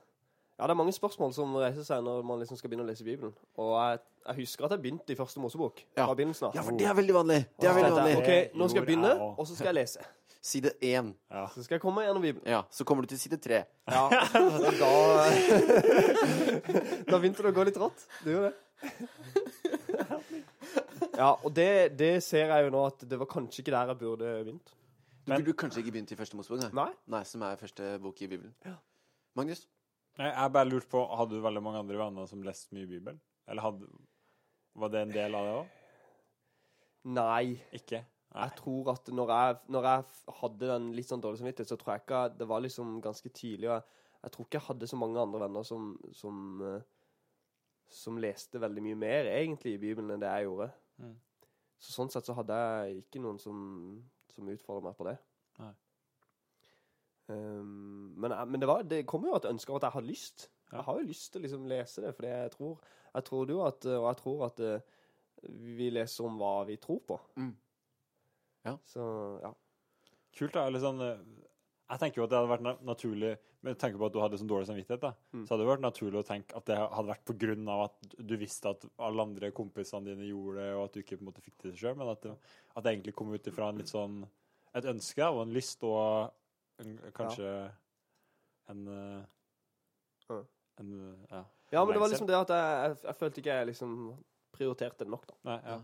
Ja, 0.60 0.67
det 0.67 0.74
er 0.74 0.79
mange 0.81 0.91
spørsmål 0.91 1.31
som 1.34 1.53
reiser 1.55 1.86
seg 1.88 2.03
når 2.03 2.24
man 2.27 2.41
liksom 2.41 2.58
skal 2.60 2.67
begynne 2.69 2.84
å 2.84 2.89
lese 2.89 3.05
Bibelen. 3.08 3.31
Og 3.55 3.72
jeg, 3.79 4.01
jeg 4.27 4.41
husker 4.41 4.67
at 4.67 4.75
jeg 4.75 4.84
begynte 4.84 5.13
i 5.15 5.17
første 5.17 5.39
Mosebok. 5.39 5.79
Ja. 5.96 6.03
Fra 6.03 6.17
begynnelsen 6.19 6.50
av. 6.50 6.58
ja, 6.58 6.65
for 6.67 6.75
det 6.75 6.89
er 6.89 6.98
veldig 7.00 7.15
vanlig. 7.15 7.38
Det 7.55 7.69
er 7.69 7.77
veldig 7.79 7.96
vanlig. 7.96 8.15
OK, 8.19 8.58
nå 8.60 8.67
skal 8.67 8.81
jeg 8.81 8.89
begynne, 8.91 9.13
og 9.39 9.48
så 9.48 9.55
skal 9.55 9.72
jeg 9.72 9.77
lese. 9.79 10.03
Side 10.50 10.72
én. 10.88 11.13
Ja. 11.31 11.46
Så 11.51 11.63
skal 11.63 11.75
jeg 11.77 11.81
komme 11.84 12.03
gjennom 12.05 12.24
Bibelen. 12.24 12.43
Ja, 12.48 12.62
så 12.72 12.86
kommer 12.88 13.03
du 13.03 13.10
til 13.12 13.19
side 13.19 13.36
tre. 13.43 13.58
Ja, 13.91 14.05
da 14.79 14.91
Da 17.10 17.19
begynte 17.19 17.43
det 17.43 17.51
å 17.51 17.55
gå 17.58 17.65
litt 17.67 17.79
rått. 17.79 18.05
Det 18.24 18.36
gjorde 18.36 18.51
det. 18.51 18.55
Ja, 21.20 21.34
og 21.44 21.52
det, 21.56 21.98
det 22.00 22.12
ser 22.24 22.52
jeg 22.52 22.66
jo 22.68 22.72
nå 22.74 22.82
at 22.88 23.02
det 23.10 23.18
var 23.20 23.28
kanskje 23.30 23.62
ikke 23.64 23.74
der 23.74 23.90
jeg 23.92 24.00
burde 24.00 24.30
begynt. 24.44 24.70
Du 25.26 25.32
Men- 25.34 25.44
burde 25.44 25.54
kanskje 25.60 25.82
ikke 25.84 25.92
begynt 25.96 26.12
i 26.12 26.18
første 26.20 26.38
Mosebok? 26.40 26.62
Nei. 26.64 26.72
Nei? 26.86 26.94
Nei, 27.16 27.24
som 27.28 27.42
er 27.44 27.56
første 27.60 27.90
bok 28.04 28.22
i 28.22 28.28
Bibelen. 28.32 28.54
Ja. 28.66 28.76
Magnus? 29.36 29.66
Nei, 30.18 30.30
Jeg 30.32 30.52
bare 30.54 30.70
lurt 30.70 30.88
på, 30.90 31.02
Hadde 31.18 31.36
du 31.36 31.42
veldig 31.42 31.62
mange 31.64 31.80
andre 31.80 31.98
venner 32.00 32.26
som 32.28 32.42
leste 32.44 32.74
mye 32.76 32.88
Bibelen? 32.88 33.20
Eller 33.48 33.62
hadde, 33.62 33.88
var 34.76 34.90
det 34.90 35.02
en 35.02 35.12
del 35.14 35.36
av 35.36 35.46
det 35.46 35.54
òg? 35.60 35.68
Nei. 37.16 37.62
Ikke? 37.74 38.04
Nei. 38.36 38.44
Jeg 38.48 38.56
tror 38.60 38.92
at 38.94 39.08
når 39.16 39.28
jeg, 39.34 39.58
når 39.70 39.84
jeg 39.90 40.04
hadde 40.42 40.68
den 40.72 40.92
litt 40.94 41.08
sånn 41.10 41.22
dårlig 41.24 41.40
samvittighet, 41.42 41.70
så 41.72 41.78
tror 41.80 41.94
jeg 41.96 42.04
ikke 42.06 42.24
det 42.38 42.48
var 42.48 42.62
liksom 42.62 43.02
ganske 43.02 43.30
tidlig. 43.34 43.70
Og 43.70 43.76
jeg, 43.76 43.84
jeg 44.24 44.32
tror 44.32 44.46
ikke 44.46 44.60
jeg 44.60 44.68
hadde 44.68 44.88
så 44.92 45.00
mange 45.00 45.20
andre 45.20 45.40
venner 45.46 45.64
som, 45.64 45.98
som, 46.14 46.62
eh, 46.62 46.82
som 47.89 48.19
leste 48.22 48.62
veldig 48.62 48.84
mye 48.86 49.00
mer 49.00 49.29
egentlig 49.31 49.75
i 49.75 49.81
Bibelen 49.81 50.13
enn 50.13 50.22
det 50.22 50.29
jeg 50.29 50.48
gjorde. 50.48 50.69
Mm. 51.01 51.15
Så 51.79 51.96
sånn 51.96 52.12
sett 52.12 52.27
så 52.27 52.36
hadde 52.38 52.58
jeg 52.60 53.03
ikke 53.03 53.22
noen 53.24 53.39
som, 53.41 53.60
som 54.34 54.50
utfordret 54.51 54.89
meg 54.89 54.98
på 55.00 55.08
det. 55.08 55.15
Nei. 55.60 55.74
Um, 57.29 58.15
men 58.17 58.34
men 58.50 58.62
det, 58.62 58.67
var, 58.67 58.84
det 58.89 59.03
kom 59.10 59.27
jo 59.27 59.36
et 59.38 59.48
ønske 59.50 59.72
om 59.72 59.77
at 59.77 59.88
jeg 59.88 59.96
hadde 59.96 60.10
lyst. 60.10 60.48
Ja. 60.69 60.79
Jeg 60.79 60.86
har 60.88 61.00
jo 61.00 61.10
lyst 61.10 61.31
til 61.31 61.41
å 61.41 61.46
liksom 61.46 61.67
lese 61.69 62.03
det, 62.03 62.13
for 62.17 62.27
jeg 62.29 62.53
tror, 62.53 62.88
jeg 63.13 63.27
tror 63.29 63.53
jo 63.53 63.62
at, 63.65 63.89
og 63.89 64.08
jeg 64.08 64.19
tror 64.22 64.46
at 64.50 64.63
eh, 64.65 64.96
vi 65.79 65.89
leser 65.93 66.27
om 66.27 66.38
hva 66.41 66.53
vi 66.67 66.77
tror 66.81 67.01
på. 67.08 67.17
Mm. 67.41 67.53
Ja. 68.67 68.75
Så, 68.86 69.03
ja. 69.41 69.53
Kult, 70.38 70.53
da. 70.53 70.67
Eller 70.67 70.86
eh, 71.08 71.22
Jeg 71.89 72.01
tenker 72.01 72.22
jo 72.22 72.27
at 72.27 72.34
det 72.34 72.41
hadde 72.41 72.53
vært 72.53 72.84
naturlig 72.86 73.34
Med 73.62 73.75
tanke 73.78 73.98
på 74.00 74.06
at 74.08 74.13
du 74.16 74.20
hadde 74.24 74.38
sånn 74.39 74.48
dårlig 74.48 74.68
samvittighet, 74.70 75.01
da, 75.04 75.13
Mm. 75.34 75.42
så 75.46 75.51
hadde 75.54 75.66
det 75.66 75.72
vært 75.78 75.84
naturlig 75.84 76.20
å 76.22 76.28
tenke 76.28 76.56
at 76.56 76.66
det 76.66 76.78
hadde 76.78 77.10
vært 77.12 77.25
på 77.25 77.38
grunn 77.38 77.68
av 77.68 77.82
at 77.89 78.16
du 78.25 78.38
visste 78.38 78.70
at 78.70 78.86
alle 78.98 79.22
andre 79.22 79.51
kompisene 79.51 80.06
dine 80.06 80.30
gjorde 80.30 80.56
det, 80.63 80.70
og 80.75 80.84
at 80.86 80.94
du 80.94 81.00
ikke 81.01 81.18
på 81.18 81.25
en 81.25 81.32
måte 81.34 81.44
fikk 81.44 81.58
det 81.63 81.74
sjøl, 81.75 81.98
men 81.98 82.08
at 82.08 82.22
det, 82.22 82.38
at 82.75 82.84
det 82.86 82.94
egentlig 82.94 83.16
kom 83.16 83.34
ut 83.34 83.44
ifra 83.51 83.68
en 83.70 83.78
litt 83.82 83.92
sånn 83.92 84.22
et 84.74 84.86
ønske 84.86 85.28
og 85.28 85.42
en 85.48 85.54
lyst 85.54 85.84
og 85.84 86.32
en, 86.80 86.98
kanskje 87.12 87.72
en 88.70 88.88
eh, 88.88 89.25
Ja. 90.30 90.44
en 90.80 90.92
ja. 91.32 91.44
ja, 91.72 91.84
men 91.86 91.94
det 91.94 92.00
var 92.00 92.10
liksom 92.10 92.28
det 92.28 92.36
at 92.39 92.48
jeg, 92.54 92.89
jeg, 92.89 92.98
jeg 93.04 93.16
følte 93.20 93.42
ikke 93.42 93.56
jeg 93.58 93.68
liksom 93.74 93.96
prioriterte 94.60 95.06
det 95.06 95.13
nok, 95.13 95.24
da. 95.30 95.38
Nei, 95.50 95.58
ja. 95.66 95.78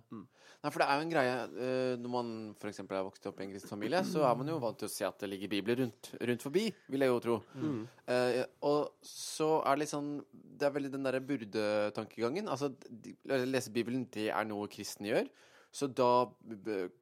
Nei, 0.65 0.72
for 0.72 0.82
det 0.82 0.88
er 0.88 0.98
jo 0.98 1.05
en 1.05 1.12
greie 1.12 1.34
eh, 1.62 1.94
Når 2.01 2.12
man 2.12 2.29
for 2.60 2.72
eksempel 2.72 2.98
er 2.98 3.05
vokst 3.05 3.27
opp 3.29 3.39
i 3.39 3.46
en 3.46 3.53
kristen 3.53 3.72
familie, 3.72 4.01
så 4.08 4.25
er 4.27 4.38
man 4.39 4.51
jo 4.51 4.60
vant 4.63 4.79
til 4.82 4.89
å 4.89 4.94
se 4.94 5.08
at 5.08 5.20
det 5.22 5.29
ligger 5.32 5.51
bibler 5.51 5.82
rundt, 5.84 6.12
rundt 6.32 6.46
forbi, 6.46 6.67
vil 6.91 7.05
jeg 7.05 7.13
jo 7.13 7.24
tro. 7.24 7.39
Mm. 7.55 7.82
Eh, 8.12 8.41
og 8.67 9.08
så 9.08 9.50
er 9.62 9.75
det 9.75 9.86
litt 9.86 9.94
sånn 9.94 10.13
Det 10.32 10.67
er 10.67 10.75
veldig 10.75 10.94
den 10.94 11.08
derre 11.08 11.24
burde-tankegangen. 11.24 12.51
Altså, 12.51 12.72
de, 12.89 13.15
lese 13.46 13.74
Bibelen, 13.75 14.08
det 14.13 14.29
er 14.32 14.48
noe 14.50 14.70
kristne 14.72 15.12
gjør. 15.12 15.29
Så 15.75 15.89
da 15.91 16.24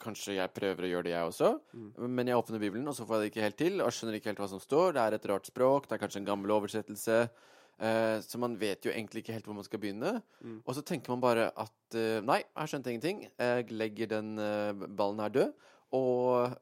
kanskje 0.01 0.39
jeg 0.39 0.49
prøver 0.55 0.87
å 0.87 0.89
gjøre 0.89 1.05
det, 1.05 1.11
jeg 1.13 1.29
også. 1.29 1.49
Men 2.09 2.29
jeg 2.31 2.39
åpner 2.39 2.61
Bibelen, 2.61 2.87
og 2.89 2.95
så 2.97 3.05
får 3.05 3.19
jeg 3.19 3.21
det 3.21 3.31
ikke 3.31 3.43
helt 3.43 3.59
til. 3.59 3.83
Og 3.85 3.93
skjønner 3.93 4.17
ikke 4.17 4.31
helt 4.31 4.41
hva 4.41 4.47
som 4.49 4.61
står. 4.63 4.95
Det 4.95 5.03
er 5.03 5.17
et 5.19 5.27
rart 5.29 5.49
språk. 5.49 5.85
Det 5.85 5.93
er 5.93 6.01
kanskje 6.01 6.23
en 6.23 6.29
gammel 6.31 6.55
oversettelse. 6.55 7.19
Eh, 7.81 8.17
så 8.21 8.39
man 8.39 8.55
vet 8.59 8.85
jo 8.85 8.91
egentlig 8.93 9.23
ikke 9.23 9.35
helt 9.35 9.47
hvor 9.49 9.57
man 9.57 9.65
skal 9.65 9.81
begynne. 9.81 10.17
Mm. 10.43 10.59
Og 10.61 10.75
så 10.77 10.83
tenker 10.85 11.13
man 11.13 11.23
bare 11.23 11.49
at 11.49 11.97
uh, 11.97 12.19
nei, 12.25 12.41
jeg 12.45 12.71
skjønte 12.71 12.93
ingenting. 12.93 13.25
Jeg 13.31 13.73
legger 13.73 14.11
den 14.15 14.35
uh, 14.39 14.85
ballen 14.87 15.23
her 15.23 15.33
død. 15.33 15.69
Og 15.97 16.59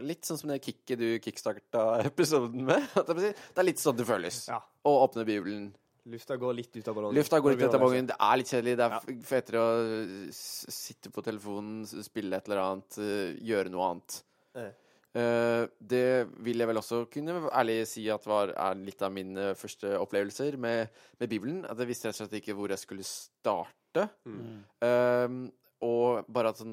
litt 0.00 0.24
sånn 0.24 0.38
som 0.40 0.48
det 0.48 0.62
kicket 0.64 0.96
du 0.96 1.08
kickstarta 1.20 1.80
episoden 2.08 2.62
med. 2.64 2.86
Det 3.04 3.34
er 3.60 3.66
litt 3.66 3.82
sånn 3.82 3.98
det 3.98 4.06
føles. 4.08 4.46
Ja. 4.48 4.62
Å 4.64 4.92
åpne 5.04 5.26
Bibelen. 5.28 5.66
Lufta 6.08 6.38
går 6.40 6.56
litt 6.56 6.76
ut 6.76 6.88
av 6.88 6.96
ballongen. 6.96 7.16
Lufta 7.18 7.40
går 7.40 7.52
litt 7.52 7.66
ut 7.66 7.76
av 7.76 7.82
ballongen. 7.82 8.08
Det 8.08 8.16
er 8.16 8.38
litt 8.40 8.52
kjedelig. 8.52 8.74
Det 8.80 8.86
er 8.86 8.94
Ja. 8.96 9.18
fetere 9.28 9.60
å 9.60 9.74
sitte 10.32 11.12
på 11.12 11.24
telefonen, 11.24 11.84
spille 11.84 12.40
et 12.40 12.48
eller 12.48 12.62
annet, 12.64 12.98
gjøre 13.44 13.72
noe 13.72 13.90
annet. 13.90 14.18
Eh. 14.56 14.72
Eh, 15.14 15.64
det 15.78 16.26
vil 16.42 16.58
jeg 16.58 16.66
vel 16.66 16.80
også 16.80 17.04
kunne 17.12 17.36
ærlig 17.54 17.84
si 17.86 18.08
at 18.10 18.24
var, 18.26 18.50
er 18.50 18.80
litt 18.82 19.02
av 19.06 19.12
mine 19.14 19.52
første 19.58 19.92
opplevelser 20.00 20.58
med, 20.60 20.90
med 21.20 21.30
Bibelen. 21.30 21.60
At 21.68 21.78
jeg 21.78 21.90
visste 21.90 22.10
rett 22.10 22.18
og 22.18 22.24
slett 22.24 22.40
ikke 22.40 22.56
hvor 22.58 22.74
jeg 22.74 22.82
skulle 22.82 23.06
starte. 23.06 24.08
Mm. 24.26 24.64
Um, 24.82 25.36
og 25.86 26.26
bare 26.34 26.50
at 26.50 26.58
sånn 26.58 26.72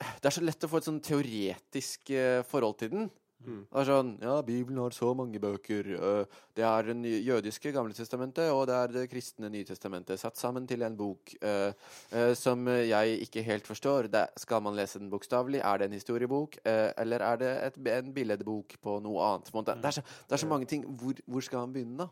Det 0.00 0.30
er 0.30 0.34
så 0.34 0.42
lett 0.42 0.64
å 0.64 0.70
få 0.70 0.80
et 0.80 0.86
sånn 0.88 1.02
teoretisk 1.04 2.14
eh, 2.16 2.40
forhold 2.48 2.78
til 2.80 2.94
den. 2.94 3.10
Mm. 3.44 3.60
Det 3.66 3.80
er 3.80 3.88
sånn 3.88 4.10
Ja, 4.22 4.34
Bibelen 4.46 4.78
har 4.82 4.94
så 4.94 5.12
mange 5.14 5.40
bøker. 5.42 5.88
øh, 5.96 6.24
det 6.56 6.64
er 6.64 6.82
det 6.82 7.12
jødiske 7.26 7.72
Gamle 7.72 7.94
testamentet, 7.94 8.50
og 8.50 8.66
det 8.66 8.74
er 8.74 8.86
det 8.92 9.10
kristne 9.10 9.50
Nytestamentet 9.50 10.20
satt 10.20 10.38
sammen 10.38 10.66
til 10.66 10.82
en 10.82 10.96
bok 10.96 11.34
øh, 11.42 11.72
øh, 12.12 12.34
som 12.36 12.68
jeg 12.68 13.18
ikke 13.20 13.42
helt 13.42 13.66
forstår. 13.66 14.10
Det, 14.12 14.26
skal 14.36 14.62
man 14.62 14.76
lese 14.76 14.98
den 14.98 15.10
bokstavelig? 15.10 15.60
Er 15.60 15.76
det 15.78 15.86
en 15.86 15.92
historiebok? 15.92 16.56
eller 16.64 17.18
er 17.18 17.36
det 17.36 17.52
et, 17.66 17.88
en 17.98 18.14
billedbok 18.14 18.76
på 18.82 18.98
noe 19.00 19.22
annet? 19.22 19.52
Det, 19.52 19.84
er 19.84 19.90
så, 19.90 20.02
det 20.28 20.32
er 20.32 20.36
så 20.36 20.46
mange 20.46 20.66
ting. 20.66 20.84
Hvor, 20.86 21.14
hvor 21.26 21.40
skal 21.40 21.58
man 21.58 21.72
begynne, 21.72 21.98
da? 21.98 22.06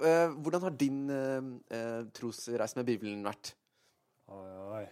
Øh, 0.00 0.30
hvordan 0.40 0.60
har 0.62 0.70
din 0.70 1.10
øh, 1.10 1.42
trosreise 2.14 2.76
med 2.76 2.84
Bibelen 2.84 3.24
vært? 3.24 3.54
Oi, 4.28 4.52
oi. 4.78 4.84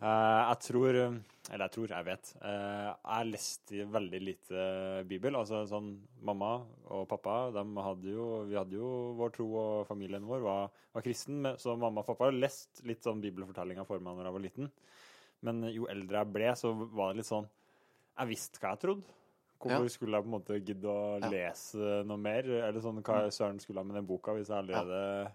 Eh, 0.00 0.42
jeg 0.48 0.60
tror 0.64 0.96
Eller 1.50 1.64
jeg 1.66 1.72
tror, 1.74 1.88
jeg 1.92 2.04
vet. 2.06 2.30
jeg 2.40 2.94
jeg 3.04 3.26
leste 3.32 3.84
veldig 3.92 4.20
lite 4.22 4.62
Bibel. 5.08 5.34
Altså 5.36 5.64
sånn 5.68 5.90
Mamma 6.24 6.64
og 6.88 7.06
pappa 7.10 7.50
de 7.52 7.64
hadde 7.82 8.12
jo, 8.14 8.44
vi 8.48 8.54
hadde 8.56 8.76
jo 8.78 8.90
vår 9.18 9.32
tro, 9.34 9.46
og 9.60 9.86
familien 9.88 10.24
vår 10.26 10.40
var, 10.44 10.70
var 10.94 11.02
kristen. 11.02 11.42
Så 11.58 11.76
mamma 11.76 12.00
og 12.00 12.06
pappa 12.06 12.24
har 12.30 12.32
lest 12.38 12.82
litt 12.86 13.02
sånn 13.04 13.20
bibelfortellinger 13.20 13.84
for 13.88 13.98
meg 14.00 14.16
når 14.16 14.24
jeg 14.30 14.36
var 14.38 14.44
liten. 14.46 14.70
Men 15.42 15.62
jo 15.72 15.86
eldre 15.90 16.20
jeg 16.22 16.32
ble, 16.32 16.50
så 16.56 16.72
var 16.92 17.12
det 17.12 17.22
litt 17.22 17.30
sånn 17.30 17.48
Jeg 18.20 18.28
visste 18.28 18.60
hva 18.60 18.74
jeg 18.74 18.80
trodde. 18.86 19.02
Hvorfor 19.60 19.84
Ja. 19.84 19.88
skulle 19.92 20.16
jeg 20.16 20.24
på 20.24 20.28
en 20.30 20.38
måte 20.40 20.64
gidde 20.64 20.88
å 20.88 21.20
Ja. 21.20 21.28
lese 21.28 22.04
noe 22.06 22.16
mer? 22.16 22.44
Eller 22.48 22.80
sånn, 22.80 23.02
hva 23.02 23.26
søren 23.28 23.60
skulle 23.60 23.80
jeg 23.80 23.86
med 23.86 23.96
den 23.96 24.06
boka 24.06 24.32
hvis 24.32 24.48
jeg 24.48 24.56
allerede 24.64 25.32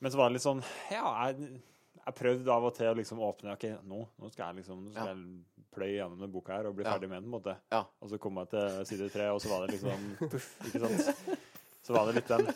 Men 0.00 0.10
så 0.10 0.16
var 0.16 0.28
det 0.28 0.34
litt 0.34 0.42
sånn 0.42 0.62
Ja, 0.90 1.28
jeg, 1.32 1.62
jeg 2.10 2.18
prøvde 2.20 2.52
av 2.54 2.64
og 2.68 2.74
til 2.76 2.90
å 2.90 2.96
liksom 2.98 3.18
åpne 3.24 3.52
OK, 3.54 3.64
nå, 3.86 4.00
nå 4.20 4.30
skal 4.32 4.50
jeg 4.50 4.62
liksom 4.64 4.84
nå 4.84 4.92
skal 4.92 5.06
Ja. 5.08 5.14
jeg 5.14 5.66
pløye 5.70 5.94
gjennom 5.96 6.18
denne 6.18 6.32
boka 6.34 6.56
her 6.58 6.66
og 6.66 6.76
bli 6.76 6.84
Ja. 6.84 6.92
ferdig 6.96 7.08
med 7.08 7.22
den. 7.22 7.30
på 7.30 7.36
en 7.36 7.42
måte. 7.42 7.56
Ja. 7.72 7.84
Og 8.02 8.10
så 8.10 8.18
kom 8.18 8.36
jeg 8.42 8.50
til 8.50 8.84
side 8.90 9.08
tre, 9.14 9.28
og 9.30 9.40
så 9.40 9.48
var 9.52 9.66
det 9.66 9.76
liksom 9.78 10.06
puff, 10.32 10.48
ikke 10.66 10.80
sant? 10.86 11.38
Så 11.82 11.94
var 11.94 12.06
det 12.10 12.14
litt 12.20 12.28
den. 12.28 12.46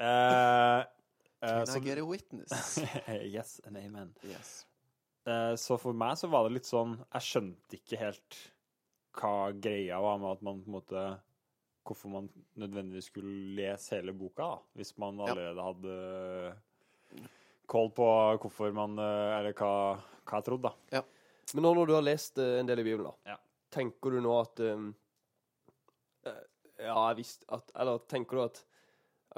Uh, 0.00 0.80
uh, 0.80 0.84
Can 1.42 1.62
I 1.62 1.66
så, 1.66 1.80
get 1.84 1.98
a 1.98 2.04
witness? 2.04 2.78
yes 3.08 3.60
and 3.66 3.76
amen. 3.76 4.14
Yes. 4.24 4.66
Uh, 5.26 5.54
Så 5.56 5.76
for 5.80 5.92
meg 5.92 6.16
så 6.16 6.28
var 6.32 6.46
det 6.48 6.54
litt 6.54 6.64
sånn 6.68 6.94
Jeg 7.12 7.22
skjønte 7.26 7.76
ikke 7.76 7.98
helt 8.00 8.38
hva 9.20 9.50
greia 9.52 9.98
var 10.00 10.16
med 10.22 10.30
at 10.38 10.42
man 10.46 10.62
på 10.62 10.70
en 10.70 10.76
måte 10.78 11.02
Hvorfor 11.84 12.08
man 12.12 12.28
nødvendigvis 12.56 13.08
skulle 13.10 13.54
lese 13.58 13.96
hele 13.98 14.12
boka, 14.14 14.46
da, 14.46 14.58
hvis 14.78 14.92
man 15.00 15.18
Ja. 15.18 15.32
allerede 15.32 15.64
hadde 15.64 15.94
koll 17.70 17.90
på 17.94 18.06
hvorfor 18.42 18.72
man 18.76 18.98
eh, 18.98 19.36
Eller 19.38 19.54
hva, 19.58 19.72
hva 20.26 20.40
jeg 20.40 20.48
trodde, 20.48 20.72
da. 20.90 21.04
Men 21.54 21.64
nå 21.66 21.74
når 21.80 21.90
du 21.90 21.94
har 21.98 22.06
lest 22.06 22.38
eh, 22.42 22.56
en 22.60 22.68
del 22.70 22.82
i 22.82 22.86
Bibelen, 22.86 23.10
da, 23.10 23.34
Ja. 23.34 23.38
tenker 23.74 24.14
du 24.16 24.20
nå 24.24 24.34
at 24.40 24.60
um, 24.66 24.90
eh, 26.26 26.42
Ja, 26.86 26.96
jeg 27.10 27.20
visste 27.24 27.46
at 27.54 27.70
Eller 27.74 28.02
tenker 28.10 28.38
du 28.40 28.44
at 28.48 28.60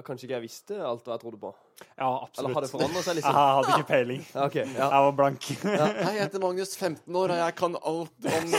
kanskje 0.06 0.24
ikke 0.24 0.38
jeg 0.38 0.42
visste 0.46 0.76
alt 0.80 1.04
hva 1.04 1.18
jeg 1.18 1.20
trodde 1.20 1.38
på? 1.42 1.50
Ja, 1.98 2.06
absolutt. 2.24 2.38
Eller 2.38 2.54
har 2.56 2.64
det 2.64 2.68
seg, 2.72 2.80
Jeg 3.12 3.16
liksom? 3.18 3.34
hadde 3.36 3.74
ikke 3.74 3.88
peiling. 3.90 4.22
Ja, 4.32 4.44
ok, 4.48 4.54
ja. 4.56 4.86
Jeg 4.86 5.02
var 5.06 5.12
blank. 5.18 5.48
Hei, 5.66 5.88
jeg 5.90 6.14
heter 6.22 6.40
Magnus, 6.40 6.72
15 6.78 7.18
år, 7.20 7.34
og 7.34 7.40
jeg 7.42 7.56
kan 7.58 7.76
alt 7.76 8.28
om 8.30 8.54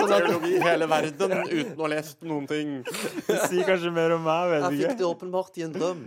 sånn 0.00 0.14
teologi 0.14 0.52
i 0.56 0.62
hele 0.64 0.88
verden 0.88 1.34
uten 1.50 1.74
å 1.76 1.84
ha 1.84 1.90
lest 1.92 2.24
noen 2.24 2.48
ting. 2.48 2.72
Det 2.88 3.36
sier 3.50 3.68
kanskje 3.68 3.92
mer 3.92 4.16
om 4.16 4.24
meg, 4.24 4.54
vet 4.54 4.64
Jeg 4.64 4.70
ikke. 4.72 4.80
Jeg 4.80 4.94
fikk 4.94 5.02
det 5.02 5.08
åpenbart 5.10 5.60
i 5.60 5.66
en 5.68 5.76
drøm. 5.76 6.00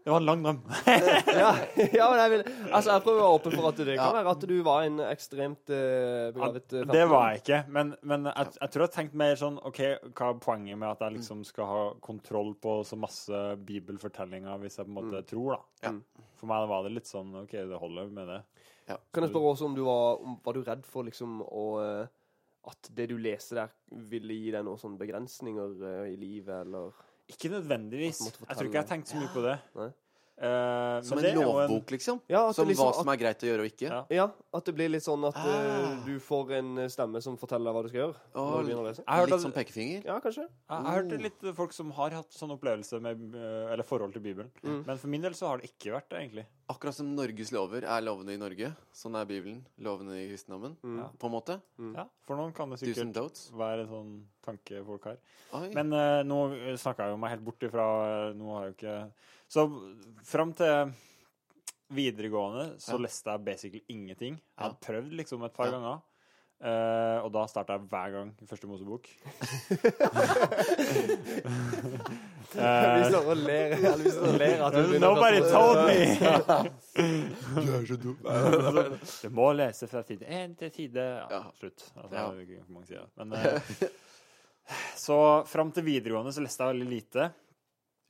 Det 0.00 0.10
var 0.10 0.16
en 0.20 0.26
lang 0.26 0.42
drøm. 0.44 0.58
ja, 1.42 1.50
ja, 1.92 2.06
men 2.08 2.18
jeg 2.22 2.30
vil 2.32 2.42
Altså, 2.70 2.94
jeg 2.94 3.02
prøver 3.04 3.18
å 3.18 3.24
være 3.24 3.34
åpen 3.36 3.54
for 3.58 3.68
at 3.68 3.80
det 3.82 3.96
kan 3.98 4.00
Ja. 4.00 4.12
være 4.16 4.32
at 4.32 4.46
du 4.48 4.54
var 4.64 4.84
en 4.86 5.00
ekstremt 5.04 5.72
uh, 5.74 6.30
begavet 6.36 6.72
eh, 6.78 6.86
Det 6.88 7.02
var 7.10 7.26
jeg 7.30 7.42
ikke, 7.42 7.58
men, 7.76 7.92
men 8.02 8.28
jeg, 8.30 8.54
jeg 8.62 8.72
tror 8.74 8.84
jeg 8.86 8.94
tenkte 8.96 9.20
mer 9.20 9.34
sånn 9.40 9.58
OK, 9.68 9.80
hva 10.16 10.30
er 10.32 10.40
poenget 10.46 10.80
med 10.80 10.88
at 10.88 11.04
jeg 11.04 11.18
liksom 11.18 11.42
skal 11.48 11.68
ha 11.68 11.82
kontroll 12.00 12.54
på 12.64 12.78
så 12.88 12.96
masse 13.00 13.42
bibelfortellinger 13.68 14.62
hvis 14.64 14.80
jeg 14.80 14.88
på 14.88 14.94
en 14.94 14.98
måte 15.02 15.20
tror, 15.28 15.58
da? 15.58 15.90
Ja. 15.90 16.24
For 16.40 16.48
meg 16.48 16.70
var 16.72 16.86
det 16.88 16.94
litt 16.96 17.10
sånn 17.10 17.34
OK, 17.42 17.52
det 17.52 17.82
holder 17.82 18.08
med 18.16 18.32
det. 18.32 18.40
Kan 19.12 19.22
jeg 19.22 19.30
spørre 19.30 19.52
også 19.52 19.68
om 19.68 19.76
du 19.76 19.84
var 19.86 20.16
om, 20.24 20.40
Var 20.42 20.56
du 20.56 20.64
redd 20.66 20.80
for 20.88 21.06
liksom 21.06 21.44
å 21.46 21.66
eh, 21.78 22.08
At 22.66 22.88
det 22.96 23.06
du 23.12 23.14
leste 23.22 23.54
der, 23.60 23.70
ville 24.10 24.34
gi 24.34 24.50
deg 24.56 24.64
noen 24.66 24.80
sånne 24.80 24.98
begrensninger 24.98 25.76
i 26.10 26.16
livet, 26.18 26.64
eller 26.66 26.90
Ikke 27.30 27.48
nødvendigvis. 27.52 28.20
Jeg 28.26 28.56
tror 28.56 28.66
ikke 28.66 28.78
jeg 28.78 28.82
har 28.82 28.90
tenkt 28.90 29.12
så 29.12 29.20
mye 29.20 29.30
på 29.34 29.42
det. 29.44 29.56
Nei. 29.78 29.90
Eh, 30.40 31.00
Som 31.04 31.18
en 31.18 31.34
lovbok, 31.36 31.68
en 31.68 31.98
liksom. 31.98 32.20
Ja, 32.26 32.46
Som 32.56 32.66
liksom, 32.68 32.86
hva 32.88 32.94
som 32.96 33.08
er 33.12 33.16
greit 33.20 33.42
å 33.44 33.48
gjøre 33.50 33.60
og 33.66 33.68
ikke. 33.68 33.88
Ja. 33.90 33.98
Ja, 34.10 34.24
at 34.56 34.64
det 34.64 34.72
blir 34.74 34.88
litt 34.88 35.04
sånn 35.04 35.26
at 35.28 35.36
Ah. 35.36 36.00
du 36.06 36.18
får 36.18 36.52
en 36.58 36.76
stemme 36.88 37.20
som 37.22 37.36
forteller 37.36 37.68
deg 37.68 37.74
hva 37.76 37.82
du 37.82 37.88
skal 37.90 38.00
gjøre. 38.00 38.16
Og 38.34 38.64
når 38.64 38.64
du 38.64 39.26
litt 39.26 39.34
at- 39.34 39.40
som 39.40 39.52
pekefinger. 39.52 40.04
Ja, 40.06 40.18
kanskje. 40.18 40.48
Jeg 40.48 40.50
jeg 40.70 40.86
har 40.86 41.02
hørt 41.02 41.20
litt 41.20 41.54
folk 41.56 41.72
som 41.74 41.90
har 41.90 42.10
hatt 42.10 42.30
sånn 42.30 42.50
opplevelse 42.58 43.00
med 43.02 43.34
eh, 43.34 43.72
Eller 43.72 43.82
forhold 43.84 44.12
til 44.14 44.22
Bibelen. 44.22 44.50
Mm. 44.64 44.86
Men 44.86 44.96
for 44.96 45.08
min 45.08 45.20
del 45.20 45.32
så 45.32 45.46
har 45.48 45.58
det 45.58 45.70
ikke 45.78 45.92
vært 45.92 46.08
det, 46.08 46.18
egentlig. 46.30 46.46
Akkurat 46.70 46.94
som 46.94 47.14
Norges 47.14 47.52
lover 47.52 47.82
er 47.84 48.00
lovene 48.00 48.30
i 48.32 48.36
Norge. 48.38 48.74
Sånn 48.94 49.20
er 49.20 49.26
Bibelen. 49.26 49.64
Lovene 49.78 50.12
i 50.24 50.28
kristendommen, 50.30 50.76
Mm. 50.82 51.10
På 51.18 51.26
en 51.26 51.32
måte. 51.32 51.60
Ja, 51.94 52.06
For 52.24 52.36
noen 52.36 52.54
kan 52.54 52.70
det 52.70 52.78
sikkert 52.78 53.50
være 53.52 53.80
en 53.80 53.88
sånn 53.88 54.24
tanke 54.46 54.84
folk 54.86 55.04
har. 55.04 55.18
Oi. 55.52 55.68
Men 55.74 55.92
uh, 55.92 56.22
nå 56.22 56.76
snakka 56.78 56.98
jeg 57.04 57.10
jo 57.10 57.16
meg 57.18 57.30
helt 57.30 57.44
bort 57.44 57.58
ifra 57.60 58.32
Nå 58.34 58.54
har 58.54 58.64
jeg 58.70 58.76
jo 58.76 58.86
ikke 58.86 59.12
Så 59.50 59.64
fram 60.30 60.52
til 60.54 60.92
videregående 61.90 62.76
så 62.78 62.94
Ja. 62.94 63.02
leste 63.02 63.30
jeg 63.34 63.44
basically 63.44 63.82
ingenting. 63.90 64.34
Jeg 64.38 64.42
Ja. 64.58 64.62
hadde 64.68 64.80
prøvd 64.86 65.12
liksom 65.18 65.44
et 65.44 65.52
par 65.54 65.66
Ja. 65.66 65.72
ganger. 65.72 66.00
Uh, 66.62 67.24
og 67.24 67.32
da 67.32 67.46
starta 67.48 67.72
jeg 67.72 67.88
hver 67.88 68.10
gang 68.12 68.34
i 68.42 68.44
første 68.44 68.66
Mosebok. 68.68 69.06
Vi 72.52 72.58
Eh, 72.60 73.04
står 73.08 73.26
og 73.30 73.36
ler. 73.36 73.76
Vi 74.00 74.10
står 74.10 74.26
og 74.28 74.38
ler 74.40 74.62
at 74.66 74.72
du 74.74 74.98
Nobody 74.98 75.40
told 75.48 75.78
me! 75.86 75.98
Du 77.64 77.70
er 77.78 77.86
så 77.86 77.96
dum. 78.02 78.16
Du 79.22 79.28
må 79.30 79.46
lese 79.56 79.86
fra 79.88 80.02
side 80.04 80.26
én 80.26 80.56
til 80.58 80.70
side 80.74 81.04
ja. 81.30 81.42
Slutt. 81.58 81.84
Altså, 81.96 82.14
Ja. 82.90 83.04
Men, 83.16 83.32
uh, 83.32 83.60
så 84.96 85.46
fram 85.46 85.72
til 85.72 85.82
videregående 85.86 86.32
så 86.34 86.42
leste 86.44 86.64
jeg 86.66 86.74
veldig 86.76 86.90
lite. 86.90 87.30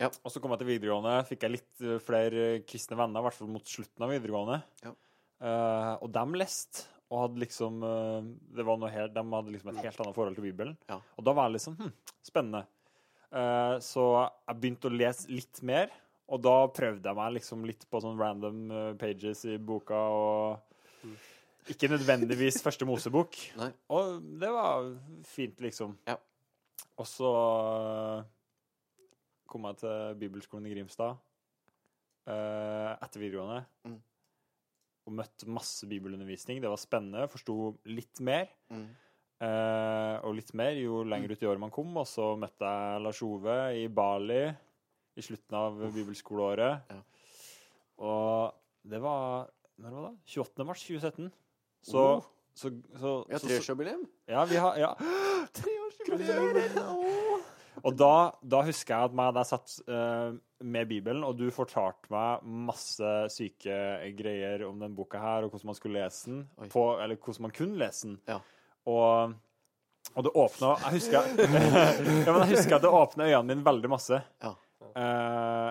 Ja. 0.01 0.09
Og 0.25 0.33
så 0.33 0.41
kom 0.41 0.55
jeg 0.55 0.63
til 0.63 0.71
videregående, 0.73 1.19
fikk 1.29 1.45
jeg 1.45 1.55
litt 1.59 1.85
eh, 1.85 2.01
flere 2.03 2.49
kristne 2.69 2.99
venner, 2.99 3.21
i 3.21 3.29
hvert 3.29 3.37
fall 3.37 3.53
mot 3.53 3.69
slutten 3.69 4.07
av 4.07 4.15
videregående. 4.15 4.59
Ja. 4.87 4.97
Uh, 5.41 5.95
og 6.05 6.11
dem 6.13 6.35
leste, 6.37 6.85
og 7.09 7.23
hadde 7.23 7.41
liksom 7.41 7.79
uh, 7.81 8.21
det 8.53 8.65
var 8.69 8.77
noe 8.77 8.91
helt, 8.93 9.15
De 9.15 9.23
hadde 9.25 9.55
liksom 9.55 9.71
et 9.73 9.87
helt 9.87 10.03
annet 10.05 10.17
forhold 10.19 10.37
til 10.37 10.45
Bibelen. 10.51 10.75
Ja. 10.91 10.99
Og 11.17 11.25
da 11.25 11.33
var 11.37 11.49
jeg 11.49 11.57
liksom 11.57 11.79
hm, 11.79 11.95
spennende. 12.29 12.67
Uh, 13.31 13.79
så 13.85 14.05
jeg 14.21 14.59
begynte 14.61 14.91
å 14.91 14.95
lese 14.95 15.31
litt 15.33 15.63
mer, 15.65 15.93
og 16.31 16.43
da 16.45 16.57
prøvde 16.71 17.09
jeg 17.09 17.19
meg 17.19 17.37
liksom 17.39 17.65
litt 17.67 17.87
på 17.91 18.01
sånn 18.03 18.19
random 18.21 18.59
eh, 18.71 18.91
pages 18.99 19.43
i 19.51 19.57
boka, 19.59 19.99
og 20.15 21.71
ikke 21.71 21.91
nødvendigvis 21.91 22.61
første 22.67 22.87
Mosebok. 22.87 23.39
Nei. 23.59 23.71
Og 23.91 24.21
det 24.39 24.51
var 24.55 24.93
fint, 25.27 25.59
liksom. 25.65 25.97
Ja. 26.07 26.15
Og 27.01 27.09
så 27.11 27.33
eh, 27.35 28.29
kom 29.51 29.67
jeg 29.69 29.81
til 29.83 30.15
bibelskolen 30.21 30.69
i 30.69 30.73
Grimstad 30.75 31.19
eh, 32.31 32.93
etter 33.03 33.23
videregående. 33.23 33.65
Mm. 33.89 33.99
Og 35.09 35.15
møtte 35.17 35.49
masse 35.51 35.89
bibelundervisning. 35.91 36.61
Det 36.63 36.71
var 36.71 36.81
spennende. 36.81 37.27
Forsto 37.33 37.57
litt 37.91 38.21
mer. 38.27 38.51
Mm. 38.71 38.89
Eh, 39.41 40.17
og 40.29 40.35
litt 40.37 40.53
mer 40.61 40.77
jo 40.77 41.01
lenger 41.09 41.33
ut 41.33 41.43
i 41.43 41.49
året 41.49 41.63
man 41.63 41.73
kom. 41.75 41.91
Og 41.99 42.07
så 42.09 42.33
møtte 42.39 42.69
jeg 42.69 43.05
Lars 43.07 43.23
Ove 43.27 43.57
i 43.81 43.87
Bali 43.89 44.43
i 45.19 45.25
slutten 45.25 45.57
av 45.59 45.81
bibelskoleåret. 45.95 46.93
Ja. 46.93 47.01
Og 48.01 48.61
det 48.91 49.01
var 49.03 49.51
Når 49.81 49.95
var 49.97 50.11
det? 50.11 50.17
28. 50.29 50.65
mars 50.69 50.83
2017. 50.85 51.31
Så, 51.83 52.01
Oh. 52.01 52.23
så, 52.53 52.69
så, 52.69 52.71
har 53.01 53.01
så, 53.01 53.13
ja, 53.31 53.39
treårsjubileum. 53.41 54.03
Ja, 54.29 54.45
vi 54.45 54.57
har 54.61 54.77
ja. 54.77 54.91
Treårsjubileum! 55.57 57.30
Og 57.87 57.97
da, 57.97 58.15
da 58.43 58.63
husker 58.67 58.95
jeg 58.95 59.11
at 59.11 59.17
meg, 59.17 59.37
jeg 59.41 59.49
satt 59.51 59.77
uh, 59.89 60.33
med 60.61 60.89
Bibelen, 60.91 61.23
og 61.27 61.37
du 61.39 61.47
fortalte 61.55 62.13
meg 62.13 62.47
masse 62.71 63.13
syke 63.33 63.77
greier 64.19 64.67
om 64.69 64.81
den 64.83 64.97
boka 64.97 65.21
her, 65.23 65.47
og 65.47 65.55
hvordan 65.55 65.73
man 65.73 65.79
skulle 65.79 66.03
lese 66.03 66.31
den, 66.31 66.43
på, 66.73 66.87
eller 67.01 67.17
hvordan 67.17 67.47
man 67.49 67.55
kunne 67.57 67.81
lese 67.81 68.09
den. 68.09 68.19
Ja. 68.29 68.41
Og, 68.91 69.37
og 70.15 70.25
det 70.25 70.31
åpna 70.41 70.71
Jeg 70.87 70.95
husker 70.95 71.27
ja, 71.29 72.33
men 72.33 72.39
jeg 72.41 72.51
husker 72.55 72.79
at 72.79 72.85
det 72.87 72.93
åpna 72.97 73.29
øynene 73.29 73.55
mine 73.55 73.67
veldig 73.67 73.93
masse. 73.93 74.21
Ja. 74.43 74.57
Uh, 74.91 75.71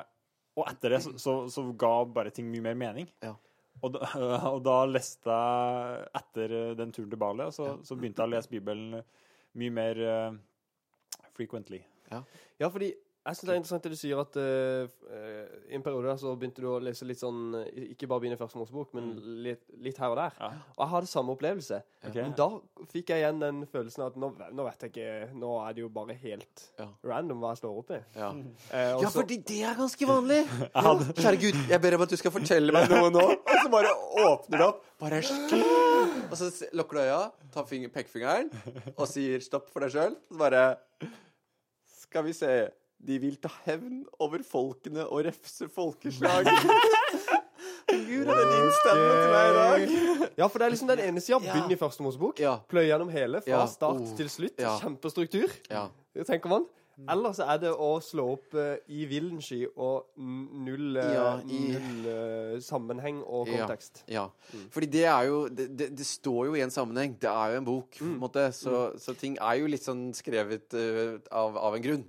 og 0.60 0.68
etter 0.70 0.96
det 0.96 1.04
så, 1.06 1.14
så, 1.20 1.36
så 1.52 1.64
ga 1.80 1.94
bare 2.10 2.34
ting 2.36 2.50
mye 2.52 2.64
mer 2.64 2.78
mening. 2.80 3.10
Ja. 3.24 3.36
Og 3.84 3.96
da, 3.96 4.10
og 4.54 4.62
da 4.66 4.82
leste 4.90 5.32
jeg 5.32 6.10
etter 6.20 6.56
den 6.80 6.94
turen 6.96 7.12
til 7.12 7.22
Bali, 7.22 7.50
så, 7.56 7.72
så 7.86 7.98
begynte 7.98 8.24
jeg 8.24 8.32
å 8.32 8.36
lese 8.36 8.52
Bibelen 8.52 9.00
mye 9.60 9.74
mer 9.74 10.04
uh, 10.04 11.24
frequently. 11.38 11.82
Ja, 12.12 12.70
fordi 12.70 12.94
jeg 13.20 13.36
synes 13.36 13.48
det 13.50 13.52
er 13.52 13.58
interessant 13.60 13.84
det 13.86 13.90
du 13.92 13.98
sier, 14.00 14.20
at 14.24 14.38
eh, 14.40 15.50
i 15.70 15.76
en 15.76 15.84
periode 15.86 16.08
der 16.08 16.18
så 16.18 16.32
begynte 16.40 16.64
du 16.64 16.70
å 16.72 16.78
lese 16.82 17.06
litt 17.06 17.20
sånn 17.20 17.52
eh, 17.60 17.90
Ikke 17.92 18.08
bare 18.10 18.24
begynne 18.24 18.38
i 18.38 18.40
første 18.40 18.58
Mosebok, 18.58 18.94
men 18.98 19.10
litt, 19.44 19.60
litt 19.86 20.00
her 20.02 20.14
og 20.14 20.18
der. 20.18 20.38
Ja. 20.40 20.48
Og 20.72 20.80
jeg 20.86 20.92
hadde 20.94 21.10
samme 21.12 21.36
opplevelse. 21.36 21.82
Okay. 22.00 22.24
Men 22.24 22.34
da 22.40 22.48
fikk 22.90 23.12
jeg 23.12 23.22
igjen 23.22 23.44
den 23.44 23.60
følelsen 23.70 24.06
at 24.08 24.18
nå, 24.18 24.32
nå 24.56 24.66
vet 24.70 24.88
jeg 24.88 24.94
ikke 24.96 25.38
Nå 25.44 25.52
er 25.62 25.76
det 25.78 25.84
jo 25.84 25.92
bare 26.00 26.16
helt 26.24 26.66
Ja. 26.80 26.88
random 27.12 27.44
hva 27.44 27.52
jeg 27.54 27.62
står 27.62 27.78
oppi. 27.84 28.00
Ja. 28.16 28.32
Eh, 28.72 28.96
ja, 29.04 29.12
fordi 29.14 29.38
det 29.52 29.62
er 29.68 29.78
ganske 29.84 30.10
vanlig. 30.10 30.42
Kjære 31.20 31.44
Gud, 31.44 31.62
jeg 31.76 31.84
ber 31.86 32.00
om 32.00 32.08
at 32.08 32.16
du 32.16 32.20
skal 32.24 32.34
fortelle 32.40 32.74
meg 32.80 32.90
noe 32.96 33.14
nå. 33.14 33.28
Og 33.36 33.56
så 33.60 33.70
bare 33.76 33.94
åpner 34.26 34.64
du 34.64 34.68
opp. 34.72 34.86
Bare 35.04 35.22
Og 35.22 36.38
så 36.40 36.50
lukker 36.76 36.98
du 36.98 37.04
øya, 37.04 37.22
tar 37.54 37.68
finger, 37.70 37.92
pekefingeren 37.94 38.50
og 38.96 39.06
sier 39.12 39.44
stopp 39.44 39.70
for 39.70 39.84
deg 39.86 39.94
sjøl. 39.94 40.18
Så 40.32 40.40
bare 40.40 40.64
Skal 42.10 42.26
vi 42.26 42.34
se 42.34 42.52
De 43.00 43.16
vil 43.22 43.38
ta 43.40 43.50
hevn 43.68 44.02
over 44.20 44.42
folkene 44.44 45.06
og 45.08 45.22
refse 45.28 45.70
folkeslag. 45.72 46.48
Gud, 47.90 48.26
det 48.28 48.34
er 48.36 48.50
din 48.52 48.72
stemme 48.76 49.06
til 49.14 49.30
meg 49.34 49.46
i 49.46 49.54
dag. 49.56 50.26
Ja, 50.38 50.48
for 50.50 50.60
det 50.62 50.66
er 50.68 50.74
liksom 50.74 50.90
den 50.92 51.00
ene 51.06 51.22
sida. 51.24 51.40
Begynn 51.42 51.72
i 51.74 51.78
første 51.80 52.04
Mosebok. 52.06 52.42
Pløy 52.70 52.84
gjennom 52.90 53.10
hele, 53.14 53.40
fra 53.46 53.64
start 53.72 54.04
Oh. 54.04 54.12
til 54.20 54.30
slutt. 54.30 54.60
Kjempestruktur, 54.60 55.48
Det 56.14 56.26
tenker 56.28 56.50
man. 56.52 56.68
Eller 57.08 57.32
så 57.38 57.46
er 57.54 57.58
det 57.62 57.70
å 57.72 57.90
slå 58.04 58.26
opp 58.34 58.54
uh, 58.60 58.76
i 58.92 59.06
villensky 59.08 59.62
og 59.80 60.10
null, 60.20 60.98
uh, 60.98 61.14
Ja, 61.14 61.28
i- 61.48 61.60
null 61.72 62.08
uh, 62.10 62.60
sammenheng 62.60 63.22
og 63.24 63.48
Ja. 63.48 63.66
kontekst. 63.68 64.04
Ja, 64.12 64.26
fordi 64.74 64.90
det 64.92 65.06
er 65.06 65.28
jo 65.30 65.48
det, 65.48 65.70
det, 65.78 65.88
det 65.96 66.06
står 66.06 66.48
jo 66.50 66.56
i 66.56 66.62
en 66.66 66.72
sammenheng. 66.76 67.16
Det 67.20 67.30
er 67.32 67.54
jo 67.54 67.58
en 67.62 67.66
bok, 67.70 67.92
på 67.98 68.04
en 68.06 68.20
måte. 68.20 68.48
Så, 68.52 68.98
så 69.00 69.16
ting 69.16 69.38
er 69.40 69.62
jo 69.62 69.68
litt 69.72 69.86
sånn 69.86 70.10
skrevet 70.14 70.74
av, 71.32 71.56
av 71.58 71.76
en 71.76 71.82
grunn. 71.82 72.06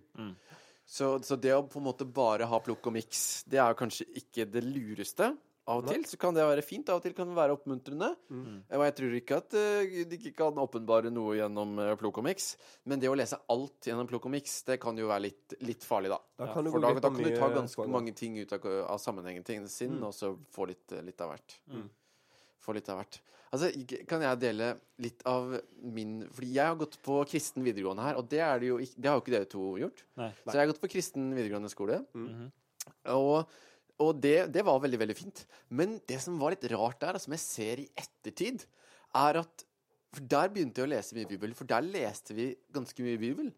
Så, 0.90 1.20
så 1.22 1.36
det 1.38 1.52
å 1.54 1.62
på 1.70 1.78
en 1.78 1.86
måte 1.86 2.04
bare 2.04 2.48
ha 2.50 2.58
plukk 2.58 2.88
og 2.90 2.96
miks, 2.96 3.44
det 3.46 3.60
er 3.62 3.70
jo 3.70 3.78
kanskje 3.78 4.08
ikke 4.18 4.48
det 4.50 4.64
lureste. 4.66 5.28
Av 5.70 5.80
og 5.80 5.86
til 5.86 6.02
så 6.08 6.18
kan 6.18 6.34
det 6.34 6.42
være 6.48 6.64
fint, 6.66 6.88
av 6.90 6.98
og 6.98 7.04
til 7.04 7.14
kan 7.14 7.30
det 7.30 7.36
være 7.38 7.54
oppmuntrende. 7.54 8.08
Og 8.74 8.84
jeg 8.88 8.96
tror 8.98 9.16
ikke 9.20 9.38
at 9.38 9.56
de 10.10 10.18
ikke 10.18 10.34
kan 10.40 10.58
åpenbare 10.58 11.12
noe 11.14 11.36
gjennom 11.38 11.78
plukk 12.00 12.18
og 12.22 12.26
miks. 12.26 12.52
Men 12.90 13.02
det 13.02 13.10
å 13.10 13.16
lese 13.18 13.38
alt 13.52 13.90
gjennom 13.90 14.10
plukk 14.10 14.26
det 14.66 14.80
kan 14.82 14.98
jo 14.98 15.08
være 15.10 15.28
litt, 15.28 15.56
litt 15.62 15.86
farlig, 15.86 16.10
da. 16.10 16.18
Da 16.40 16.50
kan 16.50 16.66
ja, 16.66 16.74
For 16.74 16.82
da, 16.82 16.92
da 16.98 17.06
kan 17.06 17.22
du 17.22 17.30
ta 17.36 17.50
ganske 17.54 17.86
mange 17.90 18.14
ting 18.18 18.38
ut 18.40 18.52
av, 18.56 18.66
av 18.96 18.98
sammenhengen 18.98 19.46
sin, 19.46 19.68
sine, 19.70 20.02
og 20.06 20.14
så 20.16 20.34
få 20.54 20.66
litt, 20.72 20.98
litt 21.06 21.22
av 21.22 21.34
hvert. 21.34 21.58
Få 22.60 22.76
litt 22.76 22.90
av 22.92 23.00
hvert. 23.00 23.22
Altså, 23.50 23.70
kan 24.06 24.22
jeg 24.22 24.38
dele 24.44 24.66
litt 25.02 25.24
av 25.26 25.56
min 25.82 26.20
Fordi 26.30 26.52
jeg 26.54 26.70
har 26.70 26.76
gått 26.78 27.00
på 27.02 27.16
kristen 27.26 27.64
videregående 27.66 28.04
her, 28.04 28.20
og 28.20 28.28
det, 28.30 28.38
er 28.46 28.62
det, 28.62 28.68
jo 28.70 28.76
det 28.78 29.10
har 29.10 29.18
jo 29.18 29.24
ikke 29.24 29.34
dere 29.34 29.50
to 29.50 29.64
gjort. 29.80 30.04
Nei. 30.20 30.30
Så 30.44 30.54
jeg 30.54 30.62
har 30.62 30.70
gått 30.70 30.82
på 30.84 30.90
kristen 30.92 31.32
videregående 31.34 31.72
skole. 31.72 31.98
Mm. 32.14 32.46
Og, 33.16 33.50
og 34.00 34.20
det, 34.24 34.48
det 34.54 34.64
var 34.64 34.80
veldig, 34.82 35.00
veldig 35.02 35.16
fint. 35.16 35.42
Men 35.76 35.98
det 36.08 36.20
som 36.24 36.38
var 36.40 36.54
litt 36.54 36.66
rart 36.72 37.00
der, 37.02 37.16
og 37.16 37.22
som 37.22 37.34
jeg 37.36 37.42
ser 37.44 37.82
i 37.82 37.90
ettertid, 37.98 38.64
er 39.20 39.42
at 39.44 39.66
For 40.10 40.26
der 40.26 40.48
begynte 40.50 40.80
jeg 40.80 40.88
å 40.88 40.90
lese 40.90 41.14
mye 41.14 41.28
Bibel, 41.30 41.52
for 41.54 41.70
der 41.70 41.84
leste 41.86 42.34
vi 42.34 42.48
ganske 42.74 43.04
mye 43.06 43.18
Bibel. 43.20 43.52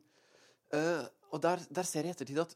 Uh, 0.69 1.01
og 1.33 1.41
der, 1.41 1.63
der 1.73 1.87
ser 1.89 2.05
jeg 2.05 2.13
i 2.13 2.17
ettertid 2.17 2.41
at 2.43 2.53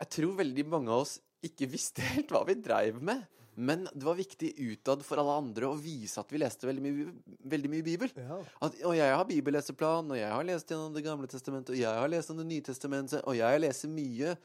jeg 0.00 0.10
tror 0.16 0.32
veldig 0.40 0.64
mange 0.66 0.90
av 0.90 1.04
oss 1.04 1.12
ikke 1.46 1.68
visste 1.70 2.02
helt 2.02 2.32
hva 2.34 2.40
vi 2.48 2.56
dreiv 2.58 2.98
med. 3.04 3.22
Men 3.56 3.86
det 3.92 4.04
var 4.06 4.18
viktig 4.18 4.52
utad 4.56 5.02
for 5.04 5.20
alle 5.20 5.34
andre 5.40 5.68
å 5.68 5.78
vise 5.78 6.20
at 6.22 6.30
vi 6.32 6.38
leste 6.40 6.68
veldig 6.68 6.84
mye, 6.84 7.06
veldig 7.50 7.70
mye 7.72 7.86
Bibel. 7.86 8.12
Ja. 8.16 8.38
At, 8.62 8.76
og 8.86 8.94
jeg 8.96 9.16
har 9.16 9.26
bibelleseplan, 9.28 10.12
og 10.14 10.20
jeg 10.20 10.30
har 10.30 10.46
lest 10.46 10.70
gjennom 10.70 10.94
Det 10.94 11.04
gamle 11.04 11.28
testamentet, 11.30 11.74
og 11.74 11.80
jeg 11.80 12.02
har 12.02 12.12
lest 12.12 12.30
om 12.32 12.38
Det 12.40 12.46
nye 12.48 12.66
testamentet, 12.66 13.24
og 13.24 13.36
jeg 13.36 13.64
leser 13.64 13.92
mye. 13.92 14.36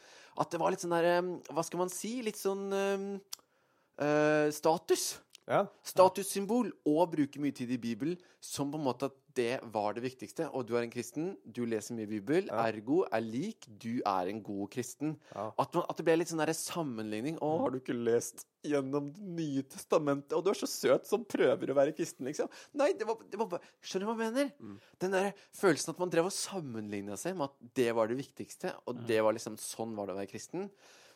At 0.41 0.51
det 0.51 0.59
var 0.59 0.73
litt 0.73 0.83
sånn 0.83 0.95
der 0.97 1.11
eh, 1.13 1.29
Hva 1.53 1.63
skal 1.63 1.83
man 1.85 1.93
si? 1.93 2.17
Litt 2.25 2.39
sånn 2.41 2.65
øh, 2.73 4.47
status. 4.51 5.05
ja. 5.47 5.61
Statussymbol. 5.85 6.73
Og 6.89 7.05
bruke 7.13 7.39
mye 7.43 7.55
tid 7.55 7.71
i 7.71 7.79
Bibelen 7.81 8.17
som 8.43 8.73
på 8.73 8.81
en 8.81 8.87
måte 8.89 9.11
at 9.11 9.21
det 9.35 9.59
var 9.73 9.95
det 9.95 10.03
viktigste. 10.05 10.47
Og 10.55 10.65
du 10.67 10.75
er 10.77 10.85
en 10.85 10.91
kristen, 10.93 11.33
du 11.43 11.65
leser 11.67 11.95
mye 11.97 12.07
Bibel, 12.07 12.47
ergo 12.51 13.03
er 13.11 13.23
lik, 13.23 13.67
du 13.67 13.99
er 14.07 14.31
en 14.31 14.41
god 14.43 14.69
kristen. 14.71 15.15
Ja. 15.35 15.49
At, 15.59 15.73
man, 15.75 15.83
at 15.89 15.99
det 15.99 16.05
ble 16.07 16.15
litt 16.21 16.31
sånn 16.31 16.39
der 16.43 16.53
sammenligning. 16.55 17.39
Å, 17.43 17.49
har 17.65 17.73
du 17.73 17.81
ikke 17.81 17.97
lest 17.97 18.45
gjennom 18.69 19.11
Det 19.15 19.29
nye 19.37 19.63
testamentet? 19.69 20.35
Og 20.37 20.43
du 20.45 20.51
er 20.51 20.59
så 20.59 20.69
søt 20.69 21.07
som 21.09 21.25
prøver 21.29 21.71
å 21.71 21.77
være 21.77 21.95
kristen, 21.97 22.27
liksom. 22.29 22.51
Nei, 22.79 22.91
det 22.97 23.07
var, 23.07 23.21
det 23.31 23.39
var 23.41 23.49
bare 23.55 23.71
Skjønner 23.85 24.05
du 24.05 24.11
hva 24.11 24.27
jeg 24.27 24.35
mener? 24.35 24.81
Den 25.03 25.15
der 25.15 25.31
følelsen 25.55 25.93
at 25.93 26.01
man 26.01 26.11
drev 26.13 26.29
og 26.29 26.35
sammenligna 26.35 27.17
seg 27.19 27.37
med 27.37 27.49
at 27.49 27.73
det 27.79 27.89
var 27.97 28.11
det 28.11 28.19
viktigste, 28.19 28.75
og 28.85 29.05
det 29.09 29.21
var 29.25 29.35
liksom 29.37 29.59
sånn 29.61 29.95
var 29.97 30.09
det 30.09 30.15
å 30.15 30.19
være 30.19 30.31
kristen. 30.31 30.69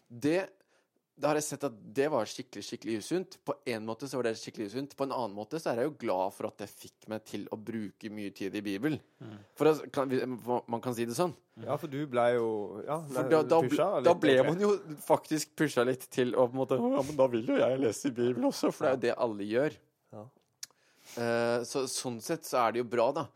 Det 0.10 0.40
da 1.20 1.32
har 1.32 1.40
jeg 1.40 1.46
sett 1.50 1.64
at 1.68 1.76
det 1.96 2.06
var 2.12 2.28
skikkelig 2.30 2.64
skikkelig 2.64 2.94
usunt. 3.04 3.36
På 3.46 3.56
en 3.68 3.86
måte 3.88 4.08
så 4.08 4.20
var 4.20 4.30
det 4.30 4.38
skikkelig 4.40 4.70
usunt. 4.72 4.96
På 4.96 5.04
en 5.04 5.14
annen 5.16 5.36
måte 5.36 5.60
så 5.60 5.74
er 5.74 5.82
jeg 5.82 5.90
jo 5.90 5.96
glad 6.06 6.36
for 6.36 6.48
at 6.48 6.62
det 6.62 6.70
fikk 6.72 7.10
meg 7.12 7.26
til 7.28 7.44
å 7.52 7.60
bruke 7.60 8.12
mye 8.14 8.32
tid 8.36 8.56
i 8.56 8.62
Bibelen. 8.64 9.02
For 9.60 9.72
å, 9.72 9.74
kan, 9.94 10.14
man 10.72 10.84
kan 10.84 10.96
si 10.96 11.08
det 11.10 11.18
sånn. 11.18 11.36
ja, 11.66 11.76
for 11.82 11.92
du 11.92 12.00
ble 12.08 12.26
jo 12.38 12.48
ja, 12.86 13.02
nei, 13.12 13.26
da, 13.34 13.42
da, 13.44 13.60
pusha 13.66 13.90
litt, 13.98 14.08
da 14.08 14.16
ble 14.16 14.36
man 14.48 14.64
jo 14.64 14.72
faktisk 15.04 15.52
pusha 15.60 15.84
litt 15.84 16.06
til 16.14 16.32
å 16.32 16.48
på 16.48 16.56
en 16.56 16.62
måte 16.62 16.80
Ja, 16.80 17.04
men 17.04 17.20
da 17.20 17.28
vil 17.34 17.52
jo 17.52 17.60
jeg 17.60 17.82
lese 17.84 18.08
i 18.08 18.16
Bibelen 18.16 18.48
også, 18.48 18.72
for 18.72 18.88
det 18.88 18.92
er 18.92 18.96
jo 18.96 19.04
det 19.08 19.16
alle 19.28 19.50
gjør. 19.50 19.78
Ja. 20.16 20.26
Uh, 21.20 21.58
så 21.68 21.84
sånn 21.92 22.22
sett 22.24 22.48
så 22.48 22.64
er 22.64 22.78
det 22.78 22.86
jo 22.86 22.90
bra, 22.96 23.12
da. 23.18 23.28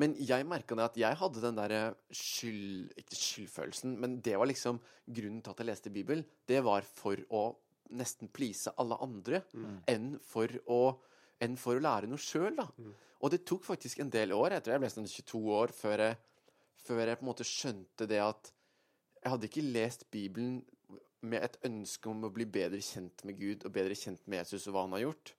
Men 0.00 0.14
jeg 0.16 0.46
merka 0.48 0.76
det 0.78 0.86
at 0.86 0.98
jeg 1.02 1.18
hadde 1.20 1.42
den 1.44 1.58
derre 1.58 1.80
skyld... 2.16 2.94
Ikke 3.00 3.18
skyldfølelsen, 3.18 3.98
men 4.00 4.20
det 4.24 4.38
var 4.40 4.48
liksom 4.48 4.80
grunnen 5.04 5.42
til 5.44 5.52
at 5.52 5.60
jeg 5.60 5.68
leste 5.68 5.92
Bibelen. 5.92 6.24
Det 6.48 6.62
var 6.64 6.86
for 6.88 7.20
å 7.28 7.44
nesten 7.92 8.30
please 8.32 8.72
alle 8.80 8.96
andre 9.04 9.42
enn, 9.90 10.14
for 10.24 10.48
å, 10.72 10.80
enn 11.44 11.58
for 11.60 11.76
å 11.76 11.84
lære 11.84 12.08
noe 12.08 12.20
sjøl, 12.20 12.54
da. 12.56 12.68
Og 13.22 13.30
det 13.34 13.44
tok 13.46 13.66
faktisk 13.66 14.00
en 14.00 14.10
del 14.10 14.32
år. 14.32 14.56
Jeg 14.56 14.64
tror 14.64 14.76
jeg 14.76 14.82
ble 14.82 14.92
sånn 14.94 15.10
22 15.12 15.42
år 15.58 15.74
før 15.76 16.06
jeg, 16.06 16.16
før 16.86 17.04
jeg 17.04 17.20
på 17.20 17.26
en 17.26 17.30
måte 17.30 17.46
skjønte 17.46 18.08
det 18.10 18.22
at 18.24 18.52
jeg 19.22 19.30
hadde 19.30 19.50
ikke 19.50 19.68
lest 19.76 20.08
Bibelen 20.10 20.62
med 21.22 21.44
et 21.46 21.60
ønske 21.68 22.10
om 22.10 22.24
å 22.26 22.32
bli 22.34 22.48
bedre 22.50 22.80
kjent 22.82 23.22
med 23.28 23.38
Gud 23.38 23.62
og 23.68 23.74
bedre 23.76 23.94
kjent 23.94 24.24
med 24.26 24.40
Jesus 24.42 24.66
og 24.66 24.74
hva 24.74 24.86
han 24.88 24.96
har 24.96 25.04
gjort, 25.04 25.34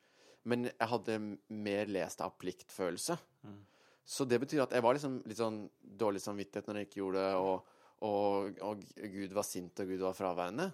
men 0.48 0.70
jeg 0.70 0.90
hadde 0.94 1.18
mer 1.52 1.92
lest 1.92 2.24
av 2.24 2.38
pliktfølelse. 2.40 3.18
Så 4.06 4.26
det 4.28 4.40
betyr 4.44 4.66
at 4.66 4.74
jeg 4.76 4.84
var 4.84 4.98
liksom 4.98 5.22
litt 5.30 5.40
sånn 5.40 5.62
dårlig 5.80 6.20
samvittighet 6.24 6.68
når 6.68 6.82
jeg 6.82 6.90
ikke 6.90 7.00
gjorde 7.00 7.22
det, 7.24 7.36
og, 7.40 7.76
og, 8.04 8.58
og 8.68 8.82
Gud 9.14 9.36
var 9.38 9.46
sint, 9.48 9.80
og 9.80 9.94
Gud 9.94 10.02
var 10.04 10.18
fraværende. 10.18 10.66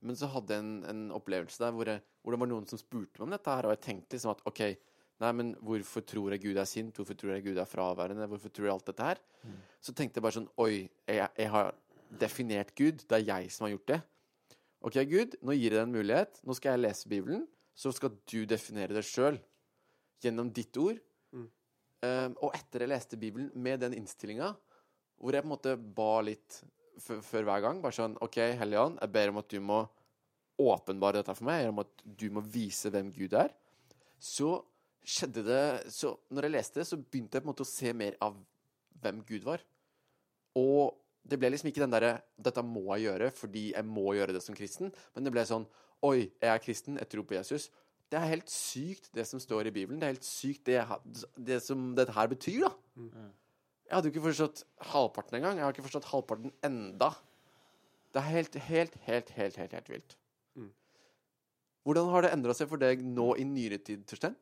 Men 0.00 0.16
så 0.16 0.30
hadde 0.32 0.56
jeg 0.56 0.64
en, 0.64 0.76
en 0.88 1.02
opplevelse 1.12 1.60
der 1.60 1.74
hvor, 1.76 1.90
jeg, 1.92 2.00
hvor 2.22 2.32
det 2.36 2.40
var 2.40 2.50
noen 2.54 2.70
som 2.70 2.80
spurte 2.80 3.20
meg 3.20 3.26
om 3.28 3.34
dette 3.36 3.56
her, 3.58 3.68
og 3.68 3.74
jeg 3.76 3.82
tenkte 3.84 4.16
liksom 4.16 4.32
at 4.32 4.40
OK, 4.48 4.62
nei, 5.20 5.32
men 5.36 5.52
hvorfor 5.60 6.06
tror 6.08 6.32
jeg 6.32 6.40
Gud 6.46 6.56
er 6.62 6.70
sint? 6.70 6.96
Hvorfor 6.96 7.18
tror 7.20 7.34
jeg 7.34 7.44
Gud 7.50 7.60
er 7.60 7.68
fraværende? 7.68 8.30
Hvorfor 8.32 8.54
tror 8.56 8.70
jeg 8.70 8.74
alt 8.78 8.88
dette 8.88 9.10
her? 9.10 9.20
Så 9.84 9.92
tenkte 9.92 10.16
jeg 10.16 10.24
bare 10.24 10.38
sånn 10.38 10.48
Oi, 10.64 10.72
jeg, 11.04 11.28
jeg 11.36 11.52
har 11.52 11.74
definert 12.24 12.72
Gud. 12.80 13.04
Det 13.04 13.18
er 13.20 13.28
jeg 13.28 13.52
som 13.52 13.68
har 13.68 13.74
gjort 13.76 13.92
det. 13.92 14.00
OK, 14.88 14.96
Gud, 15.10 15.36
nå 15.44 15.52
gir 15.52 15.68
jeg 15.68 15.76
deg 15.76 15.84
en 15.84 15.92
mulighet. 15.92 16.40
Nå 16.48 16.56
skal 16.56 16.78
jeg 16.78 16.86
lese 16.86 17.12
Bibelen. 17.12 17.44
Så 17.76 17.92
skal 17.92 18.16
du 18.32 18.40
definere 18.48 18.96
det 18.96 19.04
sjøl. 19.04 19.36
Gjennom 20.24 20.48
ditt 20.56 20.76
ord. 20.80 20.96
Um, 22.00 22.36
og 22.40 22.54
etter 22.56 22.84
jeg 22.84 22.92
leste 22.94 23.18
Bibelen 23.20 23.50
med 23.60 23.82
den 23.82 23.94
innstillinga, 23.98 24.54
hvor 25.20 25.36
jeg 25.36 25.44
på 25.44 25.50
en 25.50 25.52
måte 25.52 25.74
ba 25.76 26.12
litt 26.24 26.62
før 27.00 27.44
hver 27.44 27.64
gang, 27.64 27.80
bare 27.82 27.96
sånn 27.96 28.16
OK, 28.24 28.38
Hellige 28.60 28.86
jeg 28.96 29.12
ber 29.12 29.32
om 29.32 29.40
at 29.40 29.50
du 29.52 29.58
må 29.64 29.80
åpenbare 30.60 31.20
dette 31.20 31.34
for 31.36 31.48
meg. 31.48 31.68
Om 31.70 31.82
at 31.84 32.04
du 32.04 32.28
må 32.34 32.42
vise 32.44 32.92
hvem 32.92 33.10
Gud 33.14 33.36
er. 33.38 33.52
Så 34.20 34.58
skjedde 35.00 35.42
det 35.46 35.62
Så 35.88 36.12
når 36.28 36.46
jeg 36.46 36.52
leste 36.52 36.84
så 36.84 36.98
begynte 37.00 37.38
jeg 37.38 37.42
på 37.42 37.48
en 37.48 37.52
måte 37.54 37.64
å 37.64 37.70
se 37.70 37.92
mer 37.96 38.18
av 38.22 38.36
hvem 39.00 39.22
Gud 39.28 39.46
var. 39.48 39.62
Og 40.60 40.96
det 41.24 41.38
ble 41.40 41.50
liksom 41.52 41.70
ikke 41.70 41.82
den 41.84 41.92
derre 41.92 42.18
Dette 42.40 42.64
må 42.64 42.84
jeg 42.94 43.06
gjøre 43.08 43.30
fordi 43.36 43.64
jeg 43.70 43.86
må 43.88 44.12
gjøre 44.16 44.36
det 44.36 44.44
som 44.44 44.56
kristen. 44.56 44.92
Men 45.14 45.26
det 45.26 45.34
ble 45.34 45.46
sånn 45.48 45.68
Oi, 46.06 46.30
jeg 46.40 46.48
er 46.48 46.62
kristen, 46.64 46.96
jeg 46.96 47.10
tror 47.12 47.26
på 47.28 47.36
Jesus. 47.36 47.66
Det 48.10 48.18
er 48.18 48.32
helt 48.32 48.50
sykt, 48.50 49.10
det 49.14 49.26
som 49.28 49.40
står 49.42 49.68
i 49.70 49.74
Bibelen. 49.74 50.00
Det 50.00 50.08
er 50.08 50.14
helt 50.16 50.26
sykt, 50.26 50.64
det, 50.66 50.80
det 51.38 51.60
som 51.62 51.92
dette 51.94 52.14
her 52.16 52.30
betyr, 52.30 52.66
da. 52.66 52.72
Jeg 53.86 53.96
hadde 53.96 54.10
jo 54.10 54.14
ikke 54.14 54.28
forstått 54.28 54.64
halvparten 54.92 55.38
engang. 55.38 55.58
Jeg 55.58 55.66
har 55.66 55.74
ikke 55.74 55.86
forstått 55.86 56.10
halvparten 56.10 56.52
enda. 56.66 57.12
Det 58.10 58.22
er 58.22 58.32
helt, 58.34 58.58
helt, 58.66 58.98
helt, 59.06 59.30
helt, 59.36 59.56
helt, 59.56 59.72
helt 59.78 59.90
vilt. 59.90 60.16
Hvordan 61.86 62.10
har 62.12 62.24
det 62.24 62.32
endra 62.34 62.54
seg 62.56 62.68
for 62.70 62.80
deg 62.80 63.00
nå 63.04 63.32
i 63.40 63.44
nyere 63.48 63.78
tid, 63.82 64.02
Torstein? 64.08 64.36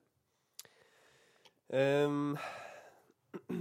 Um, 1.69 2.35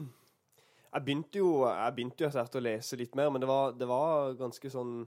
jeg 0.94 1.04
begynte 1.04 1.42
jo 1.42 1.50
Jeg 1.68 1.96
begynte 1.98 2.24
jo 2.24 2.30
etter 2.30 2.62
å 2.62 2.64
lese 2.64 2.98
litt 3.00 3.18
mer, 3.20 3.30
men 3.34 3.44
det 3.44 3.50
var, 3.50 3.74
det 3.76 3.90
var 3.90 4.38
ganske 4.40 4.72
sånn 4.72 5.02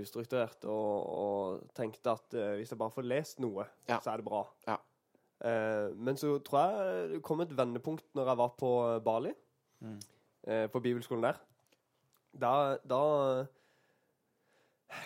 ustrukturert 0.00 0.64
og, 0.64 1.08
og 1.14 1.68
tenkte 1.76 2.12
at 2.16 2.34
uh, 2.38 2.54
hvis 2.58 2.70
jeg 2.74 2.78
bare 2.80 2.94
får 2.94 3.06
lest 3.06 3.40
noe, 3.44 3.66
Ja. 3.88 4.00
så 4.00 4.12
er 4.14 4.22
det 4.22 4.26
bra. 4.26 4.42
Ja. 4.66 4.78
Uh, 5.44 5.90
men 5.96 6.16
så 6.16 6.38
tror 6.46 6.60
jeg 6.64 7.08
det 7.14 7.22
kom 7.26 7.40
et 7.44 7.52
vendepunkt 7.56 8.06
når 8.16 8.30
jeg 8.32 8.40
var 8.40 8.54
på 8.58 8.70
Bali, 9.04 9.34
eh, 10.46 10.66
på 10.72 10.80
bibelskolen 10.80 11.26
der. 11.26 11.40
Da, 12.34 12.52
da 12.82 13.00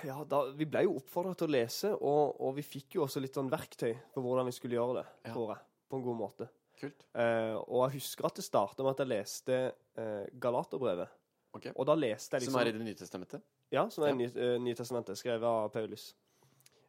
ja, 0.05 0.19
da, 0.29 0.43
Vi 0.57 0.67
ble 0.69 0.83
jo 0.87 0.97
oppfordra 1.01 1.35
til 1.39 1.49
å 1.49 1.53
lese, 1.55 1.91
og, 1.97 2.37
og 2.45 2.55
vi 2.59 2.65
fikk 2.67 2.99
jo 2.99 3.05
også 3.07 3.23
litt 3.25 3.37
sånn 3.39 3.51
verktøy 3.53 3.93
på 4.15 4.23
hvordan 4.25 4.49
vi 4.49 4.55
skulle 4.57 4.77
gjøre 4.79 5.01
det, 5.01 5.07
Ja. 5.29 5.33
tror 5.35 5.55
jeg. 5.55 5.65
På 5.89 5.97
en 6.01 6.05
god 6.05 6.19
måte. 6.21 6.49
Kult. 6.79 7.07
Eh, 7.19 7.57
og 7.57 7.89
jeg 7.89 7.99
husker 7.99 8.29
at 8.29 8.37
det 8.39 8.45
starta 8.47 8.85
med 8.85 8.93
at 8.95 9.01
jeg 9.03 9.11
leste 9.11 9.57
eh, 9.99 10.27
Galaterbrevet. 10.39 11.09
Ok. 11.57 11.71
Og 11.75 11.87
da 11.89 11.97
leste 11.99 12.37
jeg 12.37 12.45
liksom 12.45 12.55
Som 12.55 12.61
er 12.61 12.69
i 12.71 12.75
Det 12.77 12.85
nye 12.85 12.99
testamentet? 12.99 13.43
Ja, 13.73 13.89
som 13.93 14.05
er 14.05 14.15
Ja. 14.15 14.27
eh, 14.27 14.59
Nytestamentet, 14.59 15.19
skrevet 15.19 15.43
av 15.45 15.69
Paulus. 15.73 16.15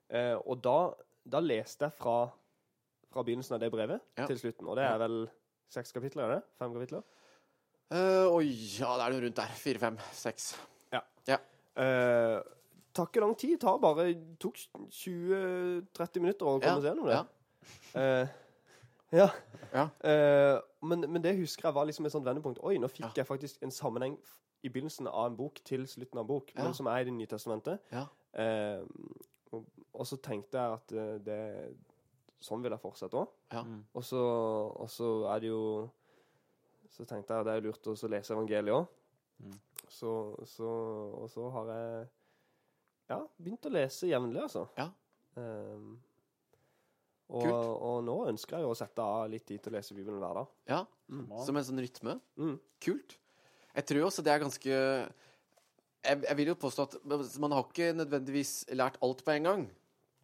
Eh, 0.10 0.36
og 0.46 0.62
da, 0.62 0.94
da 1.28 1.40
leste 1.40 1.86
jeg 1.90 1.94
fra, 1.94 2.30
fra 3.12 3.24
begynnelsen 3.24 3.54
av 3.56 3.60
det 3.60 3.72
brevet 3.72 4.02
Ja. 4.18 4.26
til 4.28 4.38
slutten. 4.40 4.68
Og 4.68 4.76
det 4.78 4.86
er 4.86 4.98
vel 4.98 5.30
seks 5.70 5.92
kapitler, 5.92 6.24
er 6.24 6.36
det? 6.36 6.44
Fem 6.58 6.74
kapitler? 6.74 7.04
Uh, 7.92 8.30
oi, 8.36 8.46
ja, 8.80 8.94
det 8.98 9.06
er 9.08 9.12
noe 9.16 9.22
rundt 9.26 9.36
der. 9.36 9.48
Fire, 9.58 9.80
fem, 9.80 9.98
seks. 10.14 10.56
Ja. 10.94 11.02
tar 12.94 13.06
ikke 13.08 13.22
lang 13.22 13.36
tid. 13.38 13.60
Tar 13.62 13.78
bare 13.80 14.14
tok 14.40 14.58
20-30 14.92 16.20
minutter 16.22 16.46
å 16.46 16.60
komme 16.60 16.66
Ja, 16.66 16.76
seg 16.82 16.90
gjennom 16.90 17.08
det. 17.10 17.16
ja. 17.16 17.26
Uh, 17.96 18.28
ja. 19.12 19.28
Ja. 19.74 19.86
Uh, 20.04 20.62
men, 20.86 21.06
men 21.12 21.22
det 21.22 21.36
husker 21.40 21.70
jeg 21.70 21.74
var 21.78 21.86
liksom 21.90 22.06
et 22.06 22.12
sånt 22.14 22.26
vendepunkt. 22.26 22.60
Oi, 22.64 22.78
nå 22.78 22.88
fikk 22.90 23.08
Ja. 23.08 23.24
jeg 23.24 23.28
faktisk 23.30 23.64
en 23.64 23.72
sammenheng 23.72 24.18
i 24.64 24.70
begynnelsen 24.70 25.08
av 25.08 25.30
en 25.30 25.38
bok 25.40 25.62
til 25.64 25.86
slutten 25.88 26.20
av 26.20 26.24
en 26.26 26.28
bok, 26.34 26.52
Ja. 26.56 26.64
men 26.64 26.74
som 26.74 26.88
er 26.88 27.00
i 27.02 27.04
Det 27.08 27.14
nye 27.14 27.28
testamentet. 27.32 27.80
Ja. 27.92 28.06
Eh, 28.34 28.82
og, 29.52 29.66
og 29.94 30.06
så 30.06 30.18
tenkte 30.22 30.58
jeg 30.60 30.74
at 30.80 30.92
eh, 30.92 31.16
det 31.26 31.76
Sånn 32.40 32.62
vil 32.64 32.72
jeg 32.72 32.80
fortsette 32.80 33.18
òg. 33.20 33.28
Ja. 33.52 33.62
Mm. 33.68 33.82
Og 34.00 34.04
så, 34.08 34.20
og 34.80 34.88
så 34.90 35.08
er 35.34 35.40
det 35.44 35.50
jo 35.50 35.90
Så 36.90 37.04
tenkte 37.06 37.34
jeg 37.34 37.42
at 37.44 37.46
det 37.50 37.56
er 37.58 37.66
lurt 37.66 37.88
å 37.92 37.96
lese 38.14 38.34
evangeliet 38.34 38.76
òg. 38.78 38.86
Mm. 39.44 39.58
Så, 39.90 40.14
så, 40.48 40.70
og 41.20 41.28
så 41.32 41.50
har 41.50 41.72
jeg 41.74 42.08
ja, 43.10 43.18
begynt 43.42 43.66
å 43.66 43.72
lese 43.74 44.08
jevnlig, 44.08 44.42
altså. 44.46 44.68
Ja. 44.78 44.86
Um, 45.36 45.98
og, 47.30 47.46
og 47.50 48.00
nå 48.06 48.16
ønsker 48.32 48.58
jeg 48.58 48.66
jo 48.66 48.72
å 48.74 48.78
sette 48.78 49.02
av 49.06 49.28
litt 49.30 49.46
tid 49.50 49.62
til 49.64 49.74
å 49.74 49.78
lese 49.78 49.96
Bibelen 49.98 50.20
hver 50.22 50.40
dag. 50.40 50.52
ja. 50.70 50.80
mm. 51.10 51.26
Som 51.46 51.58
en 51.60 51.66
sånn 51.68 51.82
rytme. 51.82 52.16
Mm. 52.42 52.56
Kult. 52.82 53.18
Jeg 53.80 53.88
tror 53.88 54.08
også 54.10 54.24
det 54.26 54.34
er 54.34 54.44
ganske 54.44 54.78
jeg, 56.00 56.24
jeg 56.24 56.38
vil 56.40 56.52
jo 56.52 56.60
påstå 56.60 56.86
at 56.88 56.96
man 57.44 57.54
har 57.56 57.68
ikke 57.68 57.92
nødvendigvis 57.96 58.54
lært 58.76 59.00
alt 59.04 59.24
på 59.26 59.36
en 59.36 59.48
gang. 59.50 59.70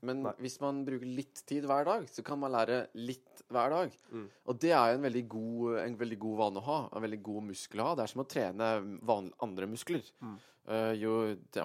Men 0.06 0.22
Nei. 0.26 0.34
hvis 0.44 0.58
man 0.62 0.84
bruker 0.86 1.10
litt 1.18 1.41
tid 1.50 1.65
hver 1.68 1.88
dag, 1.88 2.06
så 2.12 2.24
kan 2.26 2.39
man 2.39 2.54
lære 2.54 2.86
litt 3.00 3.41
hver 3.52 3.72
dag. 3.74 3.96
Mm. 4.12 4.26
Og 4.46 4.60
det 4.62 4.72
er 4.76 4.91
jo 4.91 4.98
en 5.00 5.06
veldig, 5.08 5.24
god, 5.32 5.78
en 5.82 5.96
veldig 6.00 6.18
god 6.26 6.36
vane 6.41 6.62
å 6.62 6.65
ha. 6.68 6.80
En 6.91 7.06
veldig 7.06 7.22
god 7.26 7.48
muskel 7.52 7.82
å 7.82 7.88
ha. 7.89 7.96
Det 7.98 8.06
er 8.06 8.12
som 8.13 8.24
å 8.24 8.28
trene 8.30 8.72
van, 9.08 9.32
andre 9.46 9.70
muskler. 9.72 10.06
Mm. 10.22 10.36
Uh, 10.65 10.91
jo 10.98 11.15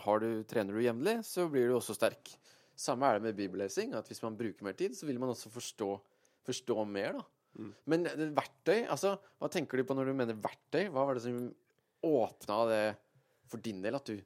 har 0.07 0.22
du, 0.24 0.29
trener 0.48 0.76
du 0.76 0.85
jevnlig, 0.85 1.18
så 1.26 1.46
blir 1.53 1.68
du 1.68 1.76
også 1.76 1.96
sterk. 1.96 2.33
Samme 2.81 3.09
er 3.09 3.18
det 3.18 3.29
med 3.29 3.38
bibellesing. 3.38 3.92
At 3.98 4.09
hvis 4.09 4.22
man 4.24 4.38
bruker 4.38 4.66
mer 4.66 4.79
tid, 4.79 4.96
så 4.96 5.09
vil 5.09 5.20
man 5.20 5.35
også 5.35 5.53
forstå, 5.53 5.90
forstå 6.48 6.79
mer. 6.88 7.20
da. 7.20 7.26
Mm. 7.61 7.72
Men 7.92 8.07
verktøy, 8.37 8.87
altså, 8.87 9.16
hva 9.40 9.50
tenker 9.53 9.81
du 9.81 9.85
på 9.88 9.96
når 9.98 10.12
du 10.12 10.16
mener 10.16 10.38
verktøy? 10.38 10.87
Hva 10.88 11.05
var 11.09 11.18
det 11.18 11.26
som 11.26 11.50
åpna 12.02 12.66
det 12.70 12.96
for 13.50 13.58
din 13.64 13.82
del? 13.82 13.94
At 13.94 14.04
du 14.06 14.16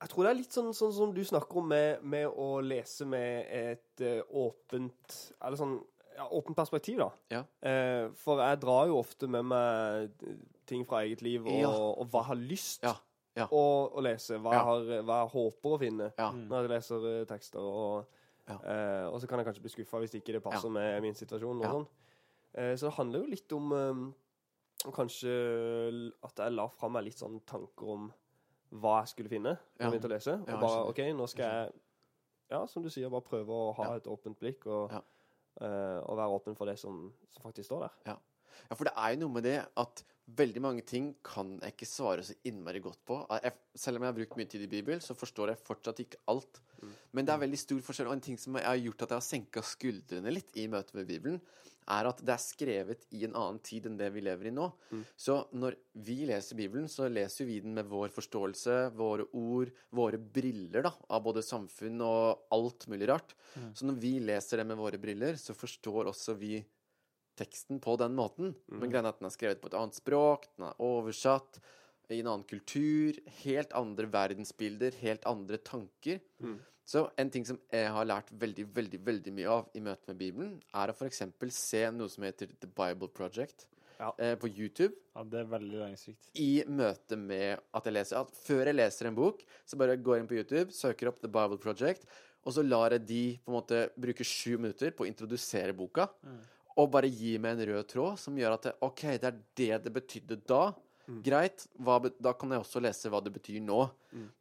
Jeg 0.00 0.10
tror 0.10 0.24
det 0.26 0.30
er 0.30 0.38
litt 0.42 0.52
sånn, 0.52 0.72
sånn 0.76 0.92
som 0.92 1.12
du 1.14 1.22
snakker 1.24 1.56
om 1.62 1.68
med, 1.68 2.02
med 2.02 2.26
å 2.28 2.60
lese 2.60 3.06
med 3.08 3.46
et 3.48 4.00
uh, 4.04 4.20
åpent 4.30 5.32
Eller 5.40 5.56
sånn 5.56 5.78
ja, 6.16 6.28
åpent 6.30 6.54
perspektiv, 6.54 6.98
da. 7.00 7.08
Ja. 7.32 7.40
Uh, 7.64 8.12
for 8.14 8.38
jeg 8.38 8.60
drar 8.62 8.86
jo 8.86 8.98
ofte 9.00 9.26
med 9.26 9.44
meg 9.50 10.12
ting 10.66 10.84
fra 10.86 11.00
eget 11.02 11.22
liv 11.26 11.42
og, 11.46 11.56
Ja. 11.64 11.70
og 11.72 12.06
hva 12.12 12.20
jeg 12.22 12.28
har 12.28 12.36
lyst 12.52 12.84
Ja, 12.86 12.92
ja. 13.34 13.46
Å, 13.50 13.62
å 13.90 14.00
lese. 14.04 14.36
Hva, 14.38 14.52
Ja. 14.52 14.60
jeg 14.60 14.64
har, 14.68 15.02
hva 15.08 15.16
jeg 15.24 15.32
håper 15.32 15.74
å 15.74 15.80
finne 15.80 16.12
Ja. 16.16 16.28
Mm. 16.30 16.44
når 16.52 16.60
jeg 16.68 16.70
leser 16.70 17.08
uh, 17.08 17.24
tekster. 17.24 17.58
Og, 17.60 18.06
Ja. 18.46 18.58
eh, 18.60 19.06
og 19.08 19.18
så 19.22 19.26
kan 19.26 19.38
jeg 19.40 19.46
kanskje 19.48 19.62
bli 19.64 19.70
skuffa 19.72 19.98
hvis 20.04 20.14
ikke 20.20 20.32
det 20.36 20.42
passer 20.44 20.68
med 20.70 21.00
min 21.02 21.14
situasjon. 21.14 21.56
Og 21.58 21.62
Ja. 21.64 21.70
sånn. 21.72 21.86
Eh, 22.54 22.74
så 22.76 22.86
det 22.90 22.94
handler 22.98 23.18
jo 23.24 23.30
litt 23.30 23.52
om 23.56 23.72
eh, 24.92 24.96
kanskje 24.96 26.14
at 26.24 26.36
jeg 26.44 26.52
la 26.52 26.66
fra 26.68 26.88
meg 26.92 27.04
litt 27.04 27.18
sånn 27.20 27.40
tanker 27.46 27.88
om 27.94 28.12
hva 28.74 29.00
jeg 29.02 29.08
skulle 29.14 29.30
finne 29.30 29.54
når 29.54 29.80
Ja. 29.80 29.90
jeg 29.90 29.92
begynte 29.92 30.10
å 30.10 30.14
lese. 30.14 30.34
Og 30.42 30.48
Ja, 30.48 30.56
bare. 30.60 30.88
OK, 30.88 30.98
nå 31.14 31.28
skal 31.28 31.44
jeg 31.44 31.72
Ja, 32.50 32.66
som 32.66 32.82
du 32.82 32.90
sier, 32.90 33.08
bare 33.10 33.22
prøve 33.22 33.48
å 33.48 33.74
ha 33.74 33.84
Ja. 33.84 33.94
et 33.96 34.04
åpent 34.04 34.38
blikk 34.38 34.66
og, 34.66 34.90
Ja. 34.92 35.00
eh, 35.60 36.00
og 36.04 36.16
være 36.16 36.30
åpen 36.40 36.54
for 36.56 36.66
det 36.66 36.78
som, 36.78 37.12
som 37.30 37.42
faktisk 37.42 37.66
står 37.70 37.80
der. 37.80 37.90
Ja, 38.70 38.74
for 38.76 38.84
det 38.84 38.92
er 38.96 39.14
jo 39.14 39.20
noe 39.26 39.32
med 39.34 39.42
det 39.44 39.66
at 39.76 40.04
veldig 40.30 40.60
mange 40.60 40.82
ting 40.86 41.14
kan 41.24 41.58
jeg 41.60 41.72
ikke 41.72 41.86
svare 41.86 42.22
så 42.22 42.34
innmari 42.44 42.80
godt 42.80 42.98
på. 43.04 43.26
Jeg, 43.42 43.52
selv 43.74 43.96
om 43.96 44.02
jeg 44.02 44.12
har 44.14 44.18
brukt 44.26 44.36
mye 44.36 44.46
tid 44.48 44.62
i 44.62 44.66
Bibelen, 44.66 45.00
så 45.00 45.14
forstår 45.16 45.48
jeg 45.48 45.58
fortsatt 45.58 45.98
ikke 46.00 46.16
alt. 46.28 46.60
Men 47.12 47.24
det 47.24 47.32
er 47.34 47.38
veldig 47.46 47.58
stor 47.58 47.78
forskjell, 47.80 48.06
og 48.06 48.12
en 48.12 48.20
ting 48.20 48.36
som 48.38 48.54
har 48.54 48.76
gjort 48.76 49.02
at 49.02 49.08
jeg 49.08 49.16
har 49.16 49.20
senka 49.20 49.60
skuldrene 49.62 50.32
litt 50.32 50.54
i 50.56 50.66
møte 50.68 50.94
med 50.94 51.06
Bibelen, 51.08 51.40
er 51.90 52.08
at 52.08 52.20
det 52.24 52.32
er 52.34 52.42
skrevet 52.42 53.02
i 53.12 53.24
en 53.26 53.34
annen 53.36 53.60
tid 53.64 53.86
enn 53.88 53.98
det 54.00 54.08
vi 54.14 54.22
lever 54.24 54.48
i 54.48 54.54
nå. 54.54 54.70
Så 55.20 55.36
når 55.52 55.76
vi 56.06 56.20
leser 56.28 56.58
Bibelen, 56.58 56.88
så 56.88 57.08
leser 57.12 57.48
vi 57.48 57.60
den 57.64 57.74
med 57.76 57.88
vår 57.90 58.12
forståelse, 58.14 58.78
våre 58.96 59.26
ord, 59.36 59.72
våre 59.94 60.18
briller 60.18 60.86
da, 60.86 60.94
av 61.08 61.24
både 61.26 61.44
samfunn 61.44 62.00
og 62.04 62.46
alt 62.54 62.88
mulig 62.92 63.10
rart. 63.12 63.36
Så 63.76 63.88
når 63.88 64.00
vi 64.00 64.16
leser 64.24 64.62
det 64.62 64.68
med 64.70 64.80
våre 64.80 65.00
briller, 65.00 65.36
så 65.40 65.56
forstår 65.56 66.12
også 66.12 66.36
vi 66.40 66.58
teksten 67.38 67.80
på 67.82 67.96
den 68.00 68.14
måten. 68.14 68.54
Men 68.70 68.90
greia 68.90 69.02
er 69.02 69.12
at 69.12 69.20
den 69.20 69.28
er 69.28 69.34
skrevet 69.34 69.62
på 69.62 69.70
et 69.70 69.78
annet 69.78 69.96
språk, 69.98 70.48
den 70.56 70.68
er 70.70 70.84
oversatt 70.84 71.60
i 72.10 72.20
en 72.20 72.26
annen 72.32 72.44
kultur, 72.48 73.16
helt 73.44 73.72
andre 73.72 74.06
verdensbilder, 74.12 74.94
helt 75.00 75.24
andre 75.26 75.56
tanker. 75.58 76.20
Så 76.84 77.06
en 77.16 77.30
ting 77.32 77.46
som 77.48 77.56
jeg 77.72 77.88
har 77.88 78.04
lært 78.04 78.28
veldig, 78.36 78.66
veldig, 78.76 78.98
veldig 79.06 79.32
mye 79.32 79.48
av 79.48 79.70
i 79.74 79.80
møte 79.80 80.10
med 80.10 80.18
Bibelen, 80.20 80.50
er 80.76 80.92
å 80.92 80.94
f.eks. 80.94 81.22
se 81.56 81.84
noe 81.96 82.08
som 82.12 82.24
heter 82.26 82.50
The 82.60 82.68
Bible 82.68 83.08
Project 83.08 83.66
Ja. 83.98 84.12
eh, 84.18 84.34
på 84.36 84.48
YouTube 84.50 84.92
Ja, 85.14 85.22
det 85.24 85.38
er 85.40 85.44
veldig 85.48 85.78
læringsrikt. 85.80 86.28
i 86.34 86.64
møte 86.66 87.16
med 87.16 87.60
at 87.72 87.84
jeg 87.84 87.94
leser 87.94 88.18
at 88.20 88.30
Før 88.34 88.66
jeg 88.66 88.74
leser 88.74 89.06
en 89.06 89.14
bok, 89.14 89.40
så 89.64 89.78
bare 89.78 89.96
går 89.96 90.16
jeg 90.18 90.20
inn 90.24 90.28
på 90.28 90.36
YouTube, 90.42 90.72
søker 90.72 91.08
opp 91.08 91.20
The 91.22 91.28
Bible 91.28 91.56
Project, 91.58 92.04
og 92.44 92.52
så 92.52 92.62
lar 92.68 92.90
jeg 92.90 93.06
de 93.06 93.38
på 93.38 93.48
en 93.48 93.56
måte 93.62 93.88
bruke 93.96 94.24
sju 94.26 94.58
minutter 94.58 94.90
på 94.90 95.04
å 95.06 95.08
introdusere 95.08 95.72
boka, 95.72 96.10
og 96.76 96.90
bare 96.90 97.08
gi 97.08 97.38
meg 97.38 97.54
en 97.56 97.66
rød 97.70 97.86
tråd 97.88 98.18
som 98.18 98.36
gjør 98.36 98.52
at 98.58 98.62
det, 98.62 98.72
OK, 98.82 99.00
det 99.16 99.24
er 99.24 99.38
det 99.56 99.82
det 99.84 99.92
betydde 99.94 100.40
da. 100.46 100.74
Greit, 101.24 101.66
hva, 101.84 101.98
da 102.22 102.32
kan 102.38 102.54
jeg 102.54 102.62
også 102.64 102.80
lese 102.84 103.10
hva 103.12 103.20
det 103.24 103.32
betyr 103.34 103.60
nå. 103.64 103.82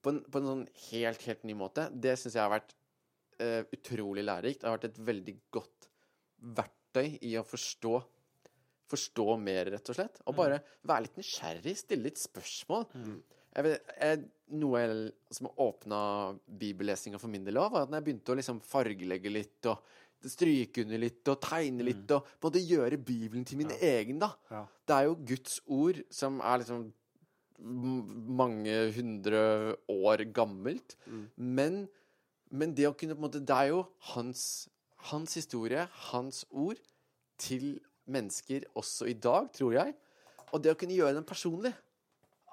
På, 0.01 0.13
en, 0.13 0.21
på 0.23 0.39
en 0.39 0.49
sånn 0.49 0.63
helt, 0.87 1.25
helt 1.27 1.43
ny 1.47 1.57
måte. 1.59 1.89
Det 1.91 2.15
syns 2.19 2.37
jeg 2.37 2.43
har 2.43 2.53
vært 2.53 2.75
uh, 3.41 3.61
utrolig 3.75 4.23
lærerikt. 4.23 4.61
Det 4.61 4.69
har 4.69 4.77
vært 4.77 4.89
et 4.91 5.01
veldig 5.11 5.35
godt 5.53 5.89
verktøy 6.59 7.17
i 7.21 7.37
å 7.39 7.47
forstå 7.47 8.01
Forstå 8.93 9.23
mer, 9.41 9.71
rett 9.73 9.89
og 9.89 9.95
slett. 9.95 10.19
Og 10.29 10.35
bare 10.37 10.59
være 10.85 11.07
litt 11.07 11.15
nysgjerrig, 11.17 11.71
stille 11.79 12.05
litt 12.05 12.19
spørsmål. 12.21 12.83
Jeg 13.55 13.65
vet, 13.65 13.93
jeg, 13.95 14.19
noe 14.59 14.81
jeg, 14.83 14.97
som 15.33 15.49
åpna 15.65 16.01
bibellesinga 16.61 17.17
for 17.21 17.31
min 17.33 17.47
del 17.47 17.57
òg, 17.57 17.71
var 17.73 17.87
at 17.87 17.93
når 17.93 18.01
jeg 18.01 18.05
begynte 18.09 18.35
å 18.35 18.37
liksom 18.37 18.59
fargelegge 18.67 19.31
litt 19.33 19.69
og 19.71 19.81
stryke 20.29 20.83
under 20.85 21.01
litt 21.01 21.29
og 21.31 21.39
tegne 21.43 21.85
litt 21.85 22.11
og 22.15 22.25
på 22.25 22.47
en 22.47 22.49
måte 22.49 22.63
gjøre 22.63 22.99
Bibelen 22.99 23.45
til 23.47 23.59
min 23.59 23.71
egen, 23.79 24.19
da. 24.21 24.33
Ja. 24.51 24.65
Det 24.87 24.97
er 24.97 25.07
jo 25.09 25.17
Guds 25.33 25.59
ord 25.67 25.99
som 26.13 26.39
er 26.43 26.61
liksom 26.61 26.85
mange 27.63 28.75
hundre 28.95 29.75
år 29.91 30.25
gammelt. 30.35 30.95
Men, 31.35 31.85
men 32.51 32.75
det 32.75 32.89
å 32.89 32.95
kunne 32.97 33.15
på 33.15 33.21
en 33.21 33.27
måte 33.27 33.43
Det 33.43 33.55
er 33.55 33.71
jo 33.71 33.83
hans, 34.13 34.67
hans 35.11 35.37
historie, 35.39 35.87
hans 36.11 36.43
ord, 36.51 36.81
til 37.39 37.79
mennesker 38.05 38.67
også 38.77 39.07
i 39.09 39.15
dag, 39.17 39.49
tror 39.55 39.73
jeg. 39.77 39.95
Og 40.53 40.61
det 40.63 40.73
å 40.73 40.77
kunne 40.79 40.95
gjøre 40.95 41.17
den 41.17 41.25
personlig 41.25 41.73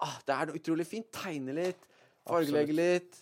ah, 0.01 0.17
Det 0.25 0.35
er 0.35 0.49
noe 0.49 0.61
utrolig 0.61 0.87
fint. 0.89 1.11
Tegne 1.13 1.55
litt, 1.57 1.83
fargelegge 2.27 2.77
litt. 2.77 3.21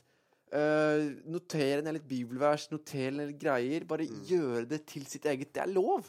Eh, 0.54 1.04
notere 1.30 1.82
ned 1.84 1.98
litt 1.98 2.08
bibelvers, 2.08 2.68
notere 2.72 3.12
ned 3.14 3.32
litt 3.32 3.40
greier. 3.42 3.86
Bare 3.88 4.06
gjøre 4.06 4.64
det 4.70 4.82
til 4.90 5.06
sitt 5.10 5.26
eget. 5.28 5.52
Det 5.54 5.62
er 5.64 5.72
lov. 5.72 6.08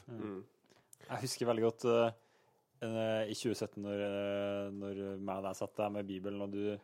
Jeg 1.09 1.23
husker 1.23 1.49
veldig 1.49 1.65
godt 1.65 1.87
eh, 1.89 2.17
eh, 2.85 3.31
i 3.31 3.35
2017, 3.37 3.81
når, 3.83 4.03
uh, 4.05 4.71
når 4.75 5.01
meg 5.17 5.41
og 5.41 5.47
deg 5.47 5.57
satt 5.57 5.75
der 5.79 5.93
med 5.95 6.09
Bibelen, 6.09 6.43
og 6.45 6.53
du, 6.53 6.77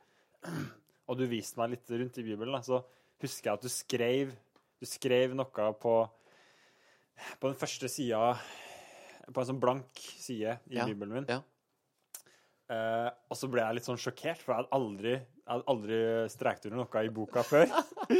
og 1.09 1.19
du 1.19 1.25
viste 1.29 1.61
meg 1.61 1.75
litt 1.75 1.91
rundt 1.93 2.21
i 2.21 2.25
Bibelen, 2.25 2.55
da, 2.57 2.61
så 2.65 2.81
husker 3.21 3.51
jeg 3.51 3.59
at 3.59 3.65
du 3.65 3.71
skrev, 3.71 4.31
du 4.81 4.87
skrev 4.89 5.35
noe 5.37 5.67
på, 5.79 5.95
på 7.39 7.51
den 7.51 7.59
første 7.59 7.87
sida 7.89 8.33
På 9.31 9.41
en 9.41 9.47
sånn 9.47 9.61
blank 9.61 10.01
side 10.19 10.57
i 10.69 10.75
Ja, 10.77 10.87
Bibelen 10.89 11.21
min. 11.21 11.29
ja. 11.31 11.41
Uh, 12.65 13.11
og 13.29 13.37
så 13.37 13.45
ble 13.49 13.61
jeg 13.61 13.77
litt 13.77 13.85
sånn 13.85 13.99
sjokkert, 14.01 14.41
for 14.41 14.51
jeg 14.55 14.63
hadde 14.63 14.73
aldri, 14.73 15.11
jeg 15.45 15.53
hadde 15.53 15.69
aldri 15.69 15.97
strekt 16.33 16.65
under 16.65 16.79
noe 16.81 17.05
i 17.05 17.09
boka 17.13 17.43
før. 17.45 17.69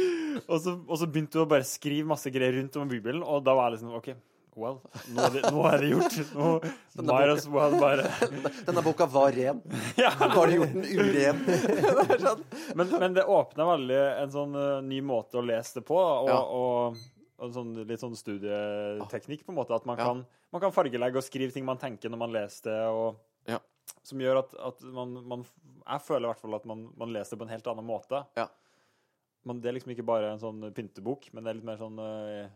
og, 0.52 0.56
så, 0.62 0.76
og 0.86 0.96
så 1.00 1.08
begynte 1.10 1.34
du 1.40 1.42
å 1.42 1.48
bare 1.50 1.66
skrive 1.66 2.06
masse 2.06 2.30
greier 2.30 2.54
rundt 2.60 2.78
om 2.78 2.86
Bibelen, 2.90 3.24
og 3.26 3.42
da 3.46 3.54
var 3.58 3.66
jeg 3.72 3.80
liksom 3.80 3.96
OK, 3.98 4.12
well, 4.56 4.78
nå 5.10 5.24
er 5.26 5.34
det, 5.34 5.42
nå 5.52 5.64
er 5.68 5.82
det 5.82 5.90
gjort. 5.90 6.14
Nå 6.36 6.52
might 7.10 7.32
as 7.34 7.48
well 7.50 7.74
bare 7.82 8.06
Denne 8.68 8.84
boka 8.86 9.08
var 9.10 9.34
ren. 9.34 9.58
ja. 9.98 10.12
Nå 10.22 10.30
har 10.36 10.46
du 10.52 10.56
gjort 10.60 10.78
den 10.78 10.86
uren. 10.86 11.42
sånn. 12.22 12.46
men, 12.78 12.94
men 12.94 13.18
det 13.18 13.26
åpna 13.26 13.68
veldig 13.74 14.00
en 14.22 14.32
sånn 14.38 14.54
uh, 14.56 14.78
ny 14.86 15.02
måte 15.04 15.42
å 15.42 15.44
lese 15.44 15.80
det 15.80 15.86
på, 15.90 15.98
og, 15.98 16.30
Ja. 16.30 16.38
og, 16.40 17.04
og 17.42 17.52
sånn, 17.58 17.74
litt 17.90 18.00
sånn 18.06 18.14
studieteknikk, 18.16 19.42
på 19.44 19.52
en 19.52 19.58
måte. 19.58 19.74
At 19.76 19.84
man, 19.88 19.98
Ja. 19.98 20.12
kan, 20.12 20.22
man 20.54 20.62
kan 20.62 20.72
fargelegge 20.78 21.18
og 21.20 21.26
skrive 21.26 21.52
ting 21.52 21.66
man 21.66 21.82
tenker 21.82 22.08
når 22.14 22.22
man 22.22 22.38
leser 22.38 22.70
det, 22.70 22.82
og. 22.94 23.18
Som 24.06 24.20
gjør 24.22 24.40
at, 24.42 24.52
at 24.68 24.84
man, 24.94 25.16
man 25.26 25.42
Jeg 25.86 26.02
føler 26.06 26.26
i 26.26 26.30
hvert 26.32 26.42
fall 26.42 26.58
at 26.58 26.68
man, 26.68 26.86
man 26.98 27.12
leser 27.14 27.34
det 27.34 27.40
på 27.42 27.46
en 27.46 27.54
helt 27.54 27.72
annen 27.72 27.86
måte. 27.86 28.22
Ja. 28.38 28.46
Men 29.46 29.62
det 29.62 29.70
er 29.70 29.76
liksom 29.76 29.94
ikke 29.94 30.06
bare 30.06 30.32
en 30.32 30.42
sånn 30.42 30.68
pyntebok, 30.74 31.28
men 31.32 31.44
det 31.44 31.50
er 31.50 31.58
litt 31.60 31.68
mer 31.68 31.78
sånn 31.78 31.98
uh, 32.02 32.46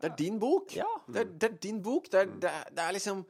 Det 0.00 0.10
er 0.10 0.18
din 0.18 0.38
bok. 0.40 0.72
Ja. 0.78 0.88
Det, 1.06 1.24
er, 1.24 1.32
det 1.36 1.48
er 1.50 1.56
din 1.68 1.80
bok. 1.84 2.08
Det 2.12 2.22
er, 2.22 2.34
det 2.40 2.52
er, 2.52 2.68
det 2.72 2.84
er 2.86 2.98
liksom 2.98 3.24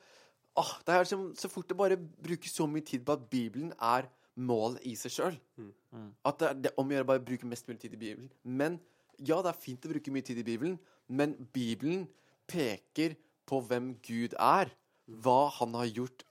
Åh, 0.61 0.73
det 0.85 0.93
er 0.93 1.07
liksom 1.07 1.29
Så 1.39 1.49
fort 1.49 1.71
det 1.71 1.79
bare 1.79 1.97
brukes 1.97 2.53
så 2.53 2.67
mye 2.69 2.85
tid 2.85 3.07
på 3.09 3.17
at 3.17 3.25
Bibelen 3.33 3.73
er 3.81 4.11
mål 4.37 4.79
i 4.89 4.95
seg 4.97 5.13
sjøl. 5.13 5.39
Mm. 5.61 6.09
At 6.29 6.41
det 6.41 6.49
er 6.49 6.61
det 6.67 6.73
om 6.81 6.89
å 6.89 6.95
gjøre 6.95 7.09
bare 7.09 7.21
å 7.21 7.25
bruke 7.25 7.49
mest 7.49 7.67
mulig 7.69 7.83
tid 7.83 7.97
i 7.97 8.01
Bibelen. 8.01 8.31
Men 8.45 8.79
ja, 9.19 9.41
det 9.45 9.51
er 9.53 9.61
fint 9.61 9.85
å 9.85 9.91
bruke 9.93 10.13
mye 10.15 10.25
tid 10.25 10.41
i 10.41 10.47
Bibelen, 10.47 10.79
men 11.09 11.35
Bibelen 11.53 12.07
peker 12.49 13.17
på 13.49 13.61
hvem 13.69 13.93
Gud 14.05 14.37
er. 14.41 14.73
Hva 15.05 15.51
han 15.59 15.77
har 15.77 15.91
gjort 15.91 16.25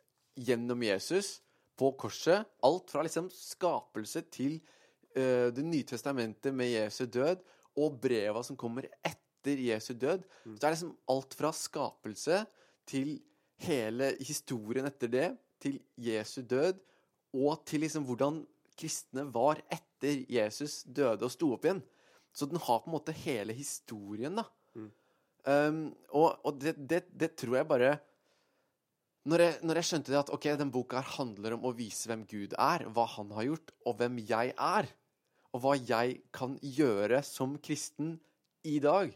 gjennom 0.47 0.83
Jesus 0.85 1.39
på 1.79 1.91
korset. 1.99 2.47
Alt 2.65 2.91
fra 2.93 3.03
liksom 3.05 3.29
skapelse 3.33 4.23
til 4.33 4.59
uh, 5.17 5.49
Det 5.53 5.65
nye 5.65 5.87
testamentet 5.87 6.53
med 6.55 6.73
Jesu 6.73 7.05
død, 7.05 7.41
og 7.79 7.99
breva 8.03 8.43
som 8.43 8.57
kommer 8.59 8.89
etter 8.99 9.59
Jesu 9.63 9.93
død. 9.95 10.25
Så 10.43 10.57
det 10.57 10.67
er 10.67 10.75
liksom 10.75 10.95
alt 11.09 11.35
fra 11.39 11.51
skapelse 11.55 12.41
til 12.89 13.15
hele 13.63 14.11
historien 14.19 14.89
etter 14.89 15.11
det, 15.11 15.27
til 15.61 15.77
Jesu 15.95 16.41
død, 16.41 16.81
og 17.37 17.61
til 17.69 17.85
liksom 17.85 18.03
hvordan 18.07 18.41
kristne 18.77 19.27
var 19.33 19.61
etter 19.71 20.25
Jesus 20.31 20.81
døde 20.83 21.27
og 21.27 21.31
sto 21.33 21.51
opp 21.55 21.67
igjen. 21.67 21.83
Så 22.33 22.47
den 22.47 22.59
har 22.63 22.81
på 22.81 22.89
en 22.89 22.95
måte 22.95 23.15
hele 23.15 23.55
historien, 23.55 24.39
da. 24.39 24.47
Um, 25.41 25.89
og 26.13 26.37
og 26.45 26.59
det, 26.61 26.75
det, 26.77 27.05
det 27.17 27.31
tror 27.39 27.55
jeg 27.57 27.67
bare 27.69 27.95
når 29.29 29.43
jeg, 29.43 29.57
når 29.61 29.77
jeg 29.77 29.87
skjønte 29.89 30.13
det 30.13 30.19
at 30.21 30.31
ok, 30.33 30.47
den 30.57 30.71
boka 30.73 30.97
her 30.97 31.13
handler 31.19 31.55
om 31.55 31.65
å 31.69 31.75
vise 31.77 32.09
hvem 32.09 32.23
Gud 32.29 32.55
er, 32.57 32.87
hva 32.89 33.05
han 33.13 33.29
har 33.35 33.51
gjort, 33.51 33.73
og 33.85 33.99
hvem 33.99 34.17
jeg 34.25 34.53
er, 34.55 34.89
og 35.51 35.61
hva 35.61 35.75
jeg 35.77 36.21
kan 36.33 36.55
gjøre 36.63 37.19
som 37.27 37.57
kristen 37.61 38.15
i 38.65 38.79
dag, 38.81 39.11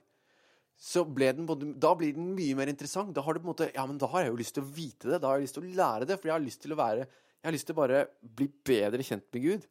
så 0.75 1.05
ble 1.07 1.31
den 1.37 1.47
både, 1.47 1.71
da 1.79 1.93
blir 1.97 2.13
den 2.13 2.33
mye 2.35 2.57
mer 2.59 2.69
interessant. 2.69 3.13
Da 3.15 3.23
har 3.23 3.33
du 3.33 3.39
på 3.39 3.47
en 3.47 3.53
måte, 3.53 3.69
ja, 3.71 3.85
men 3.87 3.97
da 4.01 4.09
har 4.11 4.25
jeg 4.25 4.33
jo 4.33 4.39
lyst 4.41 4.57
til 4.57 4.65
å 4.65 4.71
vite 4.75 5.09
det, 5.09 5.21
da 5.23 5.31
har 5.31 5.39
jeg 5.39 5.47
lyst 5.47 5.57
til 5.57 5.65
å 5.65 5.75
lære 5.79 6.09
det, 6.09 6.17
for 6.19 6.29
jeg 6.29 6.35
har 6.35 6.43
lyst 6.43 6.61
til 6.65 6.75
å 6.75 6.81
være 6.81 7.05
Jeg 7.05 7.51
har 7.51 7.53
lyst 7.53 7.67
til 7.69 7.75
å 7.75 7.77
bare 7.77 7.97
bli 8.37 8.45
bedre 8.65 9.03
kjent 9.05 9.25
med 9.35 9.43
Gud. 9.43 9.65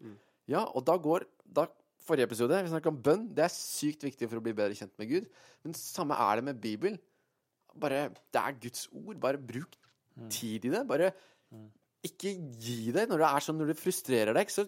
Ja, 0.46 0.60
og 0.62 0.84
da 0.86 0.94
går 0.94 1.24
da, 1.42 1.64
Forrige 2.04 2.28
episode 2.28 2.58
vi 2.62 2.68
snakket 2.70 2.92
om 2.92 3.00
bønn. 3.00 3.22
Det 3.34 3.42
er 3.46 3.50
sykt 3.50 4.04
viktig 4.04 4.28
for 4.28 4.38
å 4.38 4.44
bli 4.44 4.52
bedre 4.54 4.76
kjent 4.76 4.92
med 5.00 5.08
Gud. 5.08 5.26
Men 5.64 5.74
samme 5.74 6.14
er 6.20 6.36
det 6.38 6.44
med 6.44 6.60
Bibelen. 6.60 6.98
Bare, 7.80 8.10
Det 8.30 8.40
er 8.40 8.58
Guds 8.60 8.84
ord. 8.92 9.16
Bare 9.18 9.40
bruk 9.40 9.74
tid 10.30 10.64
i 10.68 10.72
det. 10.74 10.84
Bare 10.88 11.12
ikke 12.04 12.34
gi 12.60 12.92
deg 12.92 13.08
når 13.08 13.22
det 13.22 13.30
er 13.30 13.44
sånn 13.46 13.58
når 13.60 13.72
det 13.72 13.78
frustrerer 13.80 14.36
deg. 14.36 14.50
Så 14.52 14.66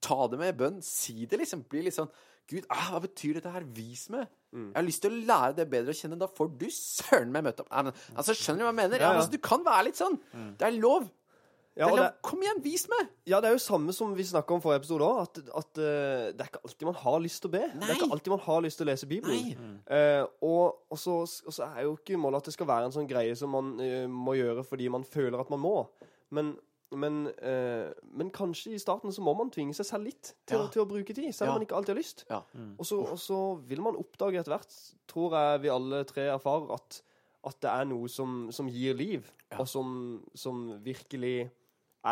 ta 0.00 0.26
det 0.30 0.38
med 0.40 0.56
bønn. 0.58 0.80
Si 0.84 1.26
det, 1.26 1.38
liksom. 1.42 1.66
Bli 1.68 1.82
litt 1.88 1.96
sånn 1.98 2.10
Gud, 2.48 2.64
ah, 2.72 2.86
hva 2.94 3.02
betyr 3.04 3.34
dette 3.36 3.50
her? 3.52 3.64
Vis 3.76 4.06
meg. 4.08 4.24
Jeg 4.56 4.76
har 4.78 4.84
lyst 4.86 5.02
til 5.04 5.12
å 5.12 5.18
lære 5.28 5.56
det 5.58 5.66
bedre 5.68 5.92
å 5.92 5.98
kjenne. 5.98 6.16
Da 6.16 6.30
får 6.32 6.48
du 6.56 6.64
søren 6.72 7.28
meg 7.34 7.44
møte 7.44 7.60
opp. 7.60 7.68
Altså, 8.16 8.32
skjønner 8.32 8.62
du 8.62 8.64
hva 8.64 8.70
jeg 8.72 8.78
mener? 8.78 9.02
Ja, 9.02 9.10
Ja, 9.12 9.18
altså, 9.20 9.30
du 9.34 9.42
kan 9.44 9.60
være 9.66 9.84
litt 9.90 10.00
sånn. 10.00 10.16
Det 10.56 10.64
er 10.64 10.78
lov. 10.80 11.10
Ja, 11.78 11.86
det 11.86 11.92
og 11.92 11.98
er 11.98 12.02
det. 12.08 12.22
Kom 12.26 12.40
igjen, 12.42 12.58
vis 12.64 12.88
meg! 12.90 13.08
ja, 13.30 13.38
det 13.40 13.48
er 13.48 13.54
jo 13.54 13.62
samme 13.62 13.92
som 13.94 14.10
vi 14.18 14.24
snakka 14.26 14.56
om 14.56 14.62
forrige 14.64 14.80
episode 14.82 15.06
òg, 15.06 15.20
at, 15.28 15.38
at 15.60 15.78
uh, 15.78 16.24
det 16.34 16.42
er 16.42 16.48
ikke 16.50 16.62
alltid 16.66 16.86
man 16.88 16.96
har 17.04 17.18
lyst 17.22 17.40
til 17.44 17.50
å 17.50 17.54
be. 17.54 17.64
Det 17.74 17.86
er 17.86 17.94
ikke 17.94 18.08
alltid 18.16 18.32
man 18.34 18.42
har 18.48 18.62
lyst 18.66 18.80
til 18.80 18.86
å 18.86 18.90
lese 18.90 19.06
Bibelen. 19.10 19.44
Nei. 19.52 19.74
Eh, 19.94 20.24
og, 20.42 20.80
og, 20.90 20.98
så, 20.98 21.18
og 21.46 21.54
så 21.54 21.68
er 21.70 21.84
jo 21.86 21.92
ikke 22.00 22.18
målet 22.18 22.42
at 22.42 22.50
det 22.50 22.56
skal 22.58 22.66
være 22.72 22.88
en 22.90 22.96
sånn 22.98 23.06
greie 23.10 23.36
som 23.38 23.54
man 23.54 23.74
uh, 23.78 24.06
må 24.10 24.34
gjøre 24.40 24.64
fordi 24.66 24.88
man 24.90 25.06
føler 25.06 25.38
at 25.38 25.52
man 25.54 25.62
må. 25.62 25.76
Men, 26.34 26.50
men, 26.98 27.20
eh, 27.44 27.92
men 28.16 28.30
kanskje 28.34 28.72
i 28.74 28.80
starten 28.80 29.12
så 29.14 29.22
må 29.22 29.34
man 29.38 29.50
tvinge 29.54 29.76
seg 29.76 29.86
selv 29.86 30.08
litt 30.08 30.32
til, 30.48 30.58
Ja. 30.58 30.66
til 30.72 30.82
å 30.82 30.88
bruke 30.88 31.14
tid, 31.14 31.30
selv 31.36 31.46
Ja. 31.46 31.52
om 31.52 31.60
man 31.60 31.66
ikke 31.68 31.76
alltid 31.78 31.94
har 31.94 32.00
lyst. 32.00 32.24
Ja. 32.32 32.42
Og 32.80 32.88
så, 32.88 32.98
og 33.04 33.20
så 33.22 33.38
vil 33.68 33.80
man 33.84 33.96
oppdage 34.00 34.40
etter 34.40 34.56
hvert, 34.56 34.74
tror 35.06 35.36
jeg 35.38 35.62
vi 35.62 35.70
alle 35.72 36.02
tre 36.08 36.26
erfarer, 36.32 36.74
at, 36.74 37.00
at 37.52 37.60
det 37.62 37.70
er 37.70 37.86
noe 37.92 38.08
som, 38.10 38.48
som 38.50 38.66
gir 38.72 38.96
liv, 38.98 39.30
Ja. 39.52 39.60
og 39.62 39.68
som, 39.70 39.94
som 40.36 40.64
virkelig 40.84 41.50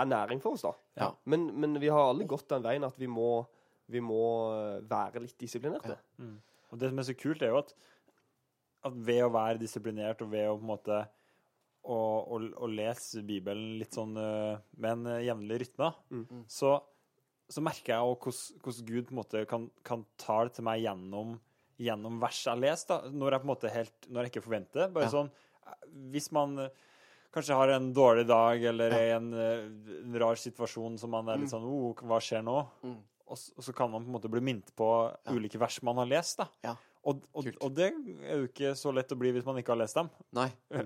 er 0.00 0.09
næring 0.11 0.40
for 0.42 0.56
oss, 0.56 0.62
da. 0.66 0.72
Ja. 1.00 1.11
Men, 1.24 1.48
men 1.61 1.76
vi 1.82 1.88
har 1.92 2.11
alle 2.11 2.26
gått 2.28 2.48
den 2.52 2.62
veien 2.64 2.85
at 2.87 2.96
vi 3.00 3.06
må, 3.11 3.44
vi 3.92 4.00
må 4.04 4.20
eh, 4.54 4.80
være 4.88 5.22
litt 5.24 5.37
disiplinerte. 5.40 5.96
Ja. 6.18 6.30
Og 6.72 6.80
det 6.80 6.90
som 6.90 6.98
er 7.02 7.06
så 7.09 7.14
kult, 7.18 7.42
er 7.46 7.52
jo 7.54 7.61
at, 7.62 7.74
at 8.88 8.96
ved 9.06 9.22
å 9.26 9.30
være 9.35 9.61
disiplinert 9.62 10.22
og 10.24 10.30
ved 10.32 10.48
å 10.50 10.56
på 10.59 10.64
en 10.66 10.72
måte 10.72 10.98
å, 11.87 11.96
å, 12.35 12.40
å 12.66 12.66
lese 12.66 13.22
Bibelen 13.26 13.76
litt 13.78 13.94
sånn 13.94 14.16
øh, 14.18 14.56
med 14.82 14.90
en 14.96 15.06
øh, 15.14 15.24
jevnlig 15.28 15.61
rytme, 15.62 15.92
Mm. 16.11 16.44
så, 16.50 16.72
så 17.48 17.62
merker 17.62 17.94
jeg 17.94 18.16
hvordan, 18.18 18.87
Gud 18.88 19.06
på 19.06 19.14
en 19.14 19.20
måte 19.20 19.44
kan, 19.46 19.68
kan 19.87 20.02
ta 20.18 20.40
det 20.48 20.56
til 20.59 20.66
meg 20.66 20.82
gjennom, 20.82 21.37
gjennom 21.78 22.18
vers 22.22 22.40
jeg 22.48 22.59
leser, 22.64 22.88
da, 22.90 23.12
når 23.14 23.37
jeg 23.37 23.44
på 23.44 23.46
en 23.46 23.52
måte 23.52 23.70
helt, 23.76 24.09
når 24.11 24.26
jeg 24.26 24.32
ikke 24.35 24.44
forventer. 24.48 24.90
Bare 24.96 25.06
Ja. 25.06 25.12
sånn, 25.14 25.30
eh, 25.62 25.87
hvis 26.16 26.32
man 26.35 26.59
kanskje 27.34 27.56
har 27.58 27.68
en 27.76 27.92
dårlig 27.96 28.26
dag 28.28 28.62
eller 28.72 28.94
er 28.96 29.06
i 29.08 29.14
en, 29.16 29.28
øh, 29.32 29.68
en 30.04 30.18
rar 30.22 30.38
situasjon 30.40 30.98
som 31.00 31.10
man 31.14 31.28
er 31.32 31.40
litt 31.42 31.52
sånn, 31.52 31.64
oh, 31.66 31.94
hva 32.06 32.18
skjer 32.22 32.44
nå? 32.46 32.58
Mm. 32.86 32.98
Og, 33.26 33.38
så, 33.38 33.52
og 33.58 33.64
så 33.66 33.72
kan 33.74 33.90
man 33.90 34.04
på 34.04 34.10
en 34.12 34.14
måte 34.18 34.30
bli 34.30 34.40
minnet 34.44 34.68
på 34.78 34.86
ulike 35.34 35.58
vers 35.58 35.80
man 35.86 35.98
har 35.98 36.06
lest, 36.06 36.38
da. 36.38 36.46
Ja. 36.62 36.76
Og, 37.06 37.20
og, 37.38 37.46
og 37.62 37.74
det 37.74 37.88
er 37.92 38.40
jo 38.40 38.46
ikke 38.48 38.72
så 38.78 38.90
lett 38.94 39.12
å 39.14 39.18
bli 39.18 39.30
hvis 39.34 39.44
man 39.46 39.58
ikke 39.60 39.74
har 39.74 39.78
lest 39.78 39.98
dem. 39.98 40.08
Nei. 40.34 40.48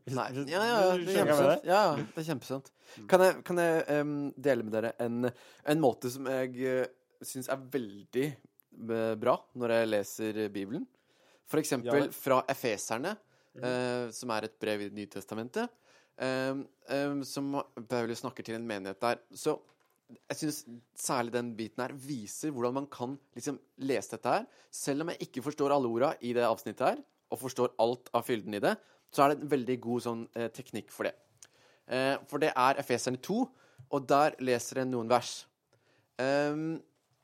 Hvis- 0.00 0.16
Nei. 0.16 0.28
Ja, 0.48 0.60
ja, 0.64 0.76
ja, 0.80 0.92
det 0.96 1.16
er 1.20 1.26
det? 1.28 1.56
Ja, 1.68 1.80
ja, 1.90 1.96
det 2.00 2.22
er 2.22 2.26
kjempesant. 2.30 2.70
Kan 3.10 3.20
jeg, 3.26 3.42
kan 3.44 3.60
jeg 3.60 3.98
um, 4.00 4.14
dele 4.40 4.64
med 4.64 4.72
dere 4.72 4.94
en, 5.04 5.28
en 5.28 5.82
måte 5.82 6.08
som 6.12 6.24
jeg 6.32 6.54
uh, 6.64 6.86
syns 7.20 7.50
er 7.52 7.60
veldig 7.74 8.24
eh, 8.30 9.12
bra 9.20 9.34
når 9.60 9.74
jeg 9.76 9.90
leser 9.90 10.40
Bibelen? 10.54 10.86
For 11.50 11.60
eksempel 11.60 12.06
Ja. 12.06 12.08
fra 12.14 12.40
Efeserne, 12.48 13.12
eh, 13.58 14.10
som 14.14 14.30
er 14.34 14.46
et 14.46 14.58
brev 14.62 14.86
i 14.86 14.90
Nytestamentet, 14.94 14.96
nye 14.96 15.10
testamentet, 15.10 15.76
em, 16.20 16.64
em, 16.88 17.24
som 17.24 17.62
Paulus 17.88 18.20
snakker 18.22 18.46
til 18.46 18.58
en 18.58 18.66
menighet 18.66 19.00
der. 19.00 19.20
Så 19.32 19.58
jeg 20.10 20.36
syns 20.40 20.64
særlig 20.98 21.32
den 21.32 21.52
biten 21.56 21.82
her 21.82 21.94
viser 21.94 22.50
hvordan 22.54 22.74
man 22.80 22.86
kan 22.90 23.16
liksom 23.34 23.58
lese 23.78 24.16
dette 24.16 24.34
her. 24.34 24.46
Selv 24.70 25.02
om 25.04 25.12
jeg 25.12 25.28
ikke 25.28 25.42
forstår 25.42 25.74
alle 25.74 25.90
orda 25.90 26.14
i 26.20 26.32
det 26.36 26.46
avsnittet 26.46 26.86
her, 26.86 27.02
og 27.30 27.38
forstår 27.38 27.74
alt 27.78 28.10
av 28.14 28.26
fylden 28.26 28.56
i 28.58 28.62
det, 28.62 28.74
så 29.10 29.22
er 29.22 29.32
det 29.32 29.40
en 29.40 29.52
veldig 29.52 29.76
god 29.82 30.04
sånn 30.06 30.24
eh, 30.38 30.50
teknikk 30.54 30.90
for 30.94 31.06
det. 31.06 31.14
Eh, 31.90 32.16
for 32.30 32.42
det 32.42 32.52
er 32.54 32.78
Efeserne 32.82 33.20
2, 33.22 33.38
og 33.90 34.06
der 34.10 34.36
leser 34.42 34.82
jeg 34.82 34.90
noen 34.90 35.10
vers. 35.10 35.44
Ehm, 36.20 36.80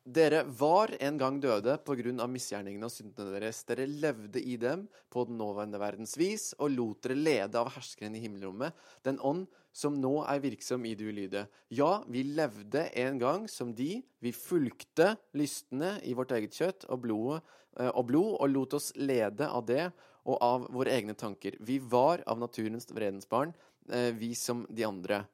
dere 0.07 0.45
var 0.47 0.93
en 1.03 1.19
gang 1.19 1.41
døde 1.43 1.73
på 1.83 1.97
grunn 1.99 2.21
av 2.23 2.31
misgjerningene 2.31 2.87
og 2.87 2.95
syndene 2.95 3.33
deres. 3.35 3.65
Dere 3.67 3.89
levde 3.91 4.39
i 4.39 4.55
dem 4.61 4.85
på 5.11 5.25
den 5.27 5.39
nåværende 5.41 5.81
verdens 5.83 6.15
vis 6.19 6.53
og 6.61 6.71
lot 6.77 7.03
dere 7.03 7.19
lede 7.19 7.59
av 7.59 7.73
herskeren 7.75 8.15
i 8.15 8.23
himmelrommet, 8.23 8.77
den 9.03 9.19
ånd 9.19 9.49
som 9.77 9.99
nå 10.01 10.21
er 10.25 10.41
virksom 10.41 10.87
i 10.89 10.95
det 10.97 11.11
ulydige. 11.11 11.45
Ja, 11.75 12.05
vi 12.09 12.23
levde 12.23 12.87
en 12.97 13.19
gang 13.21 13.49
som 13.51 13.75
de. 13.77 13.99
Vi 14.23 14.33
fulgte 14.33 15.17
lystne 15.37 15.97
i 16.07 16.15
vårt 16.17 16.33
eget 16.39 16.55
kjøtt 16.57 16.87
og, 16.89 17.03
blodet, 17.03 17.43
eh, 17.77 17.91
og 17.91 18.07
blod 18.09 18.39
og 18.39 18.53
lot 18.55 18.79
oss 18.79 18.93
lede 18.97 19.51
av 19.51 19.67
det 19.69 19.91
og 20.27 20.39
av 20.43 20.69
våre 20.75 20.95
egne 20.97 21.19
tanker. 21.19 21.59
Vi 21.61 21.81
var 21.83 22.23
av 22.27 22.39
naturens 22.41 22.89
vredens 22.95 23.29
barn, 23.29 23.53
eh, 23.91 24.13
vi 24.15 24.35
som 24.35 24.65
de 24.71 24.87
andre. 24.87 25.27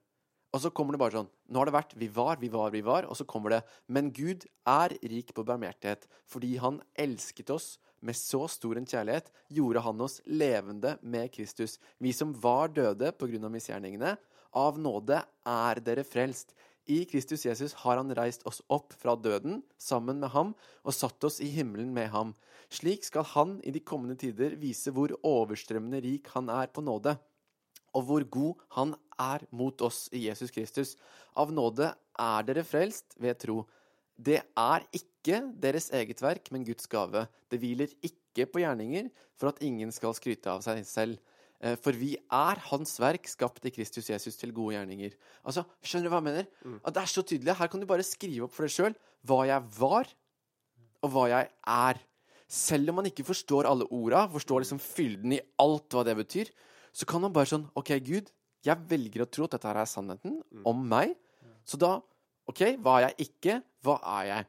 Og 0.53 0.61
så 0.61 0.71
kommer 0.75 0.93
det 0.93 1.01
bare 1.01 1.17
sånn 1.17 1.31
Nå 1.49 1.61
har 1.61 1.69
det 1.69 1.77
vært 1.77 1.95
vi 1.97 2.09
var, 2.12 2.37
vi 2.41 2.51
var, 2.53 2.73
vi 2.75 2.83
var. 2.85 3.09
Og 3.09 3.17
så 3.17 3.27
kommer 3.29 3.57
det 3.57 3.62
Men 3.87 4.11
Gud 4.12 4.45
er 4.69 4.95
rik 5.01 5.33
på 5.37 5.45
barmhjertighet. 5.49 6.05
Fordi 6.29 6.57
han 6.61 6.83
elsket 6.93 7.53
oss 7.55 7.79
med 8.03 8.19
så 8.19 8.45
stor 8.51 8.81
en 8.81 8.88
kjærlighet, 8.88 9.29
gjorde 9.55 9.85
han 9.85 10.01
oss 10.03 10.19
levende 10.27 10.97
med 11.07 11.31
Kristus. 11.33 11.77
Vi 12.03 12.11
som 12.12 12.35
var 12.35 12.73
døde 12.75 13.12
på 13.15 13.29
grunn 13.31 13.47
av 13.47 13.55
misgjerningene. 13.55 14.17
Av 14.59 14.77
nåde 14.77 15.21
er 15.49 15.81
dere 15.87 16.05
frelst. 16.05 16.51
I 16.91 17.05
Kristus 17.07 17.45
Jesus 17.47 17.77
har 17.85 18.01
han 18.01 18.11
reist 18.19 18.43
oss 18.51 18.59
opp 18.75 18.91
fra 18.99 19.15
døden 19.15 19.61
sammen 19.79 20.19
med 20.19 20.33
ham 20.35 20.51
og 20.83 20.97
satt 20.97 21.23
oss 21.25 21.38
i 21.38 21.53
himmelen 21.55 21.93
med 21.95 22.11
ham. 22.11 22.35
Slik 22.75 23.07
skal 23.07 23.25
han 23.37 23.61
i 23.62 23.71
de 23.71 23.85
kommende 23.87 24.19
tider 24.19 24.59
vise 24.59 24.91
hvor 24.91 25.15
overstrømmende 25.23 26.03
rik 26.03 26.33
han 26.35 26.51
er 26.51 26.75
på 26.75 26.83
nåde 26.83 27.15
og 27.92 28.07
hvor 28.09 28.24
god 28.33 28.62
han 28.76 28.94
er 29.20 29.44
mot 29.55 29.81
oss 29.85 30.07
i 30.14 30.26
Jesus 30.28 30.52
Kristus. 30.55 30.94
Av 31.37 31.52
nåde 31.52 31.90
er 32.20 32.46
dere 32.48 32.64
frelst 32.66 33.17
ved 33.21 33.38
tro. 33.42 33.62
Det 34.17 34.40
er 34.42 34.87
ikke 34.94 35.42
deres 35.60 35.90
eget 35.94 36.21
verk, 36.23 36.50
men 36.52 36.64
Guds 36.67 36.88
gave. 36.90 37.27
Det 37.50 37.60
hviler 37.60 37.92
ikke 38.04 38.46
på 38.50 38.62
gjerninger, 38.62 39.10
for 39.38 39.50
at 39.52 39.62
ingen 39.64 39.92
skal 39.94 40.14
skryte 40.17 40.50
av 40.52 40.62
seg 40.64 40.83
selv. 40.87 41.19
Eh, 41.62 41.77
For 41.77 41.92
vi 41.96 42.14
er 42.17 42.60
Hans 42.69 42.96
verk, 43.02 43.27
skapt 43.31 43.64
i 43.69 43.73
Kristus 43.75 44.10
Jesus 44.10 44.37
til 44.40 44.52
gode 44.54 44.77
gjerninger. 44.77 45.14
Altså, 45.44 45.64
Skjønner 45.83 46.08
du 46.08 46.12
hva 46.14 46.21
jeg 46.23 46.29
mener? 46.31 46.79
At 46.83 46.94
det 46.96 47.02
er 47.02 47.12
så 47.12 47.23
tydelig. 47.27 47.56
Her 47.58 47.71
kan 47.73 47.81
du 47.83 47.87
bare 47.88 48.06
skrive 48.06 48.46
opp 48.46 48.54
for 48.56 48.67
deg 48.67 48.75
sjøl 48.75 48.96
hva 49.29 49.44
jeg 49.46 49.69
var, 49.79 50.10
og 51.02 51.10
hva 51.14 51.29
jeg 51.31 51.48
er. 51.67 52.00
Selv 52.52 52.92
om 52.92 52.98
man 53.00 53.08
ikke 53.08 53.25
forstår 53.27 53.67
alle 53.71 53.87
orda, 53.94 54.27
forstår 54.31 54.62
liksom 54.62 54.81
fylden 54.83 55.33
i 55.38 55.40
alt 55.62 55.94
hva 55.94 56.02
det 56.06 56.17
betyr, 56.19 56.50
så 56.93 57.09
kan 57.09 57.23
man 57.25 57.33
bare 57.35 57.49
sånn 57.51 57.67
OK, 57.79 57.95
Gud, 58.05 58.31
jeg 58.63 58.88
velger 58.90 59.25
å 59.25 59.31
tro 59.31 59.47
at 59.49 59.57
dette 59.57 59.69
her 59.69 59.81
er 59.83 59.90
sannheten 59.90 60.38
om 60.69 60.83
meg. 60.88 61.17
Så 61.67 61.79
da 61.81 61.97
OK, 62.51 62.63
hva 62.83 62.99
er 62.99 63.09
jeg 63.09 63.29
ikke? 63.29 63.59
Hva 63.87 63.99
er 64.19 64.29
jeg? 64.29 64.47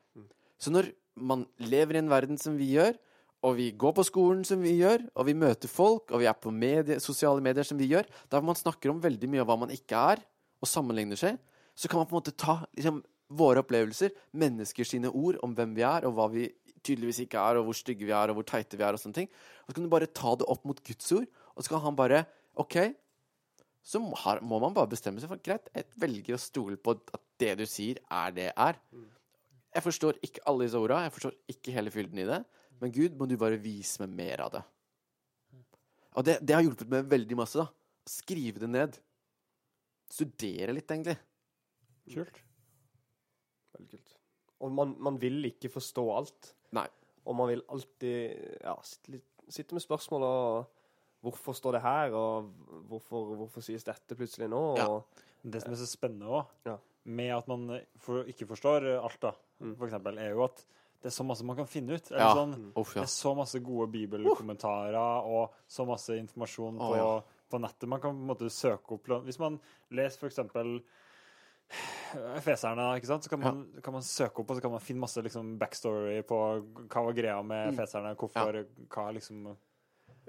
Så 0.61 0.73
når 0.73 0.91
man 1.13 1.45
lever 1.61 1.97
i 1.97 2.01
en 2.01 2.11
verden 2.11 2.39
som 2.41 2.55
vi 2.57 2.71
gjør, 2.73 2.95
og 3.43 3.57
vi 3.57 3.71
går 3.75 3.91
på 3.97 4.05
skolen 4.07 4.43
som 4.47 4.61
vi 4.63 4.77
gjør, 4.79 5.03
og 5.19 5.27
vi 5.27 5.35
møter 5.35 5.71
folk, 5.71 6.11
og 6.11 6.21
vi 6.21 6.27
er 6.31 6.37
på 6.39 6.51
medie, 6.55 6.99
sosiale 7.03 7.43
medier 7.43 7.67
som 7.67 7.79
vi 7.79 7.89
gjør, 7.91 8.07
der 8.31 8.45
man 8.45 8.55
snakker 8.55 8.93
om 8.93 9.01
veldig 9.03 9.29
mye 9.29 9.43
av 9.43 9.49
hva 9.49 9.57
man 9.65 9.73
ikke 9.73 9.99
er, 10.13 10.23
og 10.63 10.69
sammenligner 10.69 11.19
seg, 11.19 11.39
så 11.75 11.89
kan 11.91 11.99
man 11.99 12.07
på 12.07 12.15
en 12.15 12.21
måte 12.21 12.35
ta 12.39 12.61
liksom, 12.71 13.01
våre 13.33 13.63
opplevelser, 13.63 14.13
mennesker 14.39 14.87
sine 14.87 15.11
ord 15.11 15.41
om 15.43 15.55
hvem 15.57 15.73
vi 15.75 15.83
er, 15.83 16.07
og 16.07 16.15
hva 16.15 16.29
vi 16.31 16.47
tydeligvis 16.83 17.23
ikke 17.25 17.41
er, 17.41 17.59
og 17.59 17.67
hvor 17.67 17.77
stygge 17.77 18.07
vi 18.07 18.15
er, 18.15 18.31
og 18.31 18.39
hvor 18.39 18.47
teite 18.47 18.79
vi 18.79 18.85
er, 18.85 18.95
og 18.95 19.01
sånne 19.01 19.21
ting. 19.21 19.29
Og 19.63 19.71
så 19.71 19.77
kan 19.77 19.87
du 19.87 19.91
bare 19.91 20.11
ta 20.11 20.35
det 20.39 20.47
opp 20.51 20.63
mot 20.67 20.79
Guds 20.87 21.11
ord, 21.15 21.27
og 21.53 21.63
så 21.63 21.73
kan 21.73 21.83
han 21.85 21.97
bare 21.97 22.23
OK, 22.61 22.77
så 23.83 23.99
må, 23.99 24.15
man 24.41 24.75
bare 24.75 24.91
bestemme 24.91 25.21
seg 25.21 25.31
for 25.31 25.41
greit, 25.43 25.67
jeg 25.75 25.89
velger 25.99 26.37
å 26.37 26.41
stole 26.41 26.79
på 26.79 26.95
at 26.95 27.23
det 27.41 27.57
du 27.59 27.65
sier, 27.67 27.99
er 28.07 28.35
det 28.35 28.49
er. 28.51 28.79
Jeg 29.73 29.83
forstår 29.83 30.19
ikke 30.23 30.43
alle 30.49 30.67
disse 30.67 30.79
orda, 30.79 31.01
jeg 31.03 31.15
forstår 31.15 31.35
ikke 31.51 31.75
hele 31.75 31.91
fylden 31.93 32.21
i 32.23 32.29
det, 32.29 32.39
men 32.79 32.93
Gud, 32.93 33.17
må 33.19 33.27
du 33.27 33.35
bare 33.39 33.59
vise 33.61 34.03
meg 34.03 34.15
mer 34.15 34.45
av 34.45 34.53
det. 34.55 34.63
Og 36.13 36.25
det, 36.27 36.37
det 36.45 36.55
har 36.55 36.63
hjulpet 36.63 36.89
meg 36.91 37.09
veldig 37.09 37.37
masse, 37.39 37.57
da. 37.57 37.67
Skrive 38.09 38.61
det 38.61 38.69
ned. 38.69 38.97
Studere 40.13 40.75
litt, 40.75 40.91
egentlig. 40.91 41.15
Kult. 42.13 42.41
Veldig 43.73 43.89
kult. 43.93 44.19
Og 44.63 44.71
man, 44.71 44.93
man 45.03 45.17
vil 45.19 45.49
ikke 45.49 45.71
forstå 45.73 46.03
alt. 46.13 46.53
Nei. 46.77 46.85
Og 47.27 47.35
man 47.39 47.49
vil 47.49 47.63
alltid 47.71 48.59
ja, 48.61 48.75
sitte, 48.83 49.73
med 49.75 49.83
spørsmål 49.83 50.25
og 50.27 50.82
Hvorfor 51.23 51.55
står 51.55 51.71
det 51.77 51.81
her, 51.85 52.11
og 52.13 52.49
hvorfor, 52.89 53.35
hvorfor 53.39 53.63
sies 53.63 53.83
dette 53.87 54.15
plutselig 54.19 54.49
nå? 54.51 54.61
Ja. 54.77 54.89
Det 55.43 55.61
som 55.63 55.71
er 55.71 55.79
så 55.79 55.87
spennende 55.87 56.27
òg, 56.27 56.45
Ja. 56.65 56.77
med 57.05 57.31
at 57.37 57.47
man 57.47 57.69
eh, 57.77 57.81
for, 57.97 58.23
ikke 58.27 58.47
forstår 58.47 58.85
eh, 58.95 59.03
alt, 59.03 59.19
da, 59.21 59.31
Mm. 59.61 59.75
for 59.77 59.87
eksempel, 59.87 60.17
er 60.19 60.31
jo 60.31 60.43
at 60.43 60.65
det 61.01 61.05
er 61.11 61.15
så 61.15 61.23
masse 61.25 61.43
man 61.45 61.55
kan 61.55 61.65
finne 61.67 61.93
ut. 61.95 62.11
Eller 62.11 62.19
Ja. 62.19 62.33
sånn, 62.35 62.71
Uff, 62.75 62.93
Det 62.93 63.03
er 63.03 63.07
så 63.11 63.35
masse 63.35 63.59
gode 63.63 63.91
bibelkommentarer 63.91 65.23
og 65.25 65.51
så 65.67 65.85
masse 65.87 66.09
informasjon 66.17 66.77
på, 66.77 66.95
ja. 66.95 67.21
på 67.49 67.59
nettet. 67.59 67.87
Man 67.87 68.01
kan 68.01 68.11
på 68.15 68.19
en 68.21 68.27
måte 68.27 68.49
søke 68.49 68.91
opp 68.93 69.03
Hvis 69.25 69.39
man 69.39 69.59
leser 69.91 70.19
for 70.19 70.27
eksempel 70.27 70.81
Feserne, 72.43 72.95
ikke 72.99 73.07
sant? 73.09 73.23
så 73.25 73.29
kan 73.29 73.39
man, 73.39 73.63
kan 73.81 73.93
man 73.93 74.03
søke 74.05 74.39
opp 74.43 74.51
og 74.51 74.57
så 74.57 74.61
kan 74.61 74.71
man 74.71 74.79
finne 74.83 74.99
masse 75.01 75.21
liksom, 75.25 75.55
backstory 75.57 76.21
på 76.27 76.37
hva 76.87 77.03
var 77.07 77.13
greia 77.17 77.41
med 77.43 77.73
Mm. 77.73 77.77
feserne, 77.77 78.15
hvorfor 78.15 78.65
hva 78.89 79.13
liksom 79.13 79.55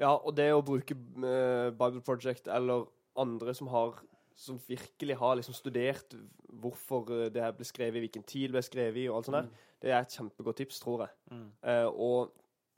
ja, 0.00 0.12
og 0.14 0.34
det 0.36 0.48
å 0.54 0.64
bruke 0.66 0.96
eh, 0.96 1.70
Bible 1.70 2.02
Project 2.04 2.48
eller 2.50 2.88
andre 3.20 3.54
som 3.54 3.70
har 3.70 4.00
som 4.34 4.58
virkelig 4.66 5.16
har 5.16 5.36
liksom 5.38 5.54
studert 5.54 6.16
hvorfor 6.62 7.10
eh, 7.14 7.28
det 7.32 7.42
her 7.42 7.52
ble 7.56 7.66
skrevet, 7.66 8.02
hvilken 8.02 8.24
tid 8.26 8.48
det 8.48 8.58
ble 8.58 8.64
skrevet 8.66 9.04
i, 9.04 9.10
og 9.10 9.18
alt 9.18 9.28
sånt 9.28 9.38
der, 9.40 9.68
det 9.84 9.92
er 9.92 10.00
et 10.00 10.16
kjempegodt 10.16 10.58
tips, 10.62 10.80
tror 10.82 11.04
jeg. 11.06 11.14
Mm. 11.30 11.46
Eh, 11.70 11.86
og 11.90 12.34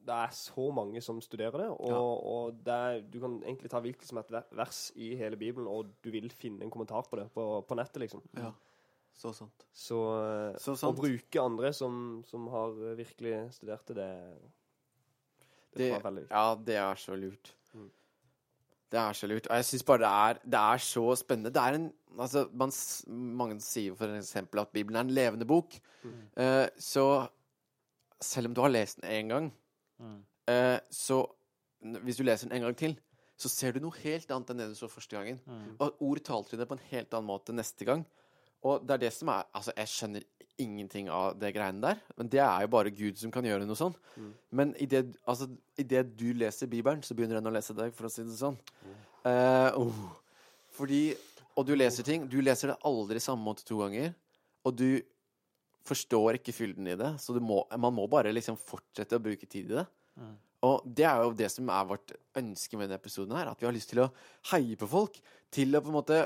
det 0.07 0.19
er 0.23 0.37
så 0.39 0.69
mange 0.75 1.01
som 1.03 1.19
studerer 1.25 1.65
det, 1.65 1.71
og, 1.73 2.27
og 2.31 2.61
det 2.67 2.77
er, 2.77 3.01
du 3.11 3.19
kan 3.23 3.41
egentlig 3.43 3.73
ta 3.73 3.81
hvilket 3.83 4.07
som 4.07 4.21
et 4.21 4.31
vers 4.55 4.85
i 4.95 5.15
hele 5.19 5.39
Bibelen, 5.41 5.67
og 5.71 5.91
du 6.05 6.13
vil 6.15 6.29
finne 6.31 6.63
en 6.67 6.71
kommentar 6.73 7.09
på 7.11 7.19
det 7.19 7.27
på, 7.35 7.49
på 7.67 7.79
nettet, 7.79 8.05
liksom. 8.05 8.25
ja. 8.37 8.53
Så 9.17 9.31
sant. 9.33 9.63
Så, 9.73 9.97
eh, 10.21 10.59
Så 10.61 10.77
å 10.91 10.93
bruke 10.93 11.41
andre 11.41 11.71
som, 11.73 12.21
som 12.29 12.51
har 12.53 12.75
virkelig 12.99 13.47
studert 13.57 13.89
det, 13.97 14.05
det, 14.05 14.11
det, 15.77 15.91
Det, 15.91 15.93
er 15.99 16.03
veldig 16.07 16.23
viktig. 16.25 16.37
ja, 16.37 16.55
det 16.67 16.77
er 16.83 16.95
så 17.03 17.17
lurt. 17.21 17.53
Mm. 17.75 17.91
Det 18.93 18.99
er 19.03 19.13
så 19.19 19.27
lurt. 19.31 19.47
Og 19.51 19.57
jeg 19.57 19.65
syns 19.71 19.83
bare 19.89 19.99
det 20.05 20.09
er, 20.11 20.41
det 20.45 20.61
er 20.63 20.83
så 20.87 21.07
spennende. 21.21 21.53
Det 21.55 21.63
er 21.63 21.79
en 21.81 21.93
Altså, 22.17 22.47
man, 22.57 22.71
mange 23.13 23.59
sier 23.61 23.93
for 23.95 24.09
eksempel 24.17 24.63
at 24.63 24.71
Bibelen 24.73 24.97
er 24.97 25.05
en 25.05 25.11
levende 25.13 25.45
bok. 25.45 25.75
Mm. 26.03 26.13
Eh, 26.41 26.69
så 26.81 27.27
selv 28.25 28.49
om 28.49 28.55
du 28.57 28.63
har 28.65 28.71
lest 28.73 29.03
den 29.03 29.11
én 29.11 29.29
gang, 29.35 29.53
Mm. 30.01 30.23
eh, 30.49 30.79
så 30.91 31.27
Hvis 31.83 32.17
du 32.17 32.23
leser 32.25 32.49
den 32.49 32.57
en 32.57 32.63
gang 32.63 32.77
til, 32.77 32.97
så 33.37 33.49
ser 33.49 33.73
du 33.73 33.81
noe 33.81 33.93
helt 34.03 34.31
annet 34.33 34.51
enn 34.51 34.59
det 34.59 34.69
du 34.71 34.75
så 34.75 34.89
første 34.89 35.13
gangen. 35.17 35.39
Mm. 35.47 35.77
Og 35.79 36.01
ord 36.01 36.19
taler 36.25 36.45
til 36.49 36.59
deg 36.59 36.69
på 36.69 36.73
en 36.79 36.87
helt 36.91 37.13
annen 37.15 37.27
måte 37.29 37.53
neste 37.53 37.85
gang. 37.85 38.07
Og 38.65 38.87
det 38.87 38.97
er 38.97 39.05
det 39.07 39.13
som 39.15 39.31
er 39.33 39.45
Altså, 39.55 39.75
jeg 39.77 39.93
skjønner 39.93 40.27
ingenting 40.63 41.11
av 41.13 41.35
det 41.37 41.51
greiene 41.53 41.83
der, 41.83 41.99
men 42.17 42.31
det 42.33 42.41
er 42.41 42.65
jo 42.65 42.71
bare 42.73 42.93
Gud 42.95 43.19
som 43.21 43.33
kan 43.33 43.45
gjøre 43.45 43.67
noe 43.69 43.77
sånn. 43.77 43.93
Mm. 44.17 44.31
Men 44.57 44.71
idet 44.81 45.19
altså, 45.29 45.51
i 45.77 45.85
det 45.85 46.07
du 46.17 46.31
leser 46.33 46.71
Bibelen, 46.71 47.03
så 47.05 47.17
begynner 47.17 47.41
den 47.41 47.51
å 47.51 47.53
lese 47.53 47.77
deg, 47.77 47.93
for 47.97 48.09
å 48.09 48.13
si 48.13 48.25
det 48.25 48.39
sånn. 48.39 48.57
Eh, 49.27 49.77
oh. 49.77 50.07
Fordi 50.77 51.03
Og 51.57 51.65
du 51.67 51.73
leser 51.75 52.05
ting 52.07 52.27
Du 52.29 52.37
leser 52.45 52.69
det 52.69 52.77
aldri 52.85 53.19
samme 53.19 53.43
måte 53.43 53.65
to 53.67 53.79
ganger, 53.81 54.13
og 54.67 54.77
du 54.77 55.01
forstår 55.87 56.37
ikke 56.39 56.55
fylden 56.55 56.89
i 56.91 56.97
det, 56.99 57.13
så 57.23 57.33
du 57.33 57.41
må, 57.41 57.61
man 57.79 57.95
må 57.95 58.09
bare 58.11 58.33
liksom 58.35 58.59
fortsette 58.59 59.17
å 59.17 59.23
bruke 59.23 59.47
tid 59.47 59.71
i 59.71 59.79
det. 59.79 59.85
Mm. 60.19 60.35
Og 60.67 60.89
det 60.99 61.07
er 61.07 61.21
jo 61.23 61.37
det 61.37 61.49
som 61.53 61.69
er 61.71 61.87
vårt 61.87 62.15
ønske 62.39 62.79
med 62.79 62.89
denne 62.89 62.99
episoden 62.99 63.37
her, 63.39 63.53
at 63.53 63.61
vi 63.61 63.69
har 63.69 63.77
lyst 63.77 63.93
til 63.93 64.03
å 64.03 64.11
heie 64.51 64.79
på 64.81 64.89
folk, 64.91 65.21
til 65.55 65.77
å 65.77 65.83
på 65.85 65.93
en 65.93 65.99
måte 65.99 66.19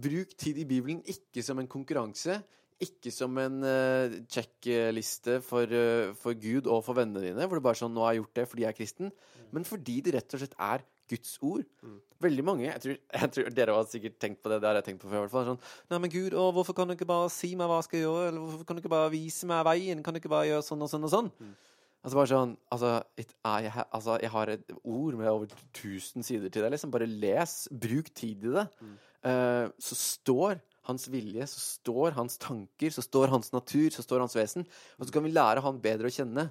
bruke 0.00 0.36
tid 0.38 0.60
i 0.62 0.66
Bibelen 0.68 1.02
ikke 1.08 1.42
som 1.44 1.60
en 1.60 1.70
konkurranse, 1.70 2.38
ikke 2.78 3.10
som 3.10 3.34
en 3.42 3.58
uh, 3.66 4.18
sjekkliste 4.30 5.40
for, 5.42 5.66
uh, 5.66 6.14
for 6.18 6.38
Gud 6.38 6.70
og 6.70 6.84
for 6.86 6.98
vennene 6.98 7.24
dine, 7.24 7.48
hvor 7.48 7.58
det 7.58 7.64
bare 7.64 7.74
er 7.74 7.82
sånn 7.82 7.94
'Nå 7.94 8.04
har 8.06 8.14
jeg 8.14 8.22
gjort 8.22 8.38
det 8.38 8.46
fordi 8.52 8.64
jeg 8.64 8.70
er 8.70 8.78
kristen', 8.78 9.12
men 9.50 9.66
fordi 9.66 9.98
det 10.06 10.14
rett 10.14 10.34
og 10.34 10.44
slett 10.44 10.54
er 10.58 10.84
Guds 11.08 11.38
ord. 11.42 11.64
Mm. 11.82 11.96
Veldig 12.20 12.44
mange 12.44 12.66
jeg 12.66 12.80
tror, 12.84 12.98
jeg 13.22 13.32
tror 13.34 13.54
Dere 13.56 13.76
har 13.78 13.88
sikkert 13.88 14.18
tenkt 14.20 14.42
på 14.42 14.52
det. 14.52 14.60
Det 14.62 14.68
har 14.68 14.78
jeg 14.78 14.88
tenkt 14.90 15.02
på 15.02 15.08
før. 15.10 15.22
i 15.22 15.24
hvert 15.24 15.34
fall, 15.34 15.48
Sånn, 15.52 15.62
Nei, 15.90 16.00
men 16.04 16.12
Gud, 16.12 16.36
å, 16.36 16.50
hvorfor 16.54 16.76
kan 16.76 16.90
du 16.90 16.94
ikke 16.94 17.08
bare 17.08 17.30
si 17.32 17.54
meg 17.58 17.70
hva 17.70 17.80
jeg 17.80 17.88
skal 17.88 18.04
gjøre? 18.04 18.28
Eller 18.32 18.44
hvorfor 18.44 18.68
kan 18.68 18.76
du 18.76 18.84
ikke 18.84 18.94
bare 18.94 19.14
vise 19.14 19.48
meg 19.50 19.64
veien? 19.68 20.04
Kan 20.04 20.14
du 20.14 20.20
ikke 20.22 20.32
bare 20.32 20.50
gjøre 20.50 20.66
sånn 20.66 20.84
og 20.84 20.92
sånn 20.92 21.08
og 21.08 21.14
sånn? 21.14 21.32
Mm. 21.40 21.56
Altså 21.98 22.14
bare 22.14 22.30
sånn 22.30 22.52
altså, 22.74 22.90
it, 23.18 23.32
jeg, 23.34 23.72
altså, 23.82 24.18
jeg 24.22 24.30
har 24.30 24.52
et 24.52 24.74
ord 24.78 25.16
med 25.18 25.30
over 25.32 25.50
1000 25.72 26.26
sider 26.26 26.52
til 26.52 26.64
deg. 26.64 26.74
Liksom. 26.76 26.92
Bare 26.94 27.08
les. 27.10 27.56
Bruk 27.72 28.12
tid 28.14 28.46
i 28.46 28.54
det. 28.54 28.66
Mm. 28.78 28.96
Eh, 29.26 29.66
så 29.82 29.98
står 29.98 30.60
hans 30.88 31.08
vilje, 31.12 31.46
så 31.50 31.60
står 31.60 32.16
hans 32.16 32.38
tanker, 32.40 32.92
så 32.94 33.04
står 33.04 33.32
hans 33.34 33.52
natur, 33.52 33.90
så 33.92 34.04
står 34.04 34.24
hans 34.24 34.36
vesen. 34.38 34.66
Og 34.96 35.08
så 35.08 35.14
kan 35.14 35.26
vi 35.26 35.34
lære 35.34 35.64
han 35.64 35.80
bedre 35.84 36.08
å 36.08 36.14
kjenne. 36.14 36.48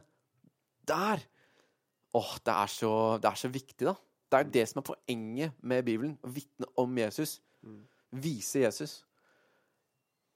Der! 0.87 1.23
Åh, 2.17 2.31
det 2.45 2.53
er 2.53 2.71
så, 2.71 2.91
det 3.21 3.31
er 3.31 3.39
så 3.39 3.51
viktig, 3.51 3.83
da. 3.89 3.95
Det 4.27 4.39
er 4.39 4.49
det 4.51 4.65
som 4.69 4.81
er 4.81 4.87
poenget 4.89 5.59
med 5.63 5.85
Bibelen. 5.87 6.15
Å 6.23 6.31
vitne 6.31 6.69
om 6.79 6.97
Jesus. 6.99 7.37
Mm. 7.65 7.83
Vise 8.23 8.63
Jesus. 8.65 8.97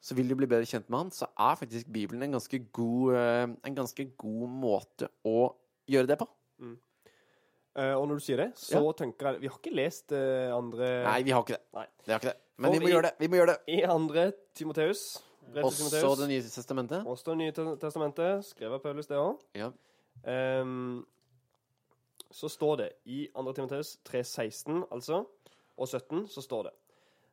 Så 0.01 0.15
vil 0.17 0.31
du 0.31 0.35
bli 0.39 0.49
bedre 0.49 0.65
kjent 0.65 0.87
med 0.89 0.97
han, 0.97 1.11
så 1.13 1.27
er 1.29 1.59
faktisk 1.59 1.89
Bibelen 1.93 2.25
en 2.25 2.37
ganske 2.39 2.57
god, 2.73 3.17
eh, 3.19 3.43
en 3.69 3.75
ganske 3.77 4.07
god 4.17 4.55
måte 4.63 5.11
å 5.27 5.51
gjøre 5.91 6.09
det 6.09 6.17
på. 6.17 6.25
Eh, 7.75 7.93
og 7.95 8.07
når 8.09 8.19
du 8.19 8.23
sier 8.25 8.39
det, 8.41 8.49
så 8.59 8.81
tenker 8.99 9.29
jeg 9.29 9.41
Vi 9.41 9.47
har 9.47 9.59
ikke 9.61 9.71
lest 9.75 10.11
uh, 10.11 10.51
andre 10.57 10.87
Nei, 11.05 11.21
vi 11.23 11.31
har 11.31 11.43
ikke 11.45 11.55
det. 11.55 11.61
Nei. 11.77 11.85
Vi 12.03 12.11
har 12.11 12.19
ikke 12.19 12.33
det. 12.33 12.39
Men 12.57 12.73
vi 12.73 12.79
må 12.83 12.89
i- 12.89 12.91
gjøre 12.91 13.05
det. 13.07 13.11
Vi 13.19 13.29
må 13.31 13.39
gjøre 13.39 13.53
det. 13.53 13.59
I 13.71 13.81
andre 13.87 14.31
Timoteus, 14.53 15.03
Også 15.51 16.15
Det 16.19 16.27
nye 16.29 16.41
testamentet. 16.41 17.05
også 17.05 17.31
Det 17.31 17.37
nye 17.37 17.51
testamentet, 17.79 18.45
skrevet 18.45 18.73
av 18.73 18.79
Paulus, 18.83 19.07
det 19.07 19.17
òg. 19.17 19.39
Ja. 19.55 19.71
så 22.31 22.47
står 22.47 22.75
det 22.77 22.89
i 23.05 23.27
2. 23.35 23.53
Timoteus 23.53 23.97
3,16 24.05 24.85
altså, 24.91 25.25
og 25.77 25.87
17, 25.87 26.27
så 26.27 26.41
står 26.41 26.63
det 26.63 26.71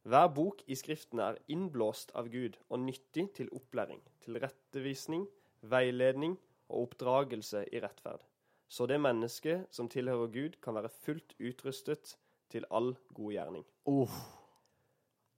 Hver 0.05 0.29
bok 0.35 0.63
i 0.67 0.75
Skriften 0.75 1.21
er 1.21 1.37
innblåst 1.49 2.11
av 2.15 2.29
Gud 2.29 2.57
og 2.71 2.79
nyttig 2.81 3.35
til 3.35 3.49
opplæring, 3.53 4.01
til 4.25 4.41
rettevisning, 4.41 5.29
veiledning 5.63 6.39
og 6.69 6.89
oppdragelse 6.89 7.65
i 7.73 7.81
rettferd. 7.81 8.23
Så 8.69 8.87
det 8.87 9.01
mennesket 9.01 9.67
som 9.73 9.89
tilhører 9.89 10.33
Gud, 10.33 10.59
kan 10.63 10.77
være 10.77 10.91
fullt 10.93 11.35
utrustet 11.41 12.17
til 12.53 12.67
all 12.71 12.95
god 13.17 13.33
gjerning. 13.33 13.65
Oh. 13.89 14.13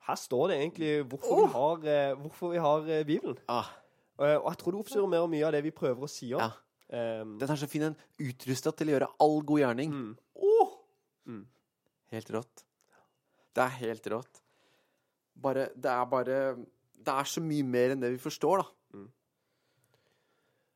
Her 0.06 0.18
står 0.18 0.48
det 0.50 0.56
egentlig 0.58 0.90
hvorfor 1.06 1.44
vi 1.44 1.52
har, 1.52 1.84
eh, 1.92 2.16
hvorfor 2.18 2.50
vi 2.50 2.58
har 2.58 2.88
eh, 2.88 3.04
Bibelen. 3.06 3.38
Ah, 3.48 3.70
Eh, 4.20 4.36
og 4.36 4.50
jeg 4.50 4.58
tror 4.60 4.74
det 4.74 4.80
oppsummerer 4.82 5.12
mer 5.14 5.24
og 5.24 5.30
mye 5.32 5.46
av 5.48 5.54
det 5.56 5.62
vi 5.64 5.72
prøver 5.72 6.04
å 6.04 6.10
si 6.10 6.28
òg. 6.34 6.42
Ja. 6.44 6.50
den 6.90 7.52
er 7.54 7.56
så 7.56 7.68
fin. 7.70 7.86
En 7.86 7.96
utrusta 8.18 8.72
til 8.74 8.90
å 8.90 8.94
gjøre 8.96 9.08
all 9.24 9.38
god 9.46 9.62
gjerning. 9.62 9.94
mm. 9.94 10.10
Oh. 10.34 10.74
Mm. 11.30 11.44
Helt 12.10 12.30
rått. 12.34 12.64
Det 13.54 13.62
er 13.64 13.76
helt 13.80 14.06
rått. 14.10 14.42
Bare 15.40 15.68
Det 15.76 15.90
er 15.90 16.04
bare 16.10 16.56
Det 17.00 17.08
er 17.14 17.24
så 17.24 17.40
mye 17.40 17.64
mer 17.64 17.94
enn 17.94 18.00
det 18.02 18.10
vi 18.12 18.18
forstår, 18.18 18.60
da. 18.60 18.66
Mm. 18.98 19.08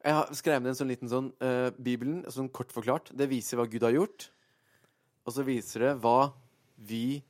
Jeg 0.05 0.13
har 0.19 0.29
skrevet 0.37 0.63
ned 0.63 0.75
en 0.75 0.77
sånn 0.77 0.91
liten 0.93 1.09
sånn 1.09 1.29
eh, 1.41 1.71
Bibelen, 1.81 2.25
sånn 2.29 2.51
kort 2.53 2.73
forklart. 2.75 3.09
Det 3.17 3.29
viser 3.31 3.57
hva 3.57 3.65
Gud 3.73 3.87
har 3.87 3.95
gjort. 3.95 4.27
Og 5.25 5.33
så 5.33 5.45
viser 5.47 5.81
det 5.87 5.93
hva 6.05 6.35
vi 6.77 7.23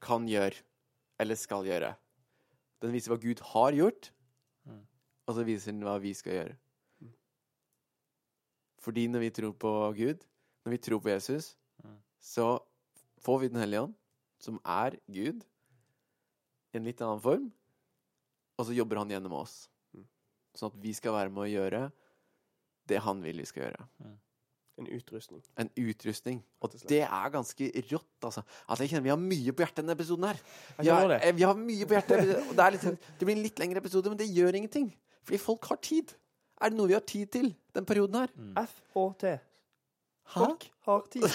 kan 0.00 0.24
gjøre. 0.30 0.56
Eller 1.20 1.36
skal 1.36 1.66
gjøre. 1.68 1.92
Den 2.80 2.94
viser 2.96 3.12
hva 3.12 3.20
Gud 3.22 3.44
har 3.52 3.76
gjort, 3.76 4.10
Mm. 4.64 4.80
og 5.26 5.34
så 5.34 5.44
viser 5.44 5.72
den 5.72 5.82
hva 5.82 5.98
vi 6.00 6.14
skal 6.14 6.32
gjøre. 6.32 6.56
Fordi 8.82 9.08
når 9.10 9.20
vi 9.26 9.30
tror 9.30 9.52
på 9.58 9.72
Gud, 9.96 10.24
når 10.64 10.70
vi 10.70 10.78
tror 10.78 11.00
på 11.02 11.10
Jesus, 11.12 11.56
Mm. 11.84 11.98
så 12.20 12.60
får 13.20 13.40
vi 13.40 13.48
Den 13.48 13.60
hellige 13.60 13.82
ånd, 13.82 13.94
som 14.38 14.58
er 14.64 14.96
Gud, 15.10 15.44
i 16.72 16.78
en 16.78 16.84
litt 16.84 17.00
annen 17.02 17.20
form, 17.20 17.52
og 18.58 18.66
så 18.66 18.74
jobber 18.74 18.96
han 18.98 19.08
gjennom 19.10 19.32
oss. 19.32 19.68
Mm. 19.94 20.06
Sånn 20.54 20.72
at 20.72 20.80
vi 20.80 20.92
skal 20.92 21.12
være 21.12 21.30
med 21.30 21.42
å 21.44 21.52
gjøre 21.52 21.92
det 22.92 23.00
han 23.04 23.22
vil 23.24 23.40
vi 23.42 23.48
skal 23.48 23.66
gjøre. 23.66 23.86
En 24.80 24.86
utrustning. 24.88 25.42
En 25.60 25.68
utrustning. 25.78 26.38
Og 26.64 26.72
det 26.88 27.02
er 27.04 27.32
ganske 27.34 27.66
rått, 27.90 28.08
altså. 28.24 28.42
Altså, 28.66 28.82
jeg 28.86 28.90
kjenner 28.94 29.04
vi 29.04 29.12
har 29.12 29.20
mye 29.20 29.52
på 29.52 29.62
hjertet 29.66 29.78
i 29.78 29.84
denne 29.84 29.94
episoden 29.98 30.24
her. 30.30 30.40
Vi 30.80 30.88
har, 30.88 31.08
det. 31.12 31.18
eh, 31.28 31.34
Vi 31.36 31.44
har 31.44 31.58
mye 31.60 31.86
på 31.90 31.96
hjertet. 31.98 32.32
Og 32.48 32.54
det, 32.56 32.64
er 32.64 32.74
litt, 32.78 32.86
det 33.20 33.28
blir 33.28 33.36
en 33.36 33.44
litt 33.44 33.60
lengre 33.62 33.82
episode, 33.84 34.08
men 34.10 34.18
det 34.22 34.30
gjør 34.32 34.58
ingenting. 34.62 34.88
Fordi 35.28 35.38
folk 35.44 35.68
har 35.70 35.78
tid. 35.84 36.14
Er 36.62 36.72
det 36.72 36.78
noe 36.80 36.88
vi 36.90 36.96
har 36.96 37.04
tid 37.04 37.28
til 37.36 37.52
den 37.76 37.84
perioden 37.88 38.16
her? 38.22 38.32
FHT. 38.64 39.28
Hæ? 40.32 40.40
Folk 40.40 40.66
har 40.88 41.04
tid. 41.12 41.28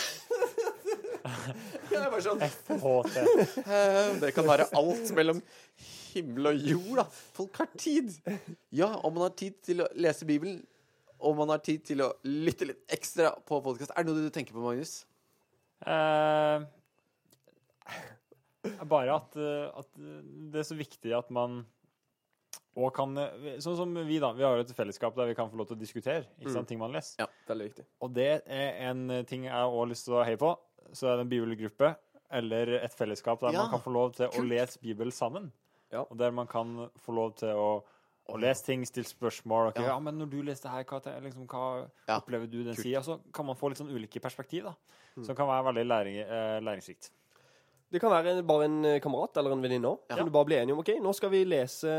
Det 1.90 1.98
er 1.98 2.10
bare 2.12 2.24
sånn 2.24 2.40
FHT. 2.40 3.18
eh, 3.68 4.12
Det 4.22 4.30
kan 4.36 4.48
være 4.48 4.68
alt 4.80 5.10
mellom 5.18 5.42
himmel 6.14 6.52
og 6.54 6.62
jord, 6.72 7.02
da. 7.02 7.06
Folk 7.36 7.58
har 7.62 7.70
tid. 7.80 8.14
Ja, 8.76 8.94
om 9.04 9.14
man 9.18 9.26
har 9.28 9.34
tid 9.40 9.58
til 9.66 9.84
å 9.84 9.90
lese 10.00 10.28
Bibelen, 10.30 10.62
og 11.20 11.38
man 11.40 11.54
har 11.54 11.62
tid 11.66 11.86
til 11.88 12.04
å 12.06 12.12
lytte 12.28 12.68
litt 12.70 12.84
ekstra 12.94 13.34
på 13.48 13.62
podkast. 13.66 13.94
Er 13.96 14.06
det 14.06 14.14
noe 14.14 14.28
du 14.28 14.34
tenker 14.34 14.56
på, 14.56 14.64
Magnus? 14.64 15.00
Eh, 15.82 16.66
bare 18.90 19.16
at, 19.16 19.36
eh, 19.40 19.66
at 19.80 19.90
det 19.98 20.62
er 20.62 20.68
så 20.68 20.78
viktig 20.78 21.14
at 21.18 21.30
man 21.34 21.64
og 22.78 22.92
kan 22.94 23.14
eh, 23.18 23.58
Sånn 23.64 23.78
som 23.80 23.94
vi, 24.06 24.20
da. 24.22 24.32
Vi 24.38 24.46
har 24.46 24.58
jo 24.58 24.66
et 24.66 24.74
fellesskap 24.78 25.16
der 25.18 25.32
vi 25.32 25.38
kan 25.38 25.50
få 25.50 25.58
lov 25.60 25.70
til 25.70 25.78
å 25.78 25.82
diskutere 25.82 26.26
ikke 26.38 26.54
sant, 26.54 26.70
ting 26.70 26.82
man 26.82 26.94
leser. 26.94 27.24
Ja, 27.24 27.30
Veldig 27.50 27.70
viktig. 27.72 27.88
Og 28.06 28.14
det 28.14 28.32
er 28.46 28.82
en 28.90 29.08
ting 29.30 29.48
jeg 29.48 29.54
har 29.54 29.90
lyst 29.90 30.06
til 30.10 30.18
å 30.20 30.26
heie 30.28 30.40
på. 30.42 30.54
Så 30.94 31.10
er 31.10 31.18
det 31.18 31.26
en 31.26 31.32
bibelgruppe 31.32 31.96
eller 32.38 32.78
et 32.82 32.94
fellesskap 32.96 33.42
der 33.42 33.56
Ja, 33.56 33.64
man 33.66 33.74
kan 33.76 33.84
få 33.84 33.94
lov 33.96 34.14
til 34.18 34.30
å 34.30 34.44
lese 34.46 34.80
Bibelen 34.84 35.16
sammen. 35.16 35.50
Ja. 35.94 36.04
Og 36.04 36.18
der 36.20 36.34
man 36.36 36.48
kan 36.52 36.90
få 37.00 37.16
lov 37.16 37.38
til 37.40 37.56
å, 37.56 37.70
å 38.28 38.40
lese 38.42 38.66
ting, 38.66 38.84
stille 38.88 39.08
spørsmål. 39.08 39.72
Okay? 39.72 39.86
Ja. 39.86 39.94
ja. 39.96 40.00
men 40.04 40.18
når 40.20 40.32
du 40.32 40.38
leser 40.42 40.68
det 40.68 40.74
her, 40.74 40.88
hva, 40.90 41.22
liksom, 41.24 41.46
hva 41.48 41.64
Ja, 42.08 42.18
opplever 42.18 42.50
du 42.52 42.60
den 42.66 42.76
sida? 42.78 43.04
Så 43.06 43.20
kan 43.34 43.48
man 43.48 43.58
få 43.60 43.72
litt 43.72 43.80
sånn 43.82 43.94
ulike 43.94 44.22
perspektiv, 44.24 44.68
da. 44.68 44.76
Som 45.18 45.38
kan 45.38 45.50
være 45.50 45.70
veldig 45.72 45.86
læring, 45.88 46.20
eh, 46.22 46.58
læringsrikt. 46.62 47.10
Det 47.92 48.02
kan 48.04 48.12
være 48.12 48.44
bare 48.46 48.68
en 48.68 48.78
eh, 48.86 49.00
kamerat 49.02 49.40
eller 49.40 49.56
en 49.56 49.64
venninne 49.64 49.90
òg. 49.90 50.04
Ja. 50.10 50.20
Kan 50.20 50.28
du 50.28 50.34
bare 50.36 50.50
bli 50.50 50.58
enige 50.60 50.76
om 50.76 50.84
OK, 50.84 50.92
nå 51.02 51.14
skal 51.16 51.32
vi 51.34 51.46
lese 51.48 51.94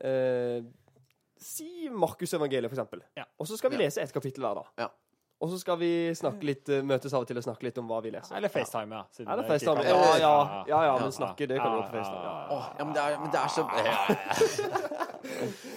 eh, 0.00 0.64
Si 1.36 1.90
Markusevangeliet, 1.92 2.70
for 2.72 2.78
eksempel. 2.78 3.02
Ja. 3.18 3.26
Og 3.38 3.46
så 3.50 3.58
skal 3.60 3.70
vi 3.70 3.76
Ja. 3.76 3.84
lese 3.84 4.00
et 4.02 4.14
kapittel 4.14 4.42
hver 4.42 4.62
dag. 4.62 4.88
Og 5.44 5.50
så 5.52 5.58
skal 5.60 5.76
vi 5.76 5.88
snakke 6.16 6.46
litt, 6.48 6.64
eh, 6.72 6.80
møtes 6.86 7.12
av 7.12 7.20
og 7.20 7.26
til 7.28 7.36
og 7.36 7.44
snakke 7.44 7.62
litt 7.66 7.76
om 7.78 7.84
hva 7.90 7.98
vi 8.02 8.08
leser. 8.14 8.36
Eller 8.38 8.48
FaceTime, 8.48 8.94
ja. 8.96 9.02
siden 9.12 9.28
Eller 9.34 9.44
FaceTime. 9.44 9.82
Ja, 9.84 9.90
ja, 9.92 10.16
ja, 10.16 10.64
ja, 10.70 10.78
Ja. 10.86 10.94
men 11.02 11.12
snakke, 11.12 11.44
det 11.50 11.58
kan 11.60 11.70
du 11.74 11.76
gjøre 11.76 11.90
på 11.90 11.96
FaceTime. 11.98 12.24
Ja. 12.24 12.46
Åh, 12.56 12.64
ja, 12.78 12.82
men 12.84 12.94
det 12.96 13.02
er, 13.04 13.18
men 13.20 13.30
det 13.34 13.40
er 13.42 13.48
så 13.52 13.62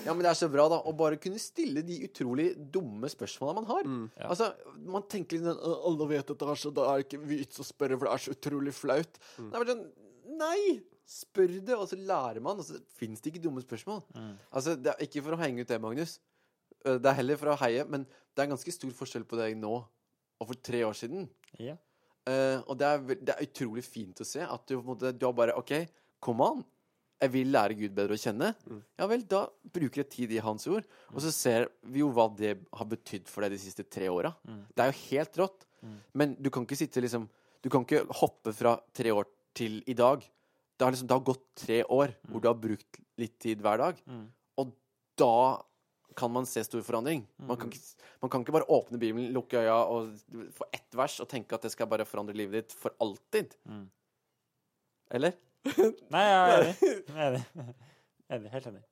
Ja, 0.06 0.14
men 0.14 0.24
det 0.24 0.30
er 0.32 0.38
så 0.40 0.48
bra, 0.52 0.66
da. 0.72 0.78
Å 0.80 0.94
bare 0.96 1.18
kunne 1.22 1.40
stille 1.42 1.82
de 1.86 1.98
utrolig 2.08 2.50
dumme 2.72 3.10
spørsmåla 3.12 3.56
man 3.60 3.68
har. 3.70 3.84
Ja. 4.20 4.30
Altså, 4.30 4.46
Man 4.86 5.04
tenker 5.12 5.38
litt 5.38 5.48
sånn 5.50 5.60
Alle 5.90 6.06
vet 6.14 6.32
at 6.32 6.40
det 6.40 6.48
er 6.54 6.62
så 6.64 6.72
da 6.74 6.82
er 6.94 7.02
det 7.02 7.08
ikke 7.10 7.24
vits 7.30 7.60
å 7.60 7.66
spørre, 7.68 7.98
for 8.00 8.06
det 8.08 8.14
er 8.16 8.24
så 8.28 8.36
utrolig 8.38 8.74
flaut. 8.78 9.14
Det 9.38 9.52
er 9.52 9.58
bare 9.60 9.74
sånn 9.76 9.86
Nei! 10.40 10.62
Spør 11.10 11.50
det, 11.66 11.74
og 11.74 11.88
så 11.90 11.98
lærer 11.98 12.38
man. 12.46 12.60
Og 12.62 12.66
så 12.68 12.78
fins 13.00 13.18
det 13.20 13.32
ikke 13.34 13.42
dumme 13.48 13.64
spørsmål. 13.66 14.04
Altså, 14.54 14.76
det 14.78 14.92
er 14.94 15.00
Ikke 15.08 15.24
for 15.26 15.34
å 15.36 15.40
henge 15.42 15.66
ut 15.66 15.72
det, 15.72 15.80
Magnus. 15.82 16.20
Øh, 16.86 16.98
Det 17.00 17.10
er 17.12 17.18
heller 17.20 17.38
for 17.38 17.52
å 17.54 17.60
heie, 17.60 17.86
men 17.86 18.06
det 18.36 18.44
er 18.44 18.52
ganske 18.54 18.72
stor 18.72 18.92
forskjell 18.96 19.26
på 19.28 19.40
deg 19.40 19.58
nå 19.60 19.76
og 20.40 20.48
for 20.48 20.56
tre 20.64 20.84
år 20.88 20.96
siden. 20.96 21.28
Ja. 21.60 21.76
Uh, 22.30 22.62
og 22.70 22.78
det 22.78 22.86
er, 22.88 23.00
det 23.26 23.34
er 23.34 23.48
utrolig 23.48 23.82
fint 23.84 24.20
å 24.22 24.28
se 24.28 24.44
at 24.46 24.62
du, 24.70 24.76
på 24.78 24.84
en 24.84 24.90
måte, 24.92 25.12
du 25.18 25.26
har 25.26 25.34
bare 25.34 25.56
OK, 25.58 25.74
kom 26.22 26.44
an. 26.46 26.62
Jeg 27.20 27.34
vil 27.34 27.50
lære 27.52 27.76
Gud 27.76 27.96
bedre 27.98 28.16
å 28.16 28.22
kjenne. 28.22 28.54
Ja 29.00 29.08
vel, 29.10 29.26
da 29.28 29.42
bruker 29.76 30.04
jeg 30.04 30.10
tid 30.14 30.32
i 30.32 30.40
Hans 30.40 30.68
ord. 30.72 30.86
Og 31.12 31.20
så 31.26 31.34
ser 31.36 31.66
vi 31.84 32.00
jo 32.00 32.12
hva 32.16 32.30
det 32.32 32.54
har 32.80 32.88
betydd 32.88 33.28
for 33.28 33.44
deg 33.44 33.52
de 33.52 33.60
siste 33.60 33.84
tre 33.92 34.08
åra. 34.08 34.32
Det 34.46 34.86
er 34.86 34.94
jo 34.94 35.02
helt 35.10 35.40
rått. 35.42 35.66
Men 36.16 36.38
du 36.40 36.48
kan 36.54 36.64
ikke 36.68 36.78
sitte 36.80 37.04
liksom 37.04 37.28
Du 37.64 37.68
kan 37.72 37.84
ikke 37.84 38.06
hoppe 38.22 38.54
fra 38.56 38.78
tre 38.96 39.12
år 39.12 39.28
til 39.58 39.82
i 39.92 39.94
dag. 40.00 40.22
Det 40.24 40.86
har, 40.86 40.94
liksom, 40.96 41.08
det 41.12 41.18
har 41.18 41.26
gått 41.28 41.44
tre 41.60 41.82
år 41.92 42.14
hvor 42.30 42.40
du 42.40 42.48
har 42.48 42.56
brukt 42.56 43.02
litt 43.20 43.36
tid 43.44 43.60
hver 43.66 43.82
dag. 43.84 44.00
Og 44.56 44.72
da 45.20 45.34
kan 46.16 46.32
man 46.32 46.46
se 46.50 46.64
stor 46.64 46.82
forandring. 46.84 47.22
Man 47.38 47.58
kan, 47.58 47.70
ikke, 47.70 48.08
man 48.22 48.30
kan 48.34 48.42
ikke 48.42 48.56
bare 48.56 48.68
åpne 48.70 49.00
Bibelen, 49.00 49.32
lukke 49.36 49.60
øya 49.62 49.76
og 49.86 50.10
få 50.56 50.66
ett 50.74 50.96
vers 50.98 51.20
og 51.24 51.30
tenke 51.30 51.54
at 51.56 51.62
det 51.68 51.72
skal 51.72 51.88
bare 51.92 52.06
forandre 52.06 52.34
livet 52.36 52.64
ditt 52.66 52.74
for 52.76 52.96
alltid. 53.02 53.54
Eller? 55.12 55.34
Nei, 56.14 56.26
jeg 56.32 56.42
er 56.42 56.60
enig. 56.64 56.76
Jeg 56.82 57.24
er 57.24 57.30
enig. 57.30 57.76
enig. 58.30 58.52
Helt 58.56 58.68
enig. 58.72 58.84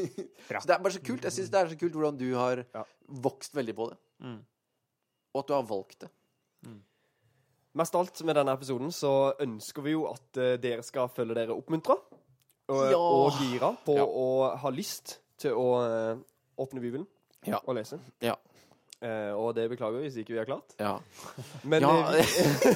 Så 0.60 0.66
det 0.66 0.74
er 0.76 0.82
bare 0.84 0.92
så 0.96 1.02
kult. 1.04 1.24
Jeg 1.26 1.32
syns 1.36 1.50
det 1.52 1.58
er 1.60 1.68
så 1.72 1.76
kult 1.80 1.96
hvordan 1.98 2.16
du 2.20 2.28
har 2.38 2.64
Ja. 2.74 2.84
vokst 3.08 3.54
veldig 3.56 3.74
på 3.76 3.90
det. 3.92 3.98
Mm. 4.24 4.38
Og 5.34 5.42
at 5.44 5.48
du 5.50 5.54
har 5.54 5.66
valgt 5.68 6.00
det. 6.06 6.10
Mest 7.78 7.94
av 7.94 8.00
alt 8.02 8.18
med 8.26 8.34
denne 8.34 8.50
episoden 8.56 8.90
så 8.90 9.10
ønsker 9.44 9.84
vi 9.84 9.92
jo 9.94 10.06
at 10.10 10.38
eh, 10.42 10.56
dere 10.58 10.82
skal 10.82 11.06
føle 11.14 11.36
dere 11.38 11.54
oppmuntra 11.54 11.94
og, 11.94 12.80
Ja. 12.90 12.98
og 12.98 13.36
gira 13.38 13.68
på 13.86 13.94
Ja. 13.94 14.06
å 14.10 14.56
ha 14.58 14.72
lyst 14.74 15.20
til 15.38 15.54
å 15.54 15.68
eh, 15.84 16.18
åpne 16.60 16.80
Bibelen 16.84 17.06
Ja. 17.46 17.58
og 17.66 17.74
lese. 17.78 17.98
Ja. 18.20 18.34
Eh, 19.00 19.32
og 19.32 19.54
det 19.56 19.64
beklager 19.72 19.96
vi 19.96 20.08
hvis 20.10 20.16
ikke 20.20 20.34
vi 20.34 20.40
er 20.42 20.44
klart. 20.44 20.74
Ja. 20.78 20.98
Men, 21.64 21.80
Ja, 21.86 21.92
eh, 22.12 22.20
vi, 22.20 22.74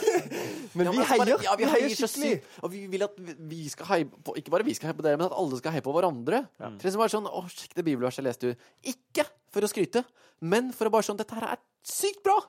men 0.80 0.86
Ja, 0.88 0.92
vi 0.94 0.98
altså 1.02 1.18
heier. 1.20 1.42
ja, 1.44 1.56
vi 1.60 1.64
heier 1.68 1.92
så 1.92 2.08
skikkelig. 2.08 2.30
sykt. 2.40 2.62
Og 2.64 2.70
vi 2.72 2.86
vil 2.94 3.02
at 3.04 3.18
vi- 3.18 3.34
vi 3.50 3.68
skal 3.68 3.86
heie 3.90 4.04
på 4.24 4.32
Ikke 4.40 4.50
bare 4.54 4.64
vi 4.64 4.72
skal 4.74 4.88
heie 4.88 4.96
på 4.96 5.04
dere, 5.04 5.18
men 5.20 5.26
at 5.28 5.36
alle 5.36 5.58
skal 5.60 5.72
heie 5.76 5.84
på 5.84 5.92
hverandre. 5.92 6.46
Til 6.56 6.78
det 6.86 6.92
som 6.96 7.02
er 7.04 7.12
sånn 7.12 7.28
Å, 7.28 7.44
sjekk 7.52 7.74
det 7.76 7.84
bibelverset 7.84 8.24
jeg 8.24 8.28
leste. 8.30 8.56
Ikke 8.88 9.28
for 9.52 9.60
å 9.60 9.68
skryte, 9.68 10.04
men 10.40 10.72
for 10.72 10.88
å 10.88 10.90
bare 10.96 11.02
sånn 11.04 11.18
Dette 11.20 11.34
her 11.36 11.44
er 11.52 11.58
sykt 11.84 12.22
bra! 12.24 12.40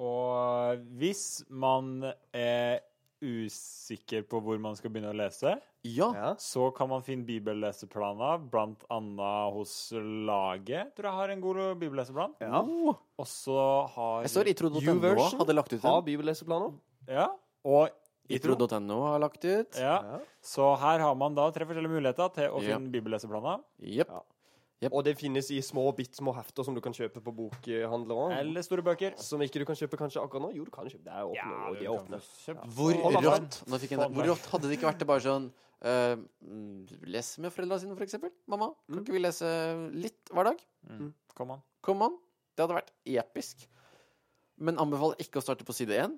Og 0.00 0.84
hvis 1.00 1.42
man 1.48 2.04
er 2.32 2.80
usikker 3.22 4.22
på 4.28 4.40
hvor 4.42 4.58
man 4.62 4.76
skal 4.78 4.90
begynne 4.90 5.12
å 5.12 5.16
lese, 5.16 5.58
Ja. 5.84 6.34
Så 6.36 6.66
kan 6.76 6.88
man 6.90 7.00
finne 7.02 7.24
bibelleseplaner, 7.24 8.38
blant 8.50 8.82
annet 8.92 9.54
hos 9.54 9.92
Laget, 9.96 10.94
tror 10.94 11.08
jeg 11.08 11.16
har 11.20 11.28
en 11.32 11.40
god 11.40 11.60
bibelleseplan. 11.80 12.34
Ja. 12.40 12.60
Og 12.60 13.26
så 13.26 13.88
har 13.94 14.22
Jeg 14.26 14.30
står 14.34 14.50
itro.no 14.52 14.80
hadde 15.40 15.54
lagt 15.56 15.72
ut 15.72 15.80
Har 15.82 15.98
en. 16.02 16.04
bibelleseplaner. 16.04 16.74
Ja, 17.08 17.30
og 17.64 17.88
Itro. 18.30 18.52
Itro.no 18.54 19.00
har 19.08 19.18
lagt 19.18 19.42
ut. 19.44 19.74
Ja. 19.80 19.96
Ja. 20.04 20.18
Så 20.40 20.76
her 20.78 21.00
har 21.02 21.14
man 21.18 21.34
da 21.34 21.48
tre 21.50 21.64
forskjellige 21.66 21.90
muligheter 21.96 22.28
til 22.32 22.44
å 22.52 22.60
Ja. 22.62 22.76
finne 22.76 22.92
bibelleseplaner. 22.92 23.60
Jepp. 23.80 24.12
Ja. 24.80 24.88
Jep. 24.88 24.94
Og 24.96 25.02
det 25.04 25.12
finnes 25.20 25.50
i 25.52 25.58
små, 25.60 25.82
bittesmå 25.92 26.32
hefter 26.32 26.64
som 26.64 26.72
du 26.76 26.80
kan 26.80 26.94
kjøpe 26.96 27.20
på 27.20 27.32
bokhandler 27.36 28.16
òg. 28.16 28.30
Eller 28.38 28.64
store 28.64 28.84
bøker. 28.86 29.16
Som 29.20 29.42
ikke 29.44 29.60
du 29.60 29.66
kan 29.68 29.76
kjøpe 29.76 29.98
kanskje 30.00 30.22
akkurat 30.22 30.46
nå. 30.46 30.52
Jo, 30.56 30.64
du 30.64 30.72
kan 30.72 30.88
kjøpe. 30.88 31.04
Det 31.04 31.12
er 31.12 31.26
åpne. 31.28 31.58
og 31.68 31.76
de 31.76 31.84
er 31.84 31.92
åpne. 31.92 32.20
Hvor 32.78 32.96
rått 33.26 33.58
Nå 33.68 33.80
fikk 33.82 33.92
jeg 33.92 34.00
en, 34.00 34.14
Hvor 34.16 34.30
rått 34.32 34.46
hadde 34.54 34.70
det 34.70 34.78
ikke 34.78 34.88
vært 34.88 35.02
det 35.02 35.08
bare 35.10 35.24
sånn 35.26 35.50
eh, 35.84 36.14
mm, 36.16 37.04
Les 37.12 37.28
med 37.44 37.52
foreldra 37.52 37.76
sine, 37.82 37.98
for 37.98 38.06
eksempel. 38.08 38.32
Mamma, 38.48 38.70
kan 38.88 39.04
ikke 39.04 39.18
vi 39.18 39.20
lese 39.20 39.52
litt 39.92 40.32
hver 40.32 40.48
dag? 40.48 40.64
Mm. 40.88 41.12
Kom 41.36 41.52
an. 41.58 41.62
Kom 41.84 42.06
an. 42.08 42.16
Det 42.56 42.64
hadde 42.64 42.80
vært 42.80 42.90
episk. 43.20 43.68
Men 44.60 44.80
anbefaler 44.80 45.20
ikke 45.20 45.40
å 45.40 45.44
starte 45.44 45.68
på 45.68 45.76
side 45.76 46.00
én. 46.06 46.16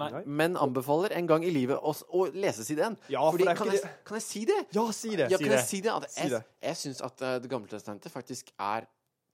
Nei. 0.00 0.22
Men 0.24 0.56
anbefaler 0.56 1.12
en 1.18 1.26
gang 1.28 1.44
i 1.44 1.50
livet 1.52 1.76
å, 1.76 1.92
å 1.92 2.24
lese 2.32 2.64
side 2.64 2.86
én. 2.86 2.94
Ja, 3.12 3.26
for 3.26 3.36
Fordi, 3.36 3.44
det 3.44 3.52
er 3.52 3.58
kan, 3.58 3.72
jeg, 3.74 3.94
kan 4.08 4.16
jeg 4.16 4.24
si 4.24 4.44
det? 4.48 4.58
Ja, 4.72 4.84
si 4.96 5.10
det! 5.20 5.26
Ja, 5.28 5.36
Si 5.38 5.44
kan 5.44 5.52
jeg 5.52 5.58
det. 5.58 5.68
si 5.68 5.80
det? 5.84 5.92
At 5.92 6.10
Si 6.10 6.20
jeg 6.22 6.30
det. 6.32 6.42
jeg 6.64 6.78
syns 6.80 7.02
at 7.04 7.24
uh, 7.24 7.32
Det 7.44 7.50
gamle 7.52 7.68
testamentet 7.68 8.12
faktisk 8.14 8.52
er 8.56 8.86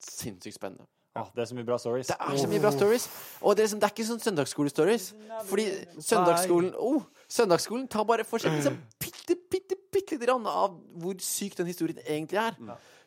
sinnssykt 0.03 0.59
spennende. 0.59 0.87
Ja, 1.15 1.23
det 1.35 1.41
er 1.41 1.47
så 1.49 1.55
mye 1.57 1.65
bra 1.67 1.77
stories. 1.81 2.07
Det 2.11 2.15
er 2.21 2.37
så 2.37 2.47
mye 2.51 2.61
bra 2.63 2.69
stories. 2.71 3.07
Og 3.41 3.55
det 3.55 3.63
er, 3.63 3.65
liksom, 3.67 3.79
det 3.81 3.87
er 3.87 3.93
ikke 3.95 4.07
sånn 4.07 4.21
søndagsskolestories. 4.23 5.07
Fordi 5.49 5.65
søndagsskolen 6.05 6.75
oh, 6.77 7.07
Søndagsskolen 7.29 7.87
tar 7.91 8.05
bare 8.09 8.25
for 8.27 8.41
seg 8.41 8.55
liksom 8.55 8.77
bitte, 9.01 9.35
bitte, 9.51 9.77
bitte 9.93 10.19
grann 10.21 10.45
av 10.49 10.77
hvor 11.01 11.17
syk 11.23 11.57
den 11.59 11.67
historien 11.71 11.99
egentlig 12.05 12.39
er. 12.43 12.55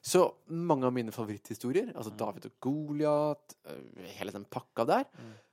Så 0.03 0.25
mange 0.51 0.89
av 0.89 0.95
mine 0.95 1.15
favoritthistorier, 1.15 1.93
altså 1.95 2.11
David 2.19 2.49
og 2.49 2.55
Goliat, 2.65 3.55
øh, 3.71 3.83
hele 4.19 4.35
den 4.35 4.49
pakka 4.51 4.87
der 4.89 5.05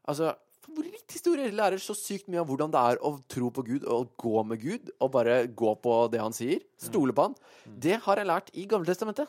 Altså, 0.09 0.31
favoritthistorier 0.69 1.51
lærer 1.55 1.81
så 1.81 1.95
sykt 1.97 2.27
mye 2.29 2.41
om 2.43 2.47
hvordan 2.49 2.71
det 2.73 2.79
er 2.93 3.01
å 3.05 3.11
tro 3.31 3.49
på 3.53 3.63
Gud 3.65 3.83
og 3.89 4.11
gå 4.19 4.43
med 4.45 4.61
Gud, 4.61 4.89
og 5.01 5.11
bare 5.11 5.41
gå 5.47 5.73
på 5.81 5.95
det 6.13 6.21
han 6.21 6.33
sier. 6.35 6.61
Stole 6.79 7.13
på 7.15 7.27
han. 7.29 7.35
Det 7.65 7.99
har 8.05 8.21
jeg 8.21 8.29
lært 8.29 8.49
i 8.53 8.65
Gammeltestamentet. 8.69 9.27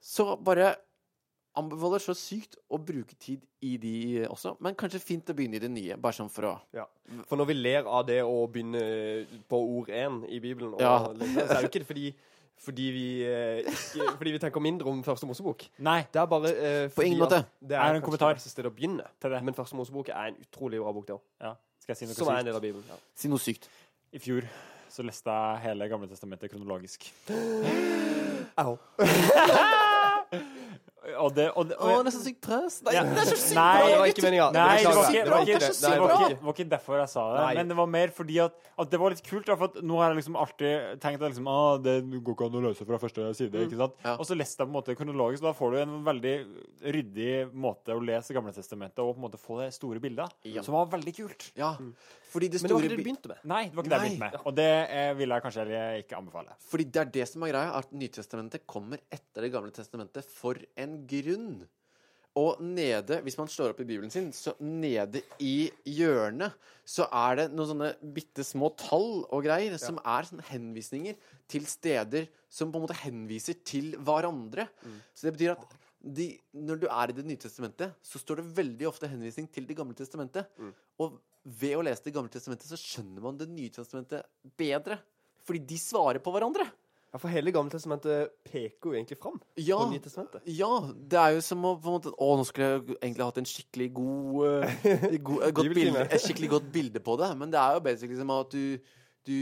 Så 0.00 0.36
bare 0.40 0.74
anbefaler 1.58 1.98
så 2.00 2.14
sykt 2.14 2.54
å 2.70 2.78
bruke 2.78 3.16
tid 3.18 3.42
i 3.66 3.74
de 3.82 3.94
også, 4.30 4.54
men 4.62 4.76
kanskje 4.78 5.00
fint 5.02 5.28
å 5.32 5.34
begynne 5.36 5.58
i 5.58 5.62
det 5.64 5.70
nye, 5.72 5.96
bare 6.00 6.14
sånn 6.16 6.30
for 6.30 6.46
å 6.46 6.52
Ja. 6.72 6.84
For 7.26 7.36
når 7.36 7.46
vi 7.50 7.54
ler 7.58 7.88
av 7.90 8.06
det 8.06 8.20
å 8.22 8.46
begynne 8.48 9.26
på 9.50 9.58
ord 9.58 9.88
én 9.90 10.22
i 10.30 10.38
Bibelen, 10.38 10.74
og 10.74 10.80
Ja. 10.80 10.98
så 11.10 11.56
er 11.58 11.62
det 11.66 11.72
ikke 11.72 11.86
fordi, 11.90 12.14
fordi, 12.60 12.86
vi, 12.92 13.04
eh, 13.24 13.58
ikke, 13.64 14.06
fordi 14.18 14.30
vi 14.34 14.38
tenker 14.42 14.60
mindre 14.60 14.86
om 14.92 15.02
Første 15.04 15.26
Mosebok. 15.26 15.64
Nei, 15.78 16.02
Det 16.12 16.20
er 16.20 16.26
bare 16.26 16.50
eh, 16.56 16.88
fordi 16.92 17.06
ingen 17.14 17.22
måte. 17.24 17.44
Det 17.60 17.76
Er 17.76 17.94
en 17.94 18.02
kommentar 18.02 18.34
det 18.34 18.42
beste 18.42 18.62
å 18.62 18.70
begynne. 18.74 19.06
til 19.20 19.30
det. 19.30 19.42
Men 19.44 19.54
Første 19.54 19.76
Mosebok 19.76 20.08
er 20.08 20.28
en 20.32 20.36
utrolig 20.44 20.80
bra 20.82 20.92
bok, 20.92 21.06
det 21.06 21.14
òg. 21.16 21.22
Ja. 21.40 21.54
Skal 21.80 21.94
jeg 21.94 21.96
si 21.96 22.06
noe 22.10 22.14
Som 22.14 22.28
er 22.28 22.32
en 22.32 22.36
sykt? 22.38 22.46
del 22.46 22.54
av 22.56 22.60
Bibelen. 22.62 22.84
Ja. 22.88 22.94
Si 23.16 23.28
noe 23.28 23.38
sykt. 23.38 23.68
I 24.12 24.18
fjor 24.18 24.42
så 24.90 25.02
leste 25.06 25.30
jeg 25.30 25.62
hele 25.68 25.88
Gamle 25.88 26.08
testamentet 26.10 26.50
kronologisk. 26.50 27.10
Au. 28.58 28.76
Og 31.00 31.30
det, 31.34 31.46
og 31.56 31.64
det, 31.70 31.76
og, 31.80 32.02
det 32.04 32.10
er 32.10 32.12
så 32.12 32.20
sykt 32.26 32.40
trøst 32.44 32.82
Nei, 32.84 32.92
Ja. 32.92 33.02
det 33.08 33.22
er 33.22 33.28
så 33.30 33.36
sykt 33.40 33.56
Nei, 33.56 33.76
bra! 33.80 33.86
det 33.88 33.98
var 34.00 34.10
ikke 34.10 34.24
meninga. 34.26 34.48
Nei, 34.52 34.64
det 34.76 34.90
var 34.90 35.06
ikke, 35.08 35.22
det 35.24 35.30
var 35.32 35.40
ikke, 35.40 35.60
Det 35.70 35.92
var 36.00 36.10
ikke, 36.12 36.28
det 36.34 36.44
var 36.44 36.54
ikke 36.58 36.66
derfor 36.74 36.98
jeg 37.00 37.08
sa 37.14 37.22
det. 37.32 37.40
Nei. 37.40 37.54
Men 37.60 37.68
det 37.72 37.76
var 37.80 37.88
mer 37.94 38.12
fordi 38.18 38.36
at, 38.44 38.58
at 38.84 38.90
det 38.92 39.00
var 39.00 39.14
litt 39.14 39.22
kult. 39.24 39.46
Da, 39.48 39.56
for 39.56 39.70
at 39.72 39.78
nå 39.82 39.96
har 40.02 40.12
jeg 40.12 40.18
liksom 40.20 40.36
alltid 40.36 41.00
tenkt 41.00 41.24
at 41.24 41.32
liksom, 41.32 41.48
ah, 41.48 41.78
det 41.80 41.94
går 42.20 42.36
ikke 42.36 42.50
an 42.50 42.58
å 42.60 42.64
løse 42.68 42.84
fra 42.90 43.00
første 43.00 43.30
side. 43.40 43.64
ikke 43.64 43.80
sant? 43.80 43.96
Ja. 44.04 44.14
Og 44.20 44.28
så 44.28 44.36
leste 44.36 44.60
jeg 44.60 44.68
på 44.68 44.74
en 44.74 44.76
måte 44.76 44.98
kronologisk. 45.00 45.42
Da 45.48 45.54
får 45.56 45.72
du 45.72 45.80
en 45.86 45.96
veldig 46.10 46.34
ryddig 46.98 47.32
måte 47.56 47.96
å 47.96 48.04
lese 48.04 48.36
Gamle 48.36 48.52
testamentet 48.52 49.00
og 49.02 49.14
på 49.14 49.18
en 49.22 49.24
måte 49.26 49.40
få 49.40 49.56
det 49.62 49.70
store 49.76 50.00
bildet, 50.04 50.28
Ja. 50.44 50.62
som 50.62 50.74
var 50.76 50.86
veldig 50.92 51.16
kult. 51.16 51.50
Ja, 51.56 51.74
fordi 52.30 52.48
det 52.52 52.62
Men 52.62 52.70
det 52.70 52.76
var 52.76 52.84
ikke 52.84 52.92
det 52.92 53.00
du 53.00 53.04
begynte 53.04 53.32
med. 53.32 53.42
Nei, 53.50 53.64
det 53.66 53.76
var 53.76 53.84
ikke 53.84 53.92
det 53.92 53.98
jeg 53.98 54.06
begynte 54.06 54.26
med. 54.26 54.46
Og 54.46 54.56
det 54.60 54.70
eh, 54.98 55.10
vil 55.18 55.34
jeg 55.34 55.44
kanskje 55.46 55.82
ikke 56.04 56.20
anbefale. 56.20 56.56
Fordi 56.70 56.86
det 56.86 57.02
er 57.02 57.12
det 57.18 57.26
som 57.30 57.44
er 57.44 57.52
greia, 57.52 57.74
at 57.80 57.92
Nytestamentet 58.04 58.66
kommer 58.70 59.02
etter 59.10 59.46
Det 59.46 59.52
gamle 59.52 59.74
testamentet 59.74 60.26
for 60.30 60.60
en 60.78 60.96
grunn. 61.10 61.52
Og 62.38 62.60
nede, 62.62 63.18
hvis 63.26 63.34
man 63.40 63.48
slår 63.50 63.72
opp 63.72 63.80
i 63.82 63.86
Bibelen 63.88 64.12
sin, 64.12 64.28
så 64.30 64.52
nede 64.62 65.24
i 65.42 65.66
hjørnet 65.90 66.54
så 66.86 67.08
er 67.10 67.40
det 67.40 67.46
noen 67.50 67.72
sånne 67.72 67.88
bitte 68.14 68.44
små 68.46 68.70
tall 68.78 69.24
og 69.26 69.42
greier 69.42 69.74
som 69.82 69.98
er 69.98 70.28
sånne 70.28 70.46
henvisninger 70.52 71.18
til 71.50 71.66
steder 71.66 72.28
som 72.50 72.70
på 72.70 72.78
en 72.78 72.86
måte 72.86 73.00
henviser 73.02 73.58
til 73.66 73.96
hverandre. 73.98 74.68
Så 75.10 75.26
det 75.26 75.34
betyr 75.34 75.56
at 75.56 75.74
de, 76.00 76.30
når 76.56 76.78
du 76.80 76.86
er 76.88 77.10
i 77.10 77.16
Det 77.18 77.26
nye 77.26 77.40
testamentet, 77.40 77.98
så 78.00 78.22
står 78.22 78.40
det 78.40 78.52
veldig 78.56 78.86
ofte 78.88 79.10
henvisning 79.10 79.50
til 79.52 79.66
Det 79.68 79.76
gamle 79.76 79.98
testamentet. 79.98 80.46
Og 81.02 81.18
ved 81.44 81.78
å 81.78 81.82
lese 81.86 82.04
Det 82.04 82.12
gamle 82.14 82.32
testamentet 82.32 82.68
så 82.68 82.76
skjønner 82.78 83.24
man 83.24 83.38
Det 83.40 83.48
nye 83.48 83.72
testamentet 83.72 84.26
bedre. 84.60 85.00
Fordi 85.46 85.62
de 85.66 85.78
svarer 85.80 86.20
på 86.22 86.32
hverandre. 86.34 86.66
Ja, 87.10 87.18
For 87.18 87.32
hele 87.32 87.50
Gamle 87.50 87.72
testamentet 87.72 88.30
peker 88.46 88.92
jo 88.92 88.94
egentlig 88.94 89.16
fram 89.18 89.40
Ja, 89.58 89.80
på 89.80 89.90
Nye 89.90 90.02
testamentet. 90.02 90.44
ja, 90.46 90.68
det 90.94 91.18
er 91.18 91.32
jo 91.34 91.40
som 91.42 91.64
å 91.66 91.72
på 91.74 91.90
en 91.90 91.96
måte 91.96 92.12
Å, 92.14 92.28
nå 92.38 92.44
skulle 92.46 92.68
jeg 92.68 92.98
egentlig 93.00 93.26
hatt 93.26 93.40
en 93.42 93.48
skikkelig 93.50 93.88
god, 93.96 94.36
uh, 94.44 94.84
god 95.18 95.46
uh, 95.48 95.54
godt 95.58 95.74
bilde, 95.74 96.04
et 96.06 96.22
skikkelig 96.22 96.52
godt 96.52 96.68
bilde 96.70 97.02
på 97.02 97.16
det. 97.18 97.32
Men 97.40 97.50
det 97.50 97.58
er 97.58 97.74
jo 97.74 97.82
basically 97.88 98.20
som 98.20 98.30
at 98.36 98.54
du 98.54 98.94
Du 99.26 99.34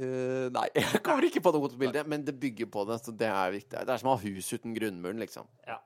uh, 0.00 0.48
Nei, 0.56 0.64
jeg 0.80 1.02
kommer 1.04 1.28
ikke 1.28 1.44
på 1.44 1.52
noe 1.52 1.66
godt 1.66 1.76
bilde, 1.82 2.06
men 2.08 2.24
det 2.24 2.38
bygger 2.40 2.72
på 2.72 2.86
det, 2.88 3.02
så 3.04 3.12
det 3.12 3.28
er 3.28 3.52
viktig. 3.58 3.84
Det 3.84 3.92
er 3.92 4.00
som 4.00 4.14
å 4.14 4.16
ha 4.16 4.24
hus 4.24 4.48
uten 4.56 4.72
grunnmuren, 4.76 5.20
liksom. 5.20 5.50
Ja. 5.68 5.76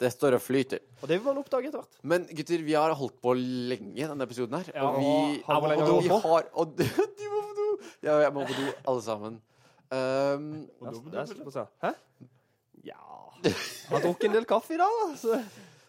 Det 0.00 0.08
står 0.14 0.38
og 0.38 0.40
flyter. 0.40 0.80
Og 1.02 1.08
det 1.10 1.18
vil 1.18 1.26
man 1.26 1.38
oppdage 1.42 1.68
etter 1.68 1.82
hvert. 1.82 1.98
Men 2.08 2.24
gutter, 2.32 2.62
vi 2.64 2.76
har 2.76 2.94
holdt 2.96 3.18
på 3.20 3.34
lenge 3.36 4.06
denne 4.08 4.24
episoden 4.24 4.56
her. 4.56 4.70
Ja, 4.72 4.86
og 4.88 4.96
vi, 4.96 5.42
har 5.44 5.60
hvor 5.60 5.72
lenge 5.72 5.88
og 5.88 6.02
vi 6.06 6.12
har 6.14 6.46
Og 6.54 6.72
du 7.20 7.26
må 7.28 7.42
på 7.44 7.56
do! 7.58 7.66
Ja, 8.06 8.14
jeg 8.24 8.32
må 8.32 8.46
på 8.48 8.56
do, 8.56 8.68
alle 8.88 9.04
sammen. 9.04 9.40
Um, 9.90 10.46
og 10.80 11.10
er 11.12 11.26
slutt 11.28 11.42
på 11.44 11.50
å 11.50 11.56
si. 11.56 11.66
Hæ? 11.82 11.90
Ja 12.86 13.00
Han 13.42 13.96
har 13.96 14.04
drukket 14.04 14.28
en 14.28 14.36
del 14.38 14.46
kaffe 14.48 14.76
i 14.76 14.78
dag, 14.80 15.00
da. 15.02 15.16
Så. 15.18 15.40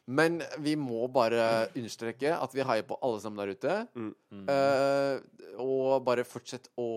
Men 0.09 0.39
vi 0.59 0.73
må 0.79 1.05
bare 1.13 1.69
understreke 1.77 2.33
at 2.33 2.53
vi 2.55 2.63
heier 2.65 2.85
på 2.87 2.97
alle 3.05 3.19
sammen 3.21 3.39
der 3.39 3.53
ute. 3.53 3.75
Mm. 3.93 4.47
Eh, 4.49 5.51
og 5.61 6.01
bare 6.07 6.25
fortsett 6.27 6.71
å, 6.79 6.87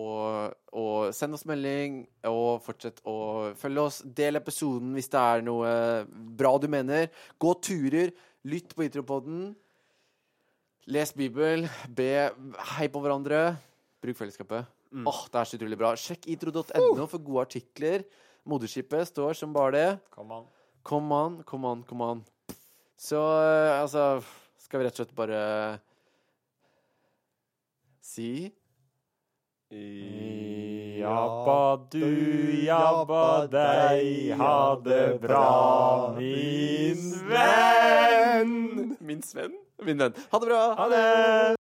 å 0.73 0.85
sende 1.15 1.37
oss 1.39 1.45
melding, 1.47 2.01
og 2.31 2.65
fortsett 2.65 3.03
å 3.07 3.17
følge 3.61 3.85
oss. 3.85 4.01
Del 4.05 4.41
episoden 4.41 4.95
hvis 4.97 5.11
det 5.13 5.21
er 5.21 5.45
noe 5.47 5.69
bra 6.09 6.55
du 6.59 6.67
mener. 6.73 7.11
Gå 7.39 7.55
turer. 7.63 8.15
Lytt 8.45 8.75
på 8.77 8.89
Itropoden. 8.89 9.53
Les 10.93 11.15
Bibel. 11.17 11.69
Be 11.89 12.11
Hei 12.75 12.89
på 12.93 13.05
hverandre. 13.05 13.55
Bruk 14.05 14.19
fellesskapet. 14.19 14.69
Åh, 14.95 15.23
Det 15.33 15.41
er 15.41 15.49
så 15.49 15.57
utrolig 15.59 15.79
bra. 15.79 15.95
Sjekk 15.99 16.29
itro.no 16.31 17.07
for 17.11 17.19
gode 17.19 17.47
artikler. 17.49 18.05
Moderskipet 18.47 19.09
står 19.09 19.35
som 19.39 19.53
bare 19.53 19.73
det. 19.75 19.89
Kom 20.15 20.31
an. 20.33 20.45
Kom 20.85 21.13
an, 21.17 21.43
kom 21.49 21.65
an, 21.65 21.83
kom 21.89 22.03
on. 22.05 22.25
Så 22.97 23.21
eh, 23.21 23.81
altså 23.81 24.23
Skal 24.63 24.81
vi 24.81 24.87
rett 24.87 24.95
og 24.99 25.03
slett 25.05 25.17
bare 25.17 25.41
si 28.05 28.53
Jabba 31.01 31.89
du, 31.91 32.05
jabba 32.65 33.47
deg, 33.51 34.31
ha 34.39 34.59
det 34.85 35.19
bra, 35.25 36.15
min 36.15 37.03
venn. 37.27 38.95
Min 39.01 39.23
Sven? 39.27 39.59
Min 39.83 39.99
venn. 39.99 40.15
Ha 40.31 40.39
det 40.39 40.47
bra. 40.47 40.63
Ha 40.79 40.89
det! 40.93 41.64